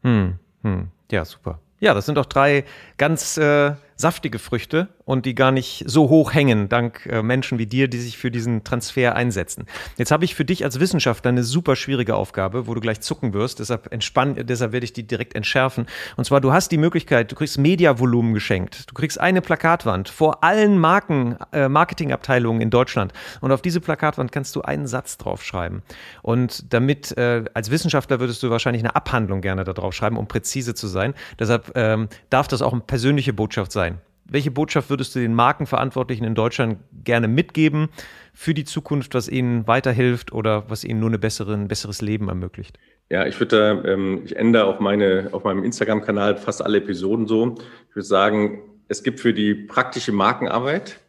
Hm, 0.02 0.38
hm. 0.62 0.88
Ja, 1.10 1.24
super. 1.24 1.60
Ja, 1.80 1.94
das 1.94 2.04
sind 2.04 2.16
doch 2.16 2.26
drei 2.26 2.64
ganz 2.98 3.38
äh, 3.38 3.74
saftige 3.96 4.38
Früchte 4.38 4.88
und 5.10 5.26
die 5.26 5.34
gar 5.34 5.50
nicht 5.50 5.82
so 5.86 6.08
hoch 6.08 6.32
hängen, 6.32 6.68
dank 6.68 7.04
äh, 7.06 7.20
Menschen 7.20 7.58
wie 7.58 7.66
dir, 7.66 7.88
die 7.88 7.98
sich 7.98 8.16
für 8.16 8.30
diesen 8.30 8.62
Transfer 8.62 9.16
einsetzen. 9.16 9.66
Jetzt 9.96 10.12
habe 10.12 10.24
ich 10.24 10.36
für 10.36 10.44
dich 10.44 10.62
als 10.62 10.78
Wissenschaftler 10.78 11.30
eine 11.30 11.42
super 11.42 11.74
schwierige 11.74 12.14
Aufgabe, 12.14 12.68
wo 12.68 12.74
du 12.74 12.80
gleich 12.80 13.00
zucken 13.00 13.34
wirst, 13.34 13.58
deshalb 13.58 13.92
entspann, 13.92 14.36
deshalb 14.46 14.70
werde 14.70 14.84
ich 14.84 14.92
die 14.92 15.02
direkt 15.02 15.34
entschärfen. 15.34 15.86
Und 16.16 16.26
zwar, 16.26 16.40
du 16.40 16.52
hast 16.52 16.70
die 16.70 16.78
Möglichkeit, 16.78 17.32
du 17.32 17.34
kriegst 17.34 17.58
Mediavolumen 17.58 18.34
geschenkt, 18.34 18.88
du 18.88 18.94
kriegst 18.94 19.20
eine 19.20 19.42
Plakatwand 19.42 20.08
vor 20.08 20.44
allen 20.44 20.78
Marken, 20.78 21.36
äh, 21.52 21.68
Marketingabteilungen 21.68 22.62
in 22.62 22.70
Deutschland 22.70 23.12
und 23.40 23.50
auf 23.50 23.62
diese 23.62 23.80
Plakatwand 23.80 24.30
kannst 24.30 24.54
du 24.54 24.62
einen 24.62 24.86
Satz 24.86 25.18
draufschreiben. 25.18 25.82
Und 26.22 26.72
damit, 26.72 27.18
äh, 27.18 27.46
als 27.52 27.72
Wissenschaftler 27.72 28.20
würdest 28.20 28.44
du 28.44 28.50
wahrscheinlich 28.50 28.84
eine 28.84 28.94
Abhandlung 28.94 29.40
gerne 29.40 29.64
da 29.64 29.72
drauf 29.72 29.92
schreiben, 29.92 30.16
um 30.16 30.28
präzise 30.28 30.74
zu 30.76 30.86
sein. 30.86 31.14
Deshalb 31.40 31.72
ähm, 31.74 32.08
darf 32.28 32.46
das 32.46 32.62
auch 32.62 32.72
eine 32.72 32.82
persönliche 32.82 33.32
Botschaft 33.32 33.72
sein. 33.72 33.98
Welche 34.32 34.52
Botschaft 34.52 34.90
würdest 34.90 35.12
du 35.16 35.18
den 35.18 35.34
Markenverantwortlichen 35.34 36.24
in 36.24 36.36
Deutschland 36.36 36.78
gerne 37.02 37.26
mitgeben 37.26 37.88
für 38.32 38.54
die 38.54 38.64
Zukunft, 38.64 39.12
was 39.14 39.28
ihnen 39.28 39.66
weiterhilft 39.66 40.30
oder 40.32 40.70
was 40.70 40.84
ihnen 40.84 41.00
nur 41.00 41.08
eine 41.08 41.18
bessere, 41.18 41.52
ein 41.52 41.66
besseres 41.66 42.00
Leben 42.00 42.28
ermöglicht? 42.28 42.78
Ja, 43.08 43.26
ich 43.26 43.40
würde, 43.40 43.82
ähm, 43.84 44.22
ich 44.24 44.36
ändere 44.36 44.66
auf, 44.66 44.78
meine, 44.78 45.30
auf 45.32 45.42
meinem 45.42 45.64
Instagram-Kanal 45.64 46.36
fast 46.36 46.62
alle 46.62 46.78
Episoden 46.78 47.26
so. 47.26 47.56
Ich 47.88 47.96
würde 47.96 48.06
sagen, 48.06 48.62
es 48.86 49.02
gibt 49.02 49.18
für 49.18 49.34
die 49.34 49.52
praktische 49.52 50.12
Markenarbeit 50.12 51.00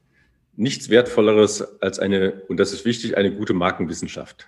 nichts 0.56 0.90
Wertvolleres 0.90 1.80
als 1.80 2.00
eine, 2.00 2.42
und 2.48 2.60
das 2.60 2.74
ist 2.74 2.86
wichtig, 2.86 3.18
eine 3.18 3.32
gute 3.32 3.54
Markenwissenschaft. 3.54 4.48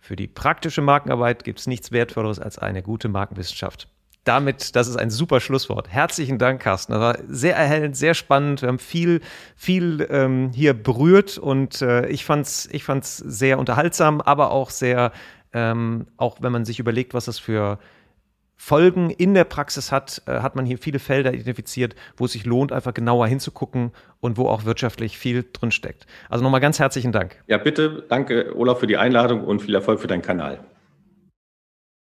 Für 0.00 0.16
die 0.16 0.28
praktische 0.28 0.82
Markenarbeit 0.82 1.44
gibt 1.44 1.60
es 1.60 1.66
nichts 1.66 1.92
Wertvolleres 1.92 2.38
als 2.38 2.58
eine 2.58 2.82
gute 2.82 3.08
Markenwissenschaft 3.08 3.88
damit, 4.26 4.76
das 4.76 4.88
ist 4.88 4.96
ein 4.96 5.10
super 5.10 5.40
Schlusswort. 5.40 5.88
Herzlichen 5.88 6.38
Dank, 6.38 6.60
Carsten. 6.60 6.92
Das 6.92 7.00
war 7.00 7.18
sehr 7.28 7.56
erhellend, 7.56 7.96
sehr 7.96 8.14
spannend. 8.14 8.62
Wir 8.62 8.68
haben 8.68 8.78
viel, 8.78 9.20
viel 9.56 10.06
ähm, 10.10 10.50
hier 10.54 10.74
berührt 10.74 11.38
und 11.38 11.80
äh, 11.82 12.06
ich 12.08 12.24
fand's, 12.24 12.68
ich 12.72 12.84
fand's 12.84 13.16
sehr 13.16 13.58
unterhaltsam, 13.58 14.20
aber 14.20 14.50
auch 14.50 14.70
sehr, 14.70 15.12
ähm, 15.52 16.06
auch 16.16 16.38
wenn 16.40 16.52
man 16.52 16.64
sich 16.64 16.78
überlegt, 16.78 17.14
was 17.14 17.26
das 17.26 17.38
für 17.38 17.78
Folgen 18.58 19.10
in 19.10 19.34
der 19.34 19.44
Praxis 19.44 19.92
hat, 19.92 20.22
äh, 20.26 20.40
hat 20.40 20.56
man 20.56 20.64
hier 20.64 20.78
viele 20.78 20.98
Felder 20.98 21.32
identifiziert, 21.34 21.94
wo 22.16 22.24
es 22.24 22.32
sich 22.32 22.46
lohnt, 22.46 22.72
einfach 22.72 22.94
genauer 22.94 23.26
hinzugucken 23.26 23.92
und 24.20 24.38
wo 24.38 24.48
auch 24.48 24.64
wirtschaftlich 24.64 25.18
viel 25.18 25.44
drinsteckt. 25.52 26.06
Also 26.30 26.42
nochmal 26.42 26.60
ganz 26.60 26.78
herzlichen 26.78 27.12
Dank. 27.12 27.36
Ja, 27.46 27.58
bitte. 27.58 28.04
Danke, 28.08 28.56
Olaf, 28.56 28.80
für 28.80 28.86
die 28.86 28.96
Einladung 28.96 29.44
und 29.44 29.60
viel 29.60 29.74
Erfolg 29.74 30.00
für 30.00 30.08
deinen 30.08 30.22
Kanal. 30.22 30.60